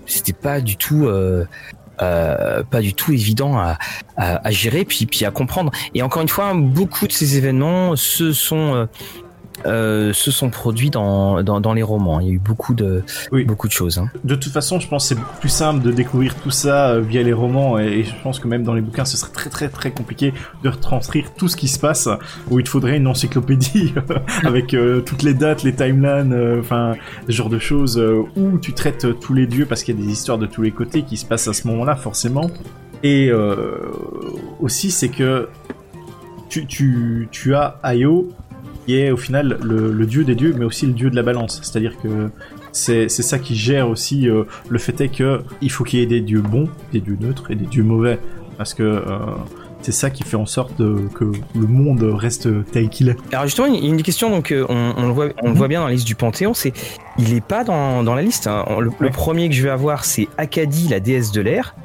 c'était 0.05 0.33
pas 0.33 0.61
du 0.61 0.77
tout 0.77 1.05
euh, 1.05 1.45
euh, 2.01 2.63
pas 2.63 2.81
du 2.81 2.93
tout 2.93 3.11
évident 3.11 3.57
à, 3.57 3.77
à, 4.17 4.51
gérer 4.51 4.85
puis 4.85 5.05
puis 5.05 5.25
à 5.25 5.31
comprendre. 5.31 5.71
Et 5.93 6.01
encore 6.01 6.21
une 6.21 6.29
fois, 6.29 6.53
beaucoup 6.53 7.07
de 7.07 7.11
ces 7.11 7.37
événements 7.37 7.95
se 7.95 8.33
sont 8.33 8.87
euh, 9.65 10.13
se 10.13 10.31
sont 10.31 10.49
produits 10.49 10.89
dans, 10.89 11.41
dans, 11.43 11.73
les 11.73 11.83
romans. 11.83 12.19
Il 12.19 12.27
y 12.27 12.29
a 12.29 12.33
eu 12.33 12.39
beaucoup 12.39 12.73
de, 12.73 13.03
beaucoup 13.45 13.67
de 13.67 13.73
choses. 13.73 13.97
Hein. 13.97 14.09
De 14.23 14.35
toute 14.35 14.51
façon, 14.51 14.79
je 14.79 14.87
pense 14.87 15.03
que 15.03 15.09
c'est 15.09 15.15
beaucoup 15.15 15.39
plus 15.39 15.49
simple 15.49 15.81
de 15.81 15.91
découvrir 15.91 16.35
tout 16.35 16.51
ça 16.51 16.89
euh, 16.89 17.01
via 17.01 17.23
les 17.23 17.33
romans 17.33 17.79
et, 17.79 18.03
je 18.03 18.13
pense 18.23 18.39
que 18.39 18.47
même 18.47 18.63
dans 18.63 18.73
les 18.73 18.81
bouquins, 18.81 19.05
ce 19.05 19.17
serait 19.17 19.31
très 19.31 19.49
très 19.49 19.69
très 19.69 19.91
compliqué 19.91 20.33
de 20.63 20.69
retranscrire 20.69 21.33
tout 21.35 21.47
ce 21.47 21.55
qui 21.55 21.67
se 21.67 21.79
passe 21.79 22.09
où 22.49 22.59
il 22.59 22.63
te 22.63 22.69
faudrait 22.69 22.97
une 22.97 23.07
encyclopédie 23.07 23.93
avec 24.43 24.73
euh, 24.73 25.01
toutes 25.01 25.23
les 25.23 25.33
dates, 25.33 25.63
les 25.63 25.73
timelines, 25.73 26.57
enfin, 26.59 26.93
ce 27.27 27.31
genre 27.31 27.49
de 27.49 27.59
choses 27.59 28.01
où 28.35 28.57
tu 28.59 28.73
traites 28.73 29.07
tous 29.19 29.33
les 29.33 29.47
dieux 29.47 29.65
parce 29.65 29.83
qu'il 29.83 29.97
y 29.97 30.01
a 30.01 30.05
des 30.05 30.11
histoires 30.11 30.37
de 30.37 30.45
tous 30.45 30.61
les 30.61 30.71
côtés 30.71 31.03
qui 31.03 31.17
se 31.17 31.25
passent 31.25 31.47
à 31.47 31.53
ce 31.53 31.67
moment-là, 31.67 31.95
forcément. 31.95 32.49
Et 33.03 33.31
aussi, 34.59 34.91
c'est 34.91 35.09
que 35.09 35.49
tu, 36.49 36.67
tu, 36.67 37.27
tu 37.31 37.55
as 37.55 37.79
Ayo 37.83 38.29
qui 38.85 38.97
est 38.97 39.11
au 39.11 39.17
final 39.17 39.57
le, 39.63 40.05
dieu 40.05 40.23
des 40.23 40.35
dieux, 40.35 40.53
mais 40.57 40.65
aussi 40.65 40.85
le 40.85 40.93
dieu 40.93 41.09
de 41.09 41.15
la 41.15 41.23
balance. 41.23 41.59
C'est-à-dire 41.63 41.97
que 42.01 42.29
c'est 42.71 43.09
ça 43.09 43.39
qui 43.39 43.55
gère 43.55 43.89
aussi 43.89 44.29
euh, 44.29 44.43
le 44.69 44.79
fait 44.79 44.99
est 45.01 45.09
que 45.09 45.41
il 45.61 45.71
faut 45.71 45.83
qu'il 45.83 45.99
y 45.99 46.03
ait 46.03 46.07
des 46.07 46.21
dieux 46.21 46.41
bons, 46.41 46.69
des 46.91 46.99
dieux 46.99 47.17
neutres 47.19 47.51
et 47.51 47.55
des 47.55 47.65
dieux 47.65 47.83
mauvais, 47.83 48.19
parce 48.57 48.73
que 48.73 48.83
euh, 48.83 49.17
c'est 49.81 49.91
ça 49.91 50.09
qui 50.09 50.23
fait 50.23 50.37
en 50.37 50.45
sorte 50.45 50.77
que 50.77 51.25
le 51.55 51.67
monde 51.67 52.03
reste 52.03 52.47
tel 52.71 52.89
qu'il 52.89 53.09
est. 53.09 53.17
Alors 53.33 53.45
justement, 53.45 53.67
il 53.67 53.83
y 53.83 53.87
a 53.87 53.89
une 53.89 54.01
question 54.01 54.29
donc 54.29 54.51
euh, 54.51 54.65
on, 54.69 55.07
le 55.07 55.13
voit, 55.13 55.29
on 55.41 55.49
le 55.49 55.55
voit 55.55 55.67
bien 55.67 55.81
dans 55.81 55.87
la 55.87 55.93
liste 55.93 56.07
du 56.07 56.15
Panthéon, 56.15 56.53
c'est 56.53 56.73
il 57.17 57.33
n'est 57.33 57.41
pas 57.41 57.63
dans, 57.63 58.01
dans, 58.03 58.15
la 58.15 58.21
liste. 58.21 58.47
Hein. 58.47 58.65
Le, 58.79 59.09
premier 59.09 59.49
que 59.49 59.55
je 59.55 59.61
vais 59.61 59.69
avoir, 59.69 60.05
c'est 60.05 60.27
Akadi, 60.37 60.87
la 60.87 60.99
déesse 60.99 61.31
de 61.31 61.41
l'air, 61.41 61.75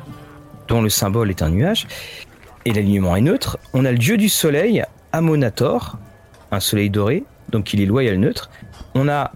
dont 0.68 0.80
le 0.80 0.88
symbole 0.88 1.30
est 1.30 1.42
un 1.42 1.50
nuage, 1.50 1.86
et 2.64 2.72
l'alignement 2.72 3.16
est 3.16 3.20
neutre. 3.20 3.58
On 3.74 3.84
a 3.84 3.90
le 3.90 3.98
dieu 3.98 4.16
du 4.16 4.28
soleil, 4.28 4.84
Amonator, 5.12 5.98
un 6.50 6.60
soleil 6.60 6.90
doré, 6.90 7.24
donc 7.50 7.72
il 7.74 7.80
est 7.80 7.86
loyal 7.86 8.16
neutre. 8.18 8.50
On 8.94 9.08
a 9.08 9.32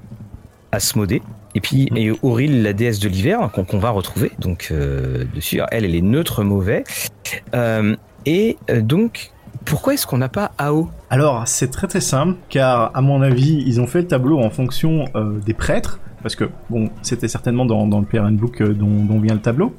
Asmodée, 0.73 1.23
et 1.55 1.61
puis 1.61 1.89
et 1.95 2.11
Auril, 2.23 2.63
la 2.63 2.73
déesse 2.73 2.99
de 2.99 3.09
l'hiver, 3.09 3.51
qu'on 3.53 3.79
va 3.79 3.91
retrouver. 3.91 4.33
Donc 4.39 4.69
euh, 4.71 5.25
dessus, 5.35 5.61
elle, 5.71 5.85
elle 5.85 5.95
est 5.95 6.03
neutre 6.03 6.45
mauvais. 6.45 6.85
Euh, 7.55 7.95
et 8.25 8.57
euh, 8.71 8.81
donc, 8.81 9.33
pourquoi 9.65 9.95
est-ce 9.95 10.07
qu'on 10.07 10.19
n'a 10.19 10.29
pas 10.29 10.53
AO 10.59 10.89
Alors, 11.11 11.47
c'est 11.47 11.71
très 11.71 11.87
très 11.87 12.01
simple, 12.01 12.39
car 12.49 12.91
à 12.95 13.01
mon 13.01 13.23
avis, 13.23 13.63
ils 13.67 13.81
ont 13.81 13.87
fait 13.87 14.01
le 14.01 14.09
tableau 14.09 14.39
en 14.39 14.51
fonction 14.51 15.05
des 15.45 15.55
prêtres, 15.55 16.01
parce 16.23 16.35
que 16.35 16.49
bon, 16.71 16.89
c'était 17.03 17.29
certainement 17.29 17.67
dans, 17.67 17.87
dans 17.87 18.01
le 18.01 18.07
PRN 18.07 18.37
Book 18.37 18.63
dont, 18.63 19.05
dont, 19.05 19.21
vient 19.21 19.35
le 19.35 19.41
tableau 19.41 19.75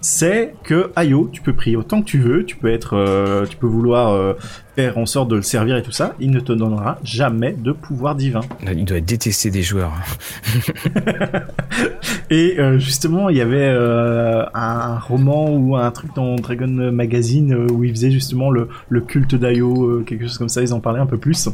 c'est 0.00 0.54
que 0.64 0.90
Ayo, 0.96 1.28
tu 1.32 1.42
peux 1.42 1.52
prier 1.52 1.76
autant 1.76 2.00
que 2.00 2.06
tu 2.06 2.18
veux, 2.18 2.44
tu 2.44 2.56
peux 2.56 2.72
être, 2.72 2.96
euh, 2.96 3.44
tu 3.46 3.56
peux 3.56 3.66
vouloir 3.66 4.12
euh, 4.12 4.34
faire 4.76 4.98
en 4.98 5.06
sorte 5.06 5.28
de 5.28 5.36
le 5.36 5.42
servir 5.42 5.76
et 5.76 5.82
tout 5.82 5.90
ça, 5.92 6.14
il 6.20 6.30
ne 6.30 6.40
te 6.40 6.52
donnera 6.52 6.98
jamais 7.04 7.52
de 7.52 7.72
pouvoir 7.72 8.14
divin. 8.14 8.40
Il 8.66 8.84
doit 8.84 9.00
détester 9.00 9.50
des 9.50 9.62
joueurs. 9.62 9.92
et 12.30 12.58
euh, 12.58 12.78
justement, 12.78 13.28
il 13.28 13.36
y 13.36 13.40
avait 13.40 13.68
un 14.54 14.98
roman 14.98 15.50
ou 15.50 15.76
un 15.76 15.90
truc 15.90 16.14
dans 16.14 16.36
Dragon 16.36 16.68
Magazine 16.92 17.54
où 17.70 17.84
ils 17.84 17.90
faisaient 17.90 18.10
justement 18.10 18.50
le, 18.50 18.68
le 18.88 19.00
culte 19.00 19.34
d'Ayo, 19.34 20.02
quelque 20.06 20.26
chose 20.26 20.38
comme 20.38 20.48
ça, 20.48 20.62
ils 20.62 20.72
en 20.72 20.80
parlaient 20.80 21.00
un 21.00 21.06
peu 21.06 21.18
plus. 21.18 21.48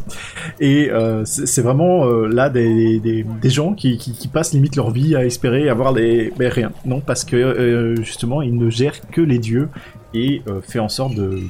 Et 0.60 0.90
c'est 1.24 1.62
vraiment 1.62 2.06
là 2.06 2.50
des, 2.50 3.00
des, 3.00 3.24
des, 3.24 3.50
gens 3.50 3.74
qui, 3.74 3.96
qui, 3.98 4.12
qui, 4.12 4.28
passent 4.28 4.52
limite 4.52 4.76
leur 4.76 4.90
vie 4.90 5.16
à 5.16 5.24
espérer 5.24 5.68
avoir 5.68 5.92
des, 5.94 6.32
ben, 6.38 6.50
rien. 6.50 6.72
Non, 6.84 7.00
parce 7.00 7.24
que 7.24 7.94
justement 8.02 8.42
il 8.42 8.56
ne 8.56 8.70
gère 8.70 9.00
que 9.10 9.20
les 9.20 9.38
dieux 9.38 9.68
et 10.14 10.42
euh, 10.48 10.60
fait 10.60 10.78
en 10.78 10.88
sorte 10.88 11.14
de 11.14 11.40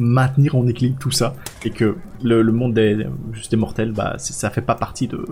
maintenir 0.00 0.56
en 0.56 0.66
équilibre 0.66 0.98
tout 0.98 1.10
ça 1.10 1.34
et 1.64 1.70
que 1.70 1.96
le, 2.22 2.42
monde 2.44 2.74
des, 2.74 3.06
juste 3.32 3.50
des 3.50 3.56
mortels, 3.56 3.92
bah, 3.92 4.16
ça 4.18 4.50
fait 4.50 4.60
pas 4.62 4.74
partie 4.74 5.06
de 5.06 5.24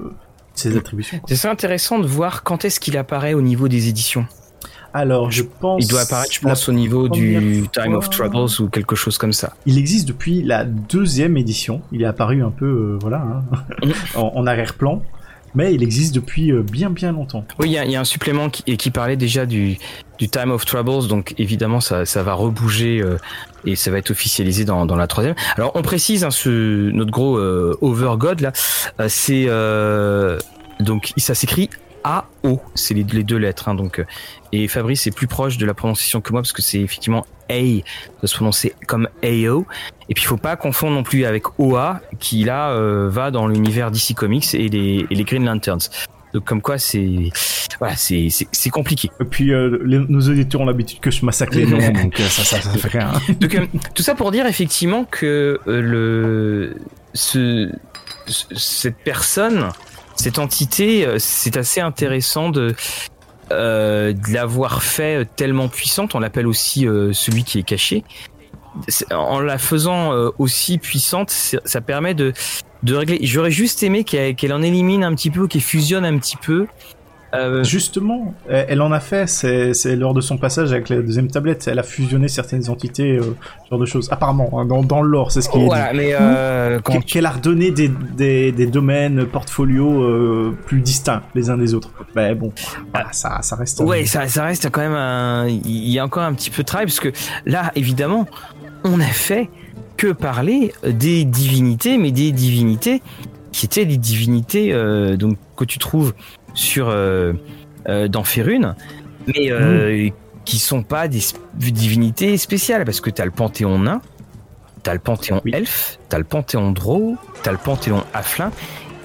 ses 0.55 0.77
attributions. 0.77 1.21
C'est 1.27 1.49
intéressant 1.49 1.99
de 1.99 2.07
voir 2.07 2.43
quand 2.43 2.65
est-ce 2.65 2.81
qu'il 2.81 2.97
apparaît 2.97 3.35
au 3.35 3.43
niveau 3.43 3.69
des 3.69 3.89
éditions. 3.89 4.27
Alors, 4.95 5.31
je 5.31 5.43
pense. 5.43 5.85
Il 5.85 5.89
doit 5.89 6.01
apparaître, 6.01 6.33
je 6.33 6.41
pense, 6.41 6.69
au 6.69 6.73
niveau 6.73 7.09
du 7.09 7.65
Time 7.73 7.95
of 7.95 8.09
Troubles 8.11 8.49
ou 8.61 8.69
quelque 8.69 8.97
chose 8.97 9.19
comme 9.19 9.33
ça. 9.33 9.55
Il 9.67 9.79
existe 9.79 10.09
depuis 10.09 10.43
la 10.43 10.65
deuxième 10.65 11.37
édition. 11.37 11.83
Il 11.93 12.03
est 12.03 12.07
apparu 12.07 12.43
un 12.43 12.51
peu, 12.51 12.67
euh, 12.67 12.99
voilà, 13.01 13.19
hein, 13.19 13.43
mm. 13.83 13.93
en 14.19 14.47
arrière-plan 14.47 15.03
mais 15.55 15.75
il 15.75 15.83
existe 15.83 16.15
depuis 16.15 16.53
euh, 16.53 16.63
bien 16.63 16.91
bien 16.91 17.13
longtemps. 17.13 17.45
Oui, 17.59 17.69
il 17.69 17.91
y, 17.91 17.97
a 17.97 18.01
un 18.01 18.05
supplément 18.05 18.51
qui, 18.51 18.77
qui 18.77 18.91
parlait 18.91 19.17
déjà 19.17 19.47
du, 19.47 19.79
du 20.19 20.29
Time 20.29 20.51
of 20.51 20.65
Troubles, 20.65 21.09
donc 21.09 21.35
évidemment 21.39 21.81
ça, 21.81 22.05
ça 22.05 22.23
va 22.23 22.35
rebouger 22.35 23.01
euh, 23.01 23.17
et 23.65 23.77
ça 23.77 23.91
va 23.91 23.99
être 23.99 24.11
officialisé 24.11 24.65
dans, 24.65 24.87
dans 24.87 24.97
la 24.97 25.07
troisième. 25.07 25.35
Alors 25.57 25.73
on 25.75 25.83
précise 25.83 26.25
hein, 26.25 26.31
ce, 26.31 26.91
notre 26.91 27.11
gros 27.11 27.37
euh, 27.37 27.77
Overgod 27.81 28.41
là, 28.41 28.53
c'est 29.09 29.47
donc 30.81 31.13
ça 31.17 31.35
s'écrit 31.35 31.71
A-O, 32.05 32.61
c'est 32.75 32.95
les, 32.95 33.03
les, 33.03 33.25
deux 33.25 33.37
lettres. 33.37 33.69
Hein, 33.69 33.75
donc, 33.75 34.05
et 34.53 34.69
Fabrice 34.69 35.07
est 35.09 35.11
plus 35.11 35.27
proche 35.27 35.59
de 35.59 35.67
la 35.67 35.75
prononciation 35.75 36.21
que 36.21 36.33
moi 36.33 36.43
parce 36.43 36.53
que 36.53 36.63
c'est 36.63 36.81
effectivement 36.81 37.27
A, 37.51 37.61
de 38.23 38.27
se 38.27 38.35
prononcer 38.35 38.75
comme 38.87 39.09
AO. 39.23 39.67
Et 40.09 40.15
puis 40.15 40.25
il 40.25 40.27
faut 40.27 40.37
pas 40.37 40.57
confondre 40.57 40.95
non 40.95 41.03
plus 41.03 41.25
avec 41.25 41.59
OA 41.59 42.01
qui 42.19 42.45
là 42.45 42.71
euh, 42.71 43.09
va 43.11 43.31
dans 43.31 43.47
l'univers 43.47 43.91
DC 43.91 44.15
Comics 44.15 44.55
et 44.55 44.69
les, 44.69 45.07
et 45.11 45.15
les 45.15 45.25
Green 45.25 45.45
Lanterns. 45.45 45.91
Donc 46.35 46.45
comme 46.45 46.61
quoi 46.61 46.79
c'est 46.79 47.31
voilà 47.79 47.97
c'est 47.97 48.29
c'est 48.31 48.71
compliqué. 48.71 49.11
Et 49.21 49.25
puis 49.25 49.53
euh, 49.53 49.79
nos 49.85 50.21
auditeurs 50.21 50.61
ont 50.61 50.67
l'habitude 50.67 51.01
que 51.01 51.11
je 51.11 51.25
massacre 51.25 51.57
les 51.57 51.67
noms 51.67 51.79
donc 52.03 52.21
euh, 52.21 52.27
ça, 52.29 52.45
ça 52.45 52.61
ça 52.61 52.71
fait 52.71 52.99
rien. 52.99 53.13
donc 53.41 53.57
tout 53.95 54.03
ça 54.03 54.15
pour 54.15 54.31
dire 54.31 54.47
effectivement 54.47 55.05
que 55.05 55.59
le 55.67 56.77
ce 57.15 57.71
cette 58.27 58.99
personne 58.99 59.71
cette 60.17 60.39
entité 60.39 61.07
c'est 61.19 61.57
assez 61.57 61.81
intéressant 61.81 62.51
de 62.51 62.61
euh, 62.61 62.75
de 63.51 64.33
l'avoir 64.33 64.83
fait 64.83 65.29
tellement 65.37 65.69
puissante, 65.69 66.15
on 66.15 66.21
l'appelle 66.21 66.47
aussi 66.47 66.87
celui 67.13 67.45
qui 67.45 67.59
est 67.59 67.63
caché, 67.63 68.05
en 69.11 69.41
la 69.41 69.59
faisant 69.59 70.13
euh, 70.13 70.31
aussi 70.39 70.79
puissante, 70.79 71.31
ça 71.31 71.81
permet 71.81 72.15
de, 72.15 72.33
de 72.83 72.95
régler. 72.95 73.19
J'aurais 73.23 73.51
juste 73.51 73.83
aimé 73.83 74.05
qu'elle 74.05 74.53
en 74.53 74.63
élimine 74.63 75.05
un 75.05 75.15
petit 75.15 75.31
peu, 75.31 75.47
qu'elle 75.47 75.63
fusionne 75.63 76.05
un 76.05 76.19
petit 76.19 76.37
peu. 76.37 76.67
Euh, 77.35 77.63
Justement, 77.63 78.35
elle 78.49 78.81
en 78.81 78.93
a 78.93 79.01
fait, 79.01 79.27
c'est 79.27 79.97
lors 79.97 80.15
de 80.15 80.21
son 80.21 80.39
passage 80.39 80.73
avec 80.73 80.89
la 80.89 80.97
deuxième 80.97 81.31
tablette, 81.31 81.69
elle 81.69 81.79
a 81.79 81.83
fusionné 81.83 82.29
certaines 82.29 82.71
entités, 82.71 83.17
euh, 83.17 83.37
ce 83.65 83.71
genre 83.71 83.79
de 83.79 83.87
choses. 83.87 84.09
Apparemment, 84.11 84.51
hein, 84.59 84.65
dans, 84.65 84.83
dans 84.83 85.03
le 85.03 85.11
lore, 85.11 85.31
c'est 85.33 85.43
ce 85.43 85.49
qui 85.49 85.63
voilà, 85.63 85.93
mais 85.93 86.15
euh, 86.19 86.81
qu'elle 87.07 87.27
a 87.27 87.31
redonné 87.31 87.71
des, 87.71 87.89
des, 87.89 88.53
des 88.53 88.67
domaines, 88.67 89.27
portfolios 89.27 90.55
plus 90.67 90.81
distincts 90.81 91.23
les 91.35 91.51
uns 91.51 91.59
des 91.59 91.75
autres. 91.75 91.91
Mais 92.17 92.35
bon, 92.35 92.53
voilà, 92.93 93.09
ça, 93.13 93.39
ça 93.43 93.57
reste. 93.57 93.81
Ouais, 93.81 94.07
ça, 94.07 94.27
ça 94.29 94.45
reste 94.45 94.71
quand 94.71 94.81
même 94.81 94.95
un. 94.95 95.47
Il 95.49 95.89
y 95.91 95.99
a 95.99 96.05
encore 96.05 96.23
un 96.23 96.35
petit 96.35 96.51
peu 96.51 96.63
de 96.63 96.67
travail 96.67 96.87
parce 96.87 97.01
que 97.01 97.13
là, 97.45 97.73
évidemment, 97.75 98.27
on 98.85 99.01
a 99.01 99.05
fait 99.05 99.51
que 99.97 100.13
parler 100.13 100.73
des 100.85 101.25
divinités, 101.25 101.99
mais 101.99 102.13
des 102.13 102.33
divinités 102.33 103.03
qui 103.53 103.67
étaient 103.67 103.85
des 103.85 103.97
divinités 103.97 104.73
euh, 104.73 105.17
donc 105.17 105.37
que 105.57 105.65
tu 105.65 105.79
trouves 105.79 106.15
sur 106.55 106.89
euh, 106.89 107.33
euh, 107.89 108.09
dans 108.09 108.25
Férune, 108.25 108.75
mais 109.27 109.51
mmh. 109.51 110.13
qui 110.45 110.59
sont 110.59 110.83
pas 110.83 111.09
des 111.09 111.21
divinités 111.55 112.37
spéciales 112.37 112.85
parce 112.85 113.01
que 113.01 113.11
tu 113.11 113.21
as 113.23 113.25
le 113.25 113.31
panthéon 113.31 113.79
nain, 113.79 114.01
tu 114.83 114.91
as 114.91 114.95
le 114.95 115.01
panthéon 115.01 115.43
elfe, 115.53 115.99
tu 116.09 116.17
as 116.17 116.19
le 116.19 116.25
panthéon 116.25 116.73
drow, 116.73 117.17
tu 117.43 117.49
as 117.49 117.53
le 117.53 117.59
panthéon 117.59 118.05
afflin 118.15 118.51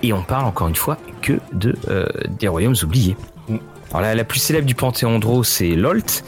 et 0.01 0.13
on 0.13 0.21
parle 0.21 0.45
encore 0.45 0.67
une 0.67 0.75
fois 0.75 0.97
que 1.21 1.33
de 1.53 1.75
des 2.39 2.47
royaumes 2.47 2.75
oubliés. 2.83 3.15
Mmh. 3.47 3.57
Alors 3.91 4.01
la, 4.01 4.15
la, 4.15 4.23
plus 4.23 4.39
célèbre 4.39 4.65
du 4.65 4.75
panthéon 4.75 5.19
drow 5.19 5.43
c'est 5.43 5.75
Lolt, 5.75 6.23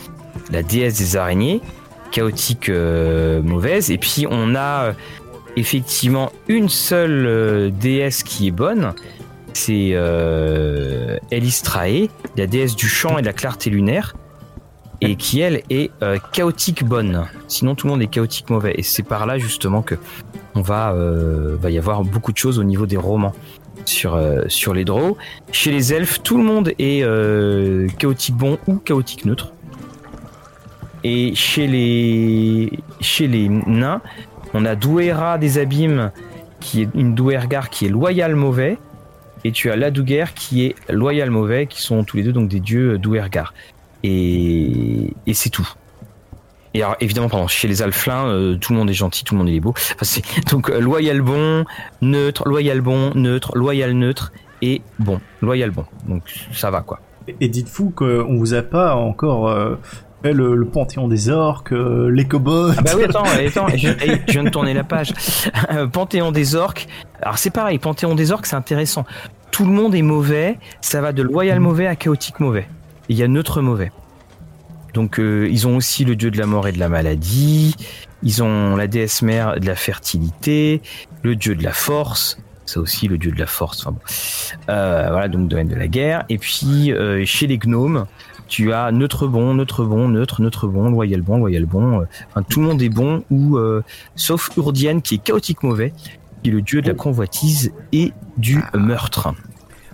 la 0.51 0.63
déesse 0.63 0.97
des 0.97 1.17
araignées 1.17 1.61
chaotique 2.15 2.69
euh, 2.69 3.41
mauvaise. 3.41 3.91
Et 3.91 3.97
puis 3.97 4.25
on 4.29 4.55
a 4.55 4.85
euh, 4.85 4.93
effectivement 5.57 6.31
une 6.47 6.69
seule 6.69 7.25
euh, 7.25 7.69
déesse 7.69 8.23
qui 8.23 8.47
est 8.47 8.51
bonne. 8.51 8.93
C'est 9.55 9.91
euh, 9.93 11.17
Elistrae, 11.31 12.09
la 12.35 12.45
déesse 12.45 12.75
du 12.75 12.89
champ 12.89 13.17
et 13.17 13.21
de 13.21 13.25
la 13.25 13.31
clarté 13.31 13.69
lunaire. 13.69 14.13
Et 14.99 15.15
qui 15.15 15.39
elle 15.39 15.63
est 15.69 15.91
chaotique 16.33 16.83
bonne. 16.83 17.25
Sinon 17.47 17.73
tout 17.73 17.87
le 17.87 17.93
monde 17.93 18.01
est 18.01 18.07
chaotique 18.07 18.49
mauvais. 18.49 18.73
Et 18.77 18.83
c'est 18.83 19.03
par 19.03 19.25
là 19.25 19.37
justement 19.37 19.81
que 19.81 19.95
on 20.55 20.61
va 20.61 20.93
y 21.69 21.77
avoir 21.77 22.03
beaucoup 22.03 22.33
de 22.33 22.37
choses 22.37 22.59
au 22.59 22.65
niveau 22.65 22.85
des 22.85 22.97
romans 22.97 23.33
sur, 23.85 24.19
sur 24.47 24.73
les 24.73 24.83
draws. 24.83 25.15
Chez 25.51 25.71
les 25.71 25.93
elfes, 25.93 26.21
tout 26.21 26.37
le 26.37 26.43
monde 26.43 26.73
est 26.77 27.01
chaotique 27.97 28.35
bon 28.35 28.57
ou 28.67 28.75
chaotique 28.75 29.25
neutre. 29.25 29.53
Et 31.03 31.33
chez 31.35 31.67
les, 31.67 32.79
chez 32.99 33.27
les 33.27 33.47
nains, 33.47 34.01
on 34.53 34.65
a 34.65 34.75
Douera 34.75 35.37
des 35.37 35.59
abîmes, 35.59 36.11
qui 36.59 36.81
est 36.81 36.89
une 36.93 37.15
Douergar 37.15 37.69
qui 37.69 37.85
est 37.85 37.89
loyal 37.89 38.35
mauvais. 38.35 38.77
Et 39.45 39.51
tu 39.51 39.69
as 39.71 39.75
Ladouguer 39.77 40.25
qui 40.35 40.65
est 40.65 40.75
loyal 40.91 41.29
mauvais, 41.29 41.67
qui 41.67 41.81
sont 41.81 42.03
tous 42.03 42.17
les 42.17 42.23
deux 42.23 42.33
donc 42.33 42.49
des 42.49 42.59
dieux 42.59 42.97
Douergar. 42.97 43.53
Et, 44.03 45.13
et 45.25 45.33
c'est 45.33 45.49
tout. 45.49 45.67
et 46.73 46.81
alors 46.83 46.95
évidemment, 46.99 47.47
chez 47.47 47.67
les 47.67 47.81
alflins, 47.81 48.27
euh, 48.27 48.55
tout 48.57 48.73
le 48.73 48.79
monde 48.79 48.89
est 48.89 48.93
gentil, 48.93 49.23
tout 49.23 49.33
le 49.35 49.39
monde 49.39 49.49
est 49.49 49.59
beau. 49.59 49.73
Donc 50.51 50.69
euh, 50.69 50.79
loyal 50.79 51.21
bon, 51.21 51.63
neutre, 52.01 52.47
loyal 52.47 52.81
bon, 52.81 53.11
neutre, 53.15 53.51
loyal 53.55 53.93
neutre 53.93 54.31
et 54.61 54.81
bon, 54.99 55.19
loyal 55.41 55.71
bon. 55.71 55.85
Donc 56.07 56.23
ça 56.53 56.71
va 56.71 56.81
quoi. 56.81 56.99
Et- 57.39 57.47
dites-vous 57.47 57.89
qu'on 57.91 58.35
vous 58.37 58.53
a 58.53 58.61
pas 58.61 58.95
encore 58.95 59.47
euh, 59.49 59.75
le, 60.33 60.55
le 60.55 60.65
panthéon 60.65 61.07
des 61.07 61.29
orques, 61.29 61.73
euh, 61.73 62.09
les 62.09 62.25
cobots. 62.25 62.71
Ah 62.77 62.81
bah 62.81 62.91
oui, 62.95 63.03
attends, 63.03 63.23
attends, 63.47 63.67
je, 63.69 63.89
je 64.27 64.31
viens 64.31 64.43
de 64.43 64.49
tourner 64.49 64.73
la 64.73 64.83
page. 64.83 65.13
Euh, 65.71 65.87
Panthéon 65.87 66.31
des 66.31 66.55
orques. 66.55 66.87
Alors 67.21 67.37
c'est 67.37 67.49
pareil, 67.49 67.79
Panthéon 67.79 68.15
des 68.15 68.31
orques, 68.31 68.45
c'est 68.45 68.55
intéressant. 68.55 69.05
Tout 69.51 69.65
le 69.65 69.71
monde 69.71 69.95
est 69.95 70.01
mauvais, 70.01 70.57
ça 70.81 71.01
va 71.01 71.13
de 71.13 71.23
loyal 71.23 71.59
mauvais 71.59 71.87
à 71.87 71.95
chaotique 71.95 72.39
mauvais. 72.39 72.67
Il 73.09 73.17
y 73.17 73.23
a 73.23 73.27
neutre 73.27 73.61
mauvais. 73.61 73.91
Donc 74.93 75.19
euh, 75.19 75.47
ils 75.51 75.67
ont 75.67 75.75
aussi 75.75 76.05
le 76.05 76.15
dieu 76.15 76.31
de 76.31 76.37
la 76.37 76.45
mort 76.45 76.67
et 76.67 76.71
de 76.71 76.79
la 76.79 76.89
maladie, 76.89 77.75
ils 78.23 78.41
ont 78.43 78.75
la 78.75 78.87
déesse 78.87 79.21
mère 79.21 79.59
de 79.59 79.65
la 79.65 79.75
fertilité, 79.75 80.81
le 81.21 81.35
dieu 81.35 81.55
de 81.55 81.63
la 81.63 81.73
force, 81.73 82.37
ça 82.65 82.79
aussi 82.79 83.07
le 83.07 83.17
dieu 83.17 83.31
de 83.31 83.39
la 83.39 83.45
force. 83.45 83.81
Enfin 83.81 83.91
bon. 83.91 83.99
Euh, 84.69 85.07
voilà 85.11 85.27
donc 85.27 85.47
domaine 85.47 85.67
de 85.67 85.75
la 85.75 85.87
guerre. 85.87 86.25
Et 86.29 86.37
puis 86.37 86.91
euh, 86.91 87.25
chez 87.25 87.45
les 87.47 87.57
gnomes, 87.57 88.05
tu 88.47 88.73
as 88.73 88.91
neutre 88.91 89.27
bon, 89.27 89.53
neutre 89.55 89.83
bon, 89.85 90.07
neutre, 90.07 90.41
neutre 90.41 90.67
bon, 90.67 90.89
loyal 90.89 91.21
bon, 91.21 91.37
loyal 91.37 91.65
bon. 91.65 92.01
euh, 92.01 92.05
Enfin, 92.29 92.43
tout 92.47 92.61
le 92.61 92.67
monde 92.67 92.81
est 92.81 92.89
bon, 92.89 93.23
ou 93.31 93.57
euh, 93.57 93.83
sauf 94.15 94.49
Urdian 94.57 94.99
qui 94.99 95.15
est 95.15 95.23
chaotique 95.23 95.63
mauvais, 95.63 95.93
qui 96.43 96.49
est 96.49 96.53
le 96.53 96.61
dieu 96.61 96.81
de 96.81 96.87
la 96.87 96.93
convoitise 96.93 97.71
et 97.91 98.13
du 98.37 98.63
meurtre. 98.75 99.33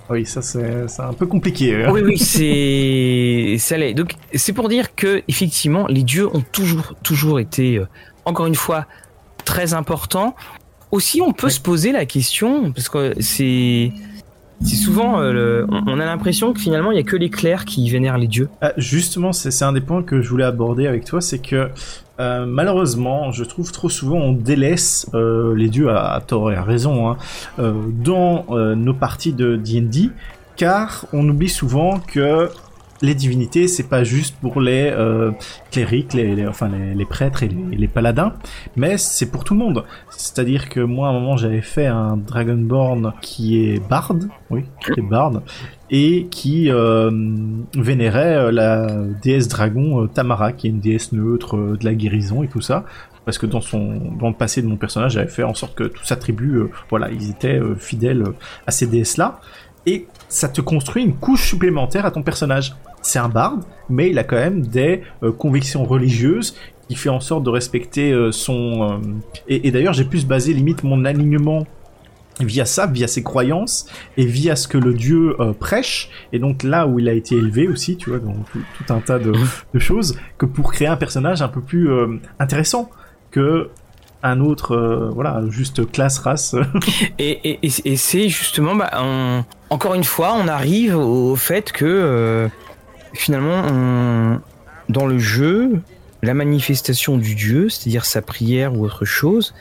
Oui, 0.10 0.26
ça 0.26 0.42
c'est 0.42 0.86
un 1.00 1.14
peu 1.14 1.26
compliqué. 1.26 1.86
hein. 1.86 1.90
Oui, 1.94 2.02
oui, 2.04 2.18
c'est 2.18 3.56
ça 3.60 3.78
l'est. 3.78 3.94
Donc 3.94 4.16
c'est 4.34 4.52
pour 4.52 4.68
dire 4.68 4.94
que 4.96 5.24
effectivement, 5.30 5.88
les 5.88 6.04
dieux 6.04 6.28
ont 6.36 6.44
toujours, 6.52 6.96
toujours 7.02 7.40
été, 7.40 7.78
euh, 7.78 7.88
encore 8.26 8.48
une 8.48 8.56
fois, 8.56 8.86
très 9.46 9.74
importants. 9.74 10.36
Aussi, 10.92 11.22
on 11.22 11.32
peut 11.32 11.50
se 11.50 11.62
poser 11.62 11.94
la 11.94 12.06
question 12.06 12.74
parce 12.74 12.90
que 12.90 13.14
c'est 13.22 13.94
c'est 14.64 14.76
souvent, 14.76 15.20
euh, 15.20 15.66
on 15.70 16.00
a 16.00 16.06
l'impression 16.06 16.54
que 16.54 16.60
finalement, 16.60 16.92
il 16.92 16.98
y 16.98 17.00
a 17.00 17.04
que 17.04 17.16
les 17.16 17.30
clercs 17.30 17.66
qui 17.66 17.90
vénèrent 17.90 18.18
les 18.18 18.28
dieux. 18.28 18.50
Ah, 18.62 18.74
justement, 18.78 19.34
c'est 19.34 19.64
un 19.64 19.74
des 19.74 19.82
points 19.82 20.04
que 20.04 20.22
je 20.22 20.30
voulais 20.30 20.44
aborder 20.44 20.88
avec 20.88 21.06
toi, 21.06 21.22
c'est 21.22 21.40
que 21.40 21.70
euh, 22.20 22.46
malheureusement, 22.46 23.32
je 23.32 23.44
trouve 23.44 23.72
trop 23.72 23.90
souvent 23.90 24.18
on 24.18 24.34
délaisse 24.34 25.10
euh, 25.14 25.56
les 25.56 25.70
dieux 25.70 25.90
à, 25.90 26.22
tort 26.26 26.52
et 26.52 26.56
à 26.56 26.64
raison 26.64 27.10
hein, 27.10 27.18
dans 27.58 28.46
nos 28.76 28.94
parties 28.94 29.34
de 29.34 29.56
D&D, 29.56 30.10
car 30.56 31.06
on 31.14 31.28
oublie 31.28 31.50
souvent 31.50 32.00
que 32.00 32.50
les 33.02 33.16
divinités, 33.16 33.68
c'est 33.68 33.90
pas 33.90 34.04
juste 34.04 34.36
pour 34.40 34.62
les 34.62 34.92
euh, 34.92 35.32
clérics, 35.72 36.14
les, 36.14 36.48
enfin 36.48 36.70
les, 36.70 37.06
prêtres 37.06 37.44
et 37.44 37.50
les, 37.50 37.88
paladins, 37.88 38.34
mais 38.76 38.98
c'est 38.98 39.32
pour 39.32 39.44
tout 39.44 39.54
le 39.54 39.60
monde. 39.60 39.84
C'est-à-dire 40.10 40.70
que 40.70 40.80
moi, 40.80 41.08
à 41.08 41.12
un 41.12 41.14
moment, 41.14 41.38
j'avais 41.38 41.62
fait 41.62 41.88
un 41.88 42.18
Dragonborn 42.18 43.14
qui 43.22 43.66
est 43.66 43.80
barde, 43.90 44.30
oui, 44.50 44.66
qui 44.84 45.00
est 45.00 45.04
barde, 45.04 45.42
et 45.90 46.28
qui 46.32 46.72
euh, 46.72 47.12
vénérait 47.76 48.36
euh, 48.36 48.52
la 48.52 48.88
déesse 49.22 49.50
dragon 49.50 50.04
euh, 50.04 50.08
Tamara, 50.08 50.54
qui 50.54 50.68
est 50.68 50.70
une 50.70 50.80
déesse 50.80 51.12
neutre 51.12 51.58
de 51.58 51.84
la 51.86 51.94
guérison 51.94 52.44
et 52.44 52.48
tout 52.48 52.62
ça. 52.62 52.86
Parce 53.26 53.38
que 53.38 53.46
dans 53.46 53.62
son 53.62 54.16
dans 54.20 54.30
le 54.30 54.36
passé 54.36 54.62
de 54.62 54.68
mon 54.68 54.78
personnage, 54.78 55.14
j'avais 55.14 55.28
fait 55.28 55.44
en 55.44 55.54
sorte 55.54 55.76
que 55.76 55.84
tous 55.84 56.06
sa 56.06 56.16
tribu, 56.16 56.64
voilà, 56.90 57.12
ils 57.12 57.30
étaient 57.30 57.60
fidèles 57.78 58.24
à 58.66 58.72
ces 58.72 58.88
déesses-là. 58.88 59.40
Et 59.86 60.08
ça 60.28 60.48
te 60.48 60.62
construit 60.62 61.04
une 61.04 61.16
couche 61.16 61.48
supplémentaire 61.50 62.06
à 62.06 62.12
ton 62.12 62.24
personnage. 62.24 62.74
C'est 63.02 63.20
un 63.20 63.30
barde, 63.30 63.64
mais 63.90 64.10
il 64.10 64.20
a 64.20 64.24
quand 64.24 64.38
même 64.38 64.62
des 64.62 65.02
euh, 65.24 65.32
convictions 65.32 65.84
religieuses 65.84 66.56
qui 66.88 66.96
fait 66.96 67.10
en 67.10 67.20
sorte 67.20 67.44
de 67.44 67.50
respecter 67.50 68.12
euh, 68.12 68.32
son... 68.32 69.00
euh, 69.04 69.44
Et, 69.48 69.72
d'ailleurs, 69.72 69.94
j'ai 69.94 70.06
pu 70.06 70.20
se 70.20 70.26
baser 70.26 70.54
limite 70.54 70.84
mon 70.84 71.06
alignement 71.06 71.66
via 72.40 72.66
ça, 72.66 72.88
via 72.88 73.08
ses 73.08 73.24
croyances 73.24 73.86
et 74.18 74.26
via 74.26 74.56
ce 74.56 74.68
que 74.68 74.78
le 74.78 74.94
dieu 74.94 75.36
prêche. 75.60 76.10
Et 76.34 76.40
donc 76.40 76.64
là 76.64 76.88
où 76.88 76.98
il 76.98 77.08
a 77.08 77.14
été 77.14 77.36
élevé 77.36 77.68
aussi, 77.68 77.98
tu 77.98 78.10
vois, 78.10 78.20
dans 78.20 78.34
tout, 78.52 78.94
un 78.94 79.00
tas 79.00 79.20
de, 79.20 79.34
choses, 79.78 80.18
que 80.40 80.48
pour 80.48 80.72
créer 80.72 80.88
un 80.88 80.96
personnage 80.96 81.44
un 81.44 81.50
peu 81.50 81.62
plus 81.62 81.92
intéressant 82.40 82.90
que 83.30 83.70
un 84.24 84.40
autre, 84.40 85.12
voilà, 85.14 85.44
juste 85.50 85.92
classe, 85.92 86.18
race. 86.18 86.56
Et, 87.20 87.60
c'est 87.96 88.30
justement, 88.30 88.76
bah, 88.76 88.90
encore 89.70 89.94
une 89.94 90.06
fois, 90.06 90.34
on 90.34 90.48
arrive 90.48 90.98
au 90.98 91.36
fait 91.36 91.72
que 91.72 92.50
finalement, 93.14 93.64
on- 93.66 94.42
dans 94.90 95.08
le 95.08 95.20
jeu, 95.20 95.82
la 96.22 96.34
manifestation 96.34 97.18
du 97.18 97.36
dieu, 97.36 97.70
c'est-à-dire 97.70 98.06
sa 98.06 98.22
prière 98.22 98.76
ou 98.76 98.86
autre 98.86 99.06
chose, 99.06 99.54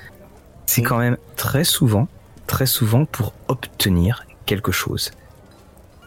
c'est 0.67 0.83
quand 0.83 0.99
même 0.99 1.17
très 1.37 1.65
souvent, 1.65 2.09
très 2.47 2.67
souvent 2.67 3.05
pour 3.05 3.33
obtenir 3.49 4.25
quelque 4.47 4.73
chose. 4.73 5.11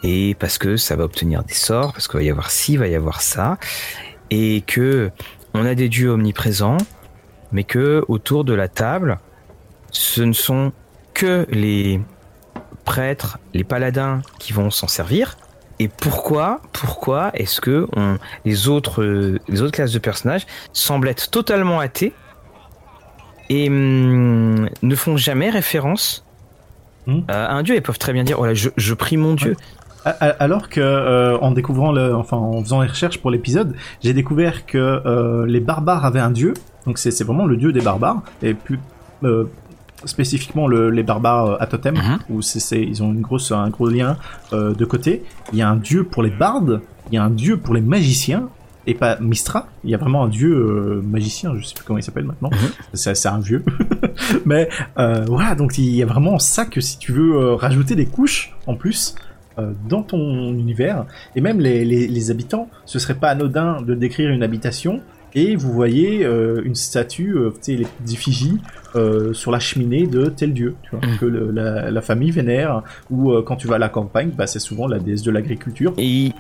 Et 0.04 0.36
parce 0.36 0.58
que 0.58 0.76
ça 0.78 0.96
va 0.96 1.06
obtenir 1.06 1.44
des 1.44 1.54
sorts, 1.54 1.94
parce 1.94 2.08
qu'il 2.08 2.20
va 2.20 2.24
y 2.24 2.30
avoir 2.30 2.52
ci, 2.52 2.74
il 2.74 2.80
va 2.80 2.88
y 2.88 2.96
avoir 2.96 3.22
ça, 3.22 3.58
et 4.30 4.62
que 4.62 5.12
on 5.54 5.66
a 5.66 5.76
des 5.76 5.88
dieux 5.88 6.10
omniprésents, 6.12 6.78
mais 7.52 7.64
que 7.64 8.04
autour 8.08 8.44
de 8.44 8.54
la 8.54 8.68
table, 8.68 9.20
ce 9.92 10.22
ne 10.22 10.34
sont 10.34 10.74
que 11.14 11.46
les 11.50 12.02
prêtres, 12.84 13.40
les 13.54 13.64
paladins 13.64 14.22
qui 14.40 14.52
vont 14.52 14.72
s'en 14.72 14.88
servir. 14.88 15.38
Et 15.80 15.88
pourquoi, 15.88 16.62
pourquoi 16.72 17.32
est-ce 17.34 17.60
que 17.60 17.88
on, 17.96 18.18
les 18.46 18.68
autres, 18.68 19.02
euh, 19.02 19.40
les 19.48 19.62
autres 19.62 19.74
classes 19.74 19.92
de 19.94 20.00
personnages 20.00 20.46
semblent 20.72 21.08
être 21.08 21.30
totalement 21.30 21.80
athées 21.80 22.14
et 23.50 23.70
hum, 23.70 24.70
ne 24.82 24.96
font 24.96 25.18
jamais 25.18 25.50
référence 25.50 26.24
Hmm. 27.06 27.22
à 27.28 27.54
un 27.54 27.64
dieu 27.64 27.76
Ils 27.76 27.82
peuvent 27.82 28.00
très 28.00 28.14
bien 28.14 28.24
dire, 28.24 28.38
voilà, 28.38 28.54
je, 28.54 28.70
je 28.78 28.94
prie 28.94 29.18
mon 29.18 29.34
dieu. 29.34 29.56
Alors 30.06 30.68
que 30.68 30.82
euh, 30.82 31.38
en 31.38 31.52
découvrant 31.52 31.94
le, 31.94 32.14
enfin 32.14 32.36
en 32.36 32.62
faisant 32.62 32.82
les 32.82 32.90
recherches 32.90 33.20
pour 33.20 33.32
l'épisode, 33.32 33.74
j'ai 34.04 34.14
découvert 34.14 34.66
que 34.66 34.78
euh, 34.78 35.46
les 35.46 35.62
barbares 35.62 36.04
avaient 36.04 36.20
un 36.20 36.32
dieu. 36.32 36.54
Donc 36.86 36.98
c'est 36.98 37.10
c'est 37.10 37.24
vraiment 37.24 37.46
le 37.46 37.56
dieu 37.56 37.72
des 37.72 37.80
barbares 37.80 38.22
et 38.42 38.54
plus 38.54 38.80
euh, 39.24 39.46
spécifiquement 40.06 40.68
le, 40.68 40.90
les 40.90 41.04
barbares 41.04 41.46
euh, 41.46 41.58
à 41.60 41.68
totem 41.68 41.96
Mhm. 41.96 42.20
où 42.30 42.42
c'est 42.42 42.82
ils 42.82 43.02
ont 43.04 43.12
une 43.12 43.22
grosse 43.22 43.52
un 43.52 43.70
gros 43.70 43.88
lien 43.90 44.18
euh, 44.54 44.74
de 44.74 44.86
côté. 44.86 45.24
Il 45.52 45.60
y 45.60 45.62
a 45.62 45.70
un 45.70 45.76
dieu 45.76 46.04
pour 46.04 46.24
les 46.24 46.30
bardes, 46.32 46.82
il 47.12 47.16
y 47.16 47.18
a 47.18 47.24
un 47.24 47.30
dieu 47.30 47.58
pour 47.58 47.74
les 47.74 47.82
magiciens 47.82 48.50
et 48.86 48.96
pas 48.96 49.18
Mistra. 49.22 49.68
Il 49.86 49.90
y 49.92 49.96
a 49.96 49.98
vraiment 49.98 50.24
un 50.26 50.28
dieu 50.28 50.52
euh, 50.54 51.02
magicien, 51.02 51.54
je 51.58 51.64
sais 51.66 51.74
plus 51.74 51.86
comment 51.86 52.00
il 52.00 52.04
s'appelle 52.04 52.26
maintenant. 52.26 52.50
Mhm. 52.52 52.70
C'est 52.94 53.28
un 53.28 53.40
vieux. 53.40 53.64
Mais 54.46 54.68
euh, 54.98 55.24
voilà, 55.28 55.56
donc 55.56 55.78
il 55.78 55.96
y 55.96 56.04
a 56.04 56.06
vraiment 56.06 56.38
ça 56.40 56.66
que 56.66 56.82
si 56.82 56.98
tu 56.98 57.12
veux 57.14 57.36
euh, 57.36 57.56
rajouter 57.56 57.96
des 57.96 58.06
couches 58.06 58.56
en 58.68 58.76
plus 58.76 59.16
dans 59.88 60.02
ton 60.02 60.52
univers, 60.52 61.06
et 61.36 61.42
même 61.42 61.60
les, 61.60 61.86
les, 61.86 62.08
les 62.08 62.32
habitants, 62.32 62.70
ce 62.86 62.98
serait 62.98 63.14
pas 63.14 63.30
anodin 63.30 63.84
de 63.84 63.94
décrire 63.94 64.32
une 64.32 64.42
habitation 64.42 65.00
et 65.36 65.56
vous 65.56 65.72
voyez 65.72 66.24
euh, 66.26 66.62
une 66.64 66.76
statue, 66.76 67.36
euh, 67.36 67.50
tu 67.64 67.78
sais, 67.78 67.84
les 68.04 68.14
effigies 68.14 68.58
euh, 68.96 69.34
sur 69.34 69.52
la 69.52 69.60
cheminée 69.60 70.06
de 70.06 70.26
tel 70.26 70.54
dieu, 70.54 70.76
tu 70.84 70.92
vois, 70.96 71.00
Mhm. 71.08 71.18
que 71.18 71.26
le- 71.26 71.52
la, 71.52 71.90
la 71.92 72.02
famille 72.02 72.32
vénère, 72.32 72.84
ou 73.10 73.32
euh, 73.32 73.42
quand 73.42 73.56
tu 73.56 73.68
vas 73.68 73.76
à 73.76 73.80
la 73.80 73.90
campagne, 73.90 74.30
bah, 74.38 74.46
c'est 74.48 74.60
souvent 74.60 74.88
la 74.88 75.00
déesse 75.00 75.24
de 75.24 75.32
l'agriculture. 75.32 75.94
Et 75.98 76.32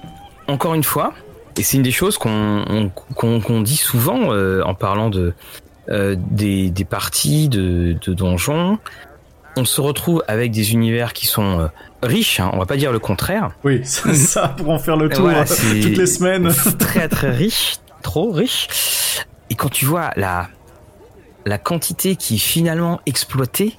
encore 0.48 0.74
une 0.76 0.84
fois, 0.84 1.14
et 1.58 1.64
c'est 1.64 1.78
une 1.78 1.84
des 1.84 1.91
choses 1.91 2.18
qu'on 2.18 2.64
on- 2.68 2.89
qu'on 2.89 3.39
qu'on 3.41 3.62
dit 3.62 3.78
souvent 3.78 4.32
en 4.64 4.74
parlant 4.76 5.10
de 5.10 5.34
des, 6.32 6.70
des 6.70 6.86
parties 6.86 7.50
de, 7.50 7.96
de 8.06 8.14
donjons, 8.14 8.80
on 9.58 9.66
se 9.66 9.82
retrouve 9.82 10.24
avec 10.28 10.52
des 10.52 10.74
univers 10.74 11.14
qui 11.14 11.28
sont 11.28 11.70
riches, 12.02 12.39
hein, 12.39 12.50
on 12.54 12.58
va 12.58 12.66
pas 12.66 12.78
dire 12.78 12.91
le 12.91 13.00
contraire. 13.00 13.52
Oui, 13.64 13.82
c'est 13.84 14.14
ça 14.16 14.48
pour 14.58 14.70
en 14.70 14.80
faire 14.80 14.98
le 14.98 15.10
tour 15.10 15.24
Voilà, 15.26 15.46
toutes 15.46 15.98
les 15.98 16.06
semaines. 16.08 16.50
très 16.80 17.08
très 17.10 17.30
riche, 17.32 17.76
trop 18.04 18.32
riche. 18.32 18.68
Et 19.49 19.56
quand 19.56 19.70
tu 19.70 19.86
vois 19.86 20.12
la 20.16 20.47
la 21.45 21.58
quantité 21.58 22.16
qui 22.16 22.36
est 22.36 22.45
finalement 22.56 23.01
exploitée, 23.06 23.78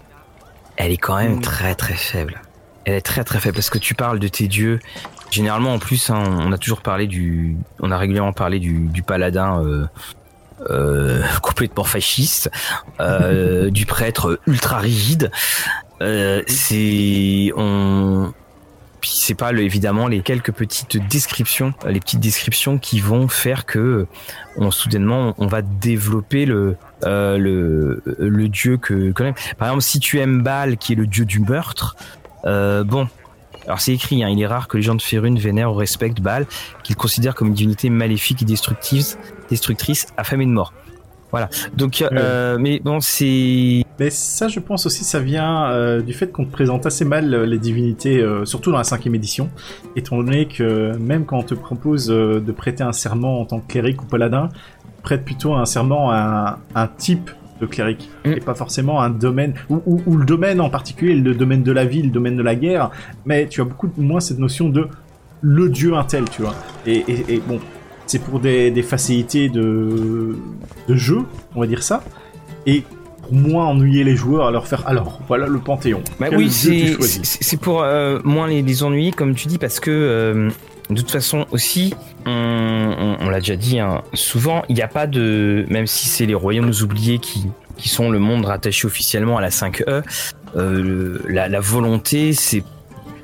elle 0.77 0.91
est 0.93 0.99
quand 0.99 1.16
même 1.16 1.37
Mm. 1.37 1.41
très 1.41 1.75
très 1.75 1.95
faible. 1.95 2.43
Elle 2.85 2.95
est 2.95 3.01
très 3.01 3.25
très 3.25 3.41
faible 3.41 3.55
parce 3.55 3.70
que 3.70 3.79
tu 3.79 3.95
parles 3.95 4.18
de 4.18 4.29
tes 4.29 4.49
dieux. 4.49 4.81
Généralement, 5.31 5.72
en 5.72 5.79
plus, 5.79 6.11
hein, 6.11 6.22
on 6.41 6.53
a 6.53 6.59
toujours 6.59 6.83
parlé 6.83 7.07
du, 7.07 7.57
on 7.81 7.91
a 7.91 7.97
régulièrement 7.97 8.35
parlé 8.35 8.59
du, 8.61 8.87
du 8.89 9.03
paladin 9.03 9.62
euh, 9.64 9.87
euh, 10.68 11.22
complètement 11.43 11.85
fasciste, 11.85 12.51
euh, 13.01 13.70
du 13.79 13.87
prêtre 13.87 14.39
ultra 14.47 14.79
rigide. 14.79 15.31
C'est 16.47 17.51
on 17.57 18.33
puis 19.05 19.12
c'est 19.12 19.34
pas 19.34 19.52
évidemment 19.52 20.09
les 20.09 20.22
quelques 20.22 20.50
petites 20.50 20.96
descriptions, 20.96 21.74
les 21.86 22.00
petites 22.00 22.20
descriptions 22.20 22.78
qui 22.78 23.00
vont 23.00 23.28
faire 23.28 23.66
que 23.66 24.07
on 24.57 24.70
soudainement 24.70 25.34
on 25.36 25.46
va 25.46 25.61
développer 25.61 26.46
le 26.46 26.78
euh, 27.05 28.48
dieu 28.48 28.78
que 28.78 29.12
quand 29.12 29.24
même. 29.24 29.34
Par 29.59 29.68
exemple, 29.68 29.82
si 29.82 30.00
tu 30.00 30.20
aimes 30.20 30.42
Baal, 30.42 30.78
qui 30.78 30.94
est 30.94 30.96
le 30.96 31.07
dieu 31.07 31.26
du 31.26 31.40
meurtre, 31.40 31.96
euh, 32.46 32.82
bon. 32.82 33.07
Alors 33.66 33.78
c'est 33.78 33.92
écrit, 33.92 34.24
hein, 34.24 34.30
il 34.30 34.40
est 34.40 34.46
rare 34.46 34.68
que 34.68 34.78
les 34.78 34.82
gens 34.82 34.94
de 34.94 35.02
Férune 35.02 35.38
vénèrent 35.38 35.72
ou 35.72 35.74
respectent 35.74 36.22
Baal, 36.22 36.46
qu'ils 36.82 36.96
considèrent 36.96 37.34
comme 37.34 37.48
une 37.48 37.55
divinité 37.55 37.90
maléfique 37.90 38.40
et 38.40 38.46
destructive, 38.46 39.05
destructrice, 39.50 40.07
affamée 40.16 40.46
de 40.46 40.50
mort. 40.50 40.72
Voilà. 41.35 41.49
Donc, 41.76 42.03
euh, 42.12 42.57
mais 42.61 42.80
bon, 42.85 43.01
c'est. 43.01 43.82
Mais 44.01 44.11
ça, 44.11 44.49
je 44.49 44.59
pense 44.61 44.87
aussi, 44.87 45.05
ça 45.05 45.20
vient 45.20 45.70
euh, 45.70 46.01
du 46.01 46.12
fait 46.12 46.32
qu'on 46.32 46.45
te 46.45 46.51
présente 46.53 46.87
assez 46.87 47.05
mal 47.05 47.32
euh, 47.32 47.47
les 47.47 47.59
divinités, 47.59 48.20
euh, 48.20 48.45
surtout 48.45 48.70
dans 48.72 48.78
la 48.78 48.85
cinquième 48.85 49.14
édition, 49.14 49.51
étant 49.97 50.16
donné 50.16 50.47
que 50.47 50.97
même 50.97 51.24
quand 51.24 51.39
on 51.39 51.43
te 51.43 51.55
propose 51.55 52.11
euh, 52.11 52.41
de 52.41 52.53
prêter 52.53 52.82
un 52.82 52.93
serment 52.93 53.41
en 53.41 53.45
tant 53.45 53.61
que 53.61 53.66
cléric 53.70 54.03
ou 54.03 54.07
paladin, 54.07 54.49
prête 55.03 55.24
plutôt 55.24 55.55
un 55.55 55.64
serment 55.64 56.11
à 56.11 56.59
un, 56.74 56.82
un 56.82 56.87
type 56.89 57.30
de 57.61 57.66
cléric 57.66 58.11
Mm. 58.24 58.32
et 58.32 58.41
pas 58.41 58.55
forcément 58.55 59.01
un 59.03 59.11
domaine 59.11 59.55
ou, 59.70 59.80
ou- 59.87 60.03
ou 60.07 60.16
le 60.16 60.24
domaine 60.24 60.61
en 60.61 60.70
particulier, 60.70 61.14
le 61.14 61.35
domaine 61.35 61.62
de 61.62 61.70
la 61.72 61.85
vie, 61.85 62.03
le 62.03 62.11
domaine 62.11 62.37
de 62.37 62.43
la 62.43 62.55
guerre. 62.57 62.91
Mais 63.26 63.47
tu 63.49 63.61
as 63.61 63.64
beaucoup 63.64 63.91
moins 63.97 64.18
cette 64.20 64.39
notion 64.41 64.68
de 64.70 64.89
le 65.41 65.68
dieu 65.68 65.95
intel, 65.95 66.24
tu 66.30 66.43
vois. 66.43 66.55
Et, 66.87 67.05
et- 67.07 67.35
et 67.35 67.43
bon, 67.47 67.61
c'est 68.07 68.20
pour 68.22 68.40
des, 68.40 68.70
des 68.70 68.82
facilités 68.82 69.48
de, 69.48 70.36
de 70.88 70.94
jeu, 70.94 71.20
on 71.55 71.61
va 71.61 71.66
dire 71.66 71.82
ça. 71.82 72.02
Et 72.66 72.82
pour 73.22 73.32
moins 73.32 73.66
ennuyer 73.66 74.05
les 74.05 74.16
joueurs 74.16 74.46
à 74.46 74.50
leur 74.50 74.66
faire 74.66 74.86
alors 74.86 75.20
voilà 75.28 75.46
le 75.46 75.59
panthéon. 75.59 76.02
Bah 76.20 76.26
Quel 76.28 76.38
oui, 76.38 76.50
c'est 76.50 77.57
pour 77.57 77.82
euh, 77.82 78.18
moins 78.24 78.46
les, 78.48 78.62
les 78.62 78.82
ennuyer, 78.82 79.12
comme 79.12 79.34
tu 79.34 79.48
dis, 79.48 79.59
parce 79.59 79.80
que 79.80 79.90
euh, 79.90 80.50
de 80.90 80.96
toute 80.96 81.11
façon 81.11 81.46
aussi, 81.50 81.94
on, 82.26 82.30
on- 82.30 83.16
on 83.26 83.28
l'a 83.30 83.38
déjà 83.40 83.57
dit, 83.57 83.78
hein, 83.80 84.02
souvent 84.12 84.62
il 84.68 84.74
n'y 84.74 84.82
a 84.82 84.88
pas 84.88 85.07
de, 85.07 85.64
même 85.70 85.86
si 85.86 86.09
c'est 86.09 86.26
les 86.26 86.34
royaumes 86.34 86.72
oubliés 86.82 87.18
qui 87.18 87.46
qui 87.76 87.88
sont 87.88 88.09
le 88.11 88.20
monde 88.20 88.44
rattaché 88.44 88.86
officiellement 88.86 89.36
à 89.38 89.40
la 89.40 89.48
5E, 89.48 90.02
euh, 90.57 91.18
la, 91.28 91.48
la 91.48 91.61
volonté 91.61 92.32
c'est 92.34 92.62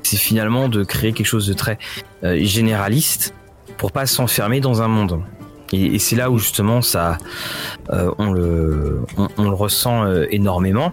c'est 0.03 0.17
finalement 0.17 0.67
de 0.67 0.83
créer 0.83 1.13
quelque 1.13 1.27
chose 1.27 1.47
de 1.47 1.53
très 1.53 1.77
euh, 2.23 2.37
généraliste 2.43 3.33
pour 3.77 3.91
pas 3.91 4.05
s'enfermer 4.05 4.59
dans 4.59 4.81
un 4.81 4.87
monde. 4.87 5.21
Et, 5.73 5.99
c'est 5.99 6.15
là 6.15 6.29
où 6.29 6.37
justement 6.37 6.81
ça, 6.81 7.17
euh, 7.91 8.11
on 8.17 8.31
le, 8.31 9.01
on, 9.37 9.43
le 9.43 9.55
ressent 9.55 10.03
euh, 10.03 10.25
énormément. 10.29 10.91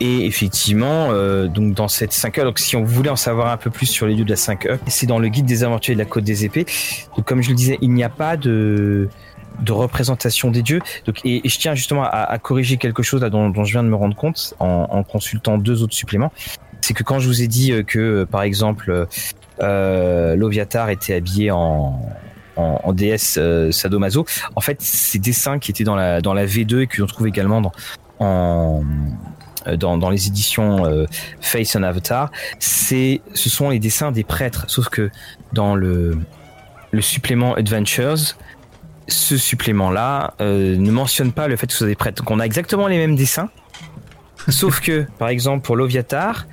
Et 0.00 0.26
effectivement, 0.26 1.08
euh, 1.10 1.46
donc 1.46 1.74
dans 1.74 1.88
cette 1.88 2.12
5E, 2.12 2.44
donc 2.44 2.58
si 2.58 2.76
on 2.76 2.82
voulait 2.82 3.10
en 3.10 3.16
savoir 3.16 3.52
un 3.52 3.56
peu 3.56 3.70
plus 3.70 3.86
sur 3.86 4.06
les 4.06 4.14
dieux 4.14 4.24
de 4.24 4.30
la 4.30 4.36
5E, 4.36 4.78
c'est 4.86 5.06
dans 5.06 5.18
le 5.18 5.28
guide 5.28 5.46
des 5.46 5.64
aventuriers 5.64 5.94
de 5.94 6.00
la 6.00 6.08
Côte 6.08 6.24
des 6.24 6.44
Épées. 6.44 6.66
Donc 7.16 7.26
comme 7.26 7.42
je 7.42 7.50
le 7.50 7.54
disais, 7.54 7.78
il 7.82 7.92
n'y 7.92 8.04
a 8.04 8.08
pas 8.08 8.36
de 8.36 9.08
de 9.60 9.72
représentation 9.72 10.50
des 10.50 10.62
dieux. 10.62 10.80
Donc, 11.04 11.20
et, 11.24 11.46
je 11.46 11.58
tiens 11.58 11.74
justement 11.74 12.04
à, 12.04 12.38
corriger 12.38 12.78
quelque 12.78 13.02
chose 13.02 13.20
là 13.20 13.28
dont, 13.28 13.52
je 13.64 13.72
viens 13.72 13.82
de 13.82 13.88
me 13.88 13.94
rendre 13.94 14.16
compte 14.16 14.54
en, 14.58 15.04
consultant 15.04 15.58
deux 15.58 15.82
autres 15.82 15.94
suppléments. 15.94 16.32
C'est 16.80 16.94
que 16.94 17.02
quand 17.02 17.18
je 17.18 17.28
vous 17.28 17.42
ai 17.42 17.48
dit 17.48 17.72
que, 17.86 18.24
par 18.24 18.42
exemple, 18.42 19.06
euh, 19.60 20.36
Loviatar 20.36 20.90
était 20.90 21.14
habillé 21.14 21.50
en, 21.50 22.00
en, 22.56 22.80
en 22.82 22.92
déesse 22.92 23.36
euh, 23.38 23.70
sadomaso, 23.70 24.24
en 24.56 24.60
fait, 24.60 24.80
ces 24.80 25.18
dessins 25.18 25.58
qui 25.58 25.70
étaient 25.70 25.84
dans 25.84 25.96
la, 25.96 26.20
dans 26.20 26.34
la 26.34 26.46
V2 26.46 26.80
et 26.82 26.86
que 26.86 27.00
l'on 27.00 27.06
trouve 27.06 27.26
également 27.26 27.60
dans, 27.60 27.72
euh, 28.20 29.76
dans, 29.76 29.98
dans 29.98 30.10
les 30.10 30.26
éditions 30.26 31.06
Face 31.40 31.76
and 31.76 31.82
Avatar, 31.82 32.30
ce 32.58 33.18
sont 33.34 33.70
les 33.70 33.78
dessins 33.78 34.10
des 34.10 34.24
prêtres. 34.24 34.64
Sauf 34.68 34.88
que 34.88 35.10
dans 35.52 35.74
le, 35.74 36.18
le 36.90 37.00
supplément 37.00 37.54
Adventures, 37.54 38.36
ce 39.08 39.36
supplément-là 39.36 40.34
ne 40.40 40.90
mentionne 40.90 41.32
pas 41.32 41.48
le 41.48 41.56
fait 41.56 41.66
que 41.66 41.72
ce 41.72 41.80
soit 41.80 41.86
des 41.86 41.94
prêtres. 41.94 42.22
Donc 42.22 42.30
on 42.30 42.40
a 42.40 42.44
exactement 42.44 42.88
les 42.88 42.98
mêmes 42.98 43.14
dessins, 43.14 43.50
sauf 44.48 44.80
que, 44.80 45.06
par 45.18 45.28
exemple, 45.28 45.64
pour 45.64 45.76
Loviatar, 45.76 46.46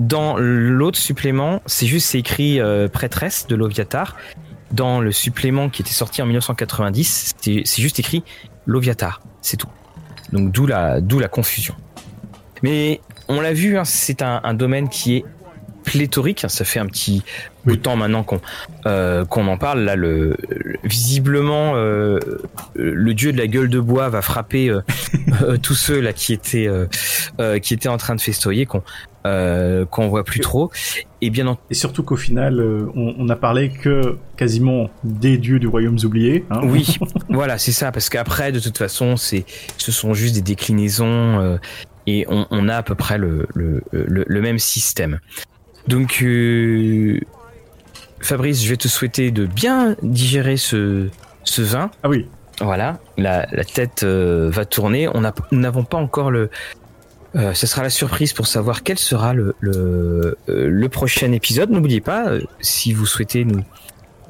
dans 0.00 0.36
l'autre 0.38 0.98
supplément, 0.98 1.62
c'est 1.66 1.86
juste 1.86 2.06
c'est 2.08 2.18
écrit 2.18 2.60
euh, 2.60 2.88
prêtresse 2.88 3.46
de 3.48 3.56
Loviatar. 3.56 4.16
Dans 4.72 5.00
le 5.00 5.12
supplément 5.12 5.68
qui 5.70 5.82
était 5.82 5.92
sorti 5.92 6.20
en 6.22 6.26
1990, 6.26 7.34
c'est 7.40 7.64
juste 7.82 7.98
écrit 8.00 8.24
Loviatar, 8.66 9.20
c'est 9.40 9.56
tout. 9.56 9.68
Donc 10.32 10.50
d'où 10.50 10.66
la, 10.66 11.00
d'où 11.00 11.18
la 11.20 11.28
confusion. 11.28 11.74
Mais 12.62 13.00
on 13.28 13.40
l'a 13.40 13.52
vu, 13.52 13.78
hein, 13.78 13.84
c'est 13.84 14.22
un, 14.22 14.40
un 14.42 14.54
domaine 14.54 14.88
qui 14.88 15.16
est 15.18 15.24
pléthorique. 15.84 16.44
hein, 16.44 16.48
Ça 16.48 16.64
fait 16.64 16.80
un 16.80 16.86
petit 16.86 17.22
bout 17.64 17.76
de 17.76 17.80
temps 17.80 17.94
maintenant 17.96 18.24
qu'on 18.24 18.40
euh, 18.86 19.24
qu'on 19.24 19.46
en 19.46 19.56
parle. 19.56 19.80
Là, 19.84 19.94
le, 19.94 20.36
le- 20.48 20.76
visiblement, 20.82 21.72
euh, 21.76 22.18
le 22.74 23.14
dieu 23.14 23.32
de 23.32 23.38
la 23.38 23.46
gueule 23.46 23.68
de 23.68 23.78
bois 23.78 24.08
va 24.08 24.20
frapper 24.20 24.68
euh, 24.68 25.56
tous 25.62 25.74
ceux 25.76 26.00
là 26.00 26.12
qui 26.12 26.32
étaient 26.32 26.68
qui 27.62 27.72
étaient 27.74 27.88
en 27.88 27.98
train 27.98 28.16
de 28.16 28.20
festoyer, 28.20 28.66
qu'on 28.66 28.82
euh, 29.26 29.84
qu'on 29.84 30.08
voit 30.08 30.24
plus 30.24 30.40
trop. 30.40 30.70
Et 31.20 31.30
bien 31.30 31.46
entendu, 31.46 31.66
Et 31.70 31.74
surtout 31.74 32.02
qu'au 32.02 32.16
final, 32.16 32.60
euh, 32.60 32.86
on, 32.94 33.14
on 33.18 33.28
a 33.28 33.36
parlé 33.36 33.70
que 33.70 34.18
quasiment 34.36 34.90
des 35.02 35.38
dieux 35.38 35.58
du 35.58 35.66
royaume 35.66 35.96
oublié. 36.04 36.44
Hein. 36.50 36.60
Oui, 36.64 36.96
voilà, 37.28 37.58
c'est 37.58 37.72
ça, 37.72 37.90
parce 37.90 38.08
qu'après, 38.08 38.52
de 38.52 38.60
toute 38.60 38.78
façon, 38.78 39.16
c'est, 39.16 39.44
ce 39.78 39.92
sont 39.92 40.14
juste 40.14 40.34
des 40.34 40.42
déclinaisons 40.42 41.06
euh, 41.40 41.56
et 42.06 42.26
on, 42.28 42.46
on 42.50 42.68
a 42.68 42.76
à 42.76 42.82
peu 42.82 42.94
près 42.94 43.18
le, 43.18 43.46
le, 43.54 43.82
le, 43.90 44.24
le 44.26 44.40
même 44.40 44.58
système. 44.58 45.18
Donc, 45.88 46.20
euh, 46.22 47.18
Fabrice, 48.20 48.62
je 48.62 48.68
vais 48.68 48.76
te 48.76 48.88
souhaiter 48.88 49.30
de 49.30 49.46
bien 49.46 49.96
digérer 50.02 50.56
ce, 50.56 51.08
ce 51.44 51.62
vin. 51.62 51.90
Ah 52.02 52.08
oui. 52.08 52.26
Voilà, 52.60 53.00
la, 53.18 53.46
la 53.52 53.64
tête 53.64 54.02
va 54.04 54.64
tourner. 54.64 55.08
On 55.08 55.22
n'avons 55.52 55.84
pas 55.84 55.98
encore 55.98 56.30
le. 56.30 56.48
Euh, 57.36 57.52
ce 57.54 57.66
sera 57.66 57.82
la 57.82 57.90
surprise 57.90 58.32
pour 58.32 58.46
savoir 58.46 58.82
quel 58.82 58.98
sera 58.98 59.34
le, 59.34 59.54
le, 59.60 60.38
euh, 60.48 60.68
le 60.68 60.88
prochain 60.88 61.32
épisode. 61.32 61.70
N'oubliez 61.70 62.00
pas, 62.00 62.28
euh, 62.28 62.40
si 62.60 62.92
vous 62.94 63.04
souhaitez 63.06 63.44
nous, 63.44 63.62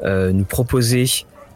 euh, 0.05 0.33
nous 0.33 0.45
proposer 0.45 1.05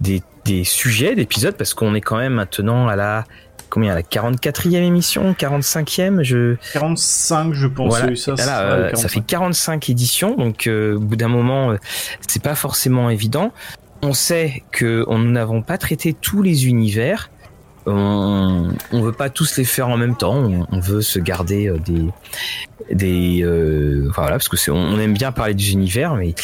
des, 0.00 0.22
des 0.44 0.62
sujets 0.64 1.14
d'épisodes, 1.16 1.56
parce 1.56 1.74
qu'on 1.74 1.94
est 1.94 2.00
quand 2.00 2.18
même 2.18 2.34
maintenant 2.34 2.86
à 2.88 2.96
la 2.96 3.24
combien 3.68 3.94
la 3.94 4.02
44e 4.02 4.74
émission, 4.82 5.32
45e, 5.38 6.22
je 6.24 6.56
45, 6.72 7.52
je 7.54 7.66
pense. 7.68 7.88
voilà. 7.88 8.16
ça, 8.16 8.32
Là, 8.32 8.36
ça, 8.36 8.60
euh, 8.62 8.76
ouais, 8.84 8.96
ça 8.96 9.02
45. 9.02 9.08
fait 9.08 9.20
45 9.26 9.90
éditions, 9.90 10.36
donc 10.36 10.66
euh, 10.66 10.96
au 10.96 11.00
bout 11.00 11.14
d'un 11.16 11.28
moment, 11.28 11.70
euh, 11.72 11.76
c'est 12.26 12.42
pas 12.42 12.56
forcément 12.56 13.10
évident. 13.10 13.52
On 14.02 14.12
sait 14.12 14.64
que 14.72 15.04
on- 15.08 15.18
nous 15.18 15.30
n'avons 15.30 15.62
pas 15.62 15.78
traité 15.78 16.14
tous 16.14 16.42
les 16.42 16.66
univers. 16.66 17.30
On, 17.86 18.68
on 18.92 19.00
veut 19.02 19.12
pas 19.12 19.30
tous 19.30 19.56
les 19.56 19.64
faire 19.64 19.88
en 19.88 19.96
même 19.96 20.16
temps. 20.16 20.34
On, 20.36 20.66
on 20.70 20.80
veut 20.80 21.00
se 21.02 21.18
garder 21.18 21.68
euh, 21.68 21.78
des 21.78 22.04
des 22.94 23.40
euh, 23.42 24.10
voilà 24.14 24.32
parce 24.32 24.48
que 24.48 24.56
c'est 24.56 24.70
on, 24.70 24.98
aime 24.98 25.14
bien 25.14 25.32
parler 25.32 25.54
des 25.54 25.72
univers, 25.72 26.14
mais 26.14 26.34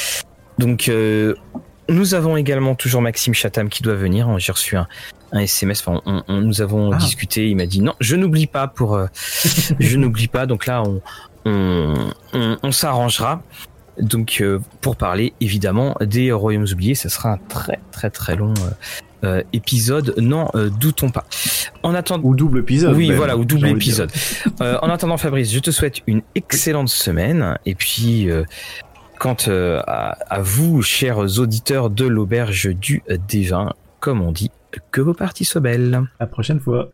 donc 0.59 0.89
euh, 0.89 1.35
nous 1.89 2.15
avons 2.15 2.37
également 2.37 2.75
toujours 2.75 3.03
Maxime 3.03 3.35
Chatham 3.35 3.69
qui 3.69 3.83
doit 3.83 3.95
venir. 3.95 4.39
J'ai 4.39 4.53
reçu 4.53 4.77
un, 4.77 4.87
un 5.33 5.41
SMS. 5.41 5.83
Enfin, 5.87 6.01
on, 6.07 6.23
on- 6.29 6.41
nous 6.41 6.63
avons 6.63 6.93
Ah. 6.93 6.97
discuté. 6.97 7.49
Il 7.51 7.57
m'a 7.57 7.67
dit 7.67 7.81
non, 7.83 7.95
je 8.01 8.17
n'oublie 8.17 8.47
pas 8.47 8.67
pour 8.67 8.95
euh, 8.97 9.07
je 9.79 9.97
n'oublie 9.99 10.29
pas. 10.29 10.47
Donc 10.47 10.67
là, 10.67 10.83
on, 10.83 11.01
on, 12.63 12.73
s'arrangera. 12.73 13.43
Donc 14.01 14.43
pour 14.81 14.97
parler 14.97 15.33
évidemment 15.41 15.97
des 16.01 16.31
royaumes 16.33 16.67
oubliés, 16.73 16.95
ça 16.95 17.09
sera 17.09 17.31
un 17.33 17.39
très 17.49 17.79
très 17.93 18.11
très 18.11 18.37
long 18.37 18.53
euh, 19.25 19.39
euh, 19.39 19.43
épisode. 19.53 20.15
N'en 20.19 20.51
euh, 20.55 20.71
doutons 20.71 21.11
pas. 21.11 21.25
En 21.83 21.95
attendant, 21.95 22.29
Ou 22.29 22.35
double 22.35 22.61
épisode. 22.61 22.95
oui, 22.97 23.09
même, 23.09 23.17
voilà, 23.17 23.37
ou 23.37 23.45
double 23.45 23.69
épisode. 23.69 24.11
Euh, 24.61 24.79
en 24.83 24.89
attendant, 24.89 25.17
Fabrice, 25.17 25.53
je 25.53 25.59
te 25.59 25.71
souhaite 25.71 26.01
une 26.07 26.23
excellente 26.35 26.89
semaine. 26.89 27.59
Et 27.67 27.75
puis, 27.75 28.31
euh, 28.31 28.45
quant 29.19 29.37
euh, 29.49 29.81
à, 29.87 30.17
à 30.29 30.41
vous, 30.41 30.83
chers 30.83 31.39
auditeurs 31.39 31.91
de 31.91 32.07
l'auberge 32.07 32.69
du 32.75 33.03
Dévin, 33.29 33.73
comme 34.01 34.21
on 34.21 34.33
dit, 34.33 34.51
que 34.91 35.01
vos 35.01 35.15
parties 35.15 35.45
soient 35.45 35.61
belles. 35.61 35.95
À 35.95 36.25
la 36.25 36.27
prochaine 36.27 36.61
fois. 36.61 36.91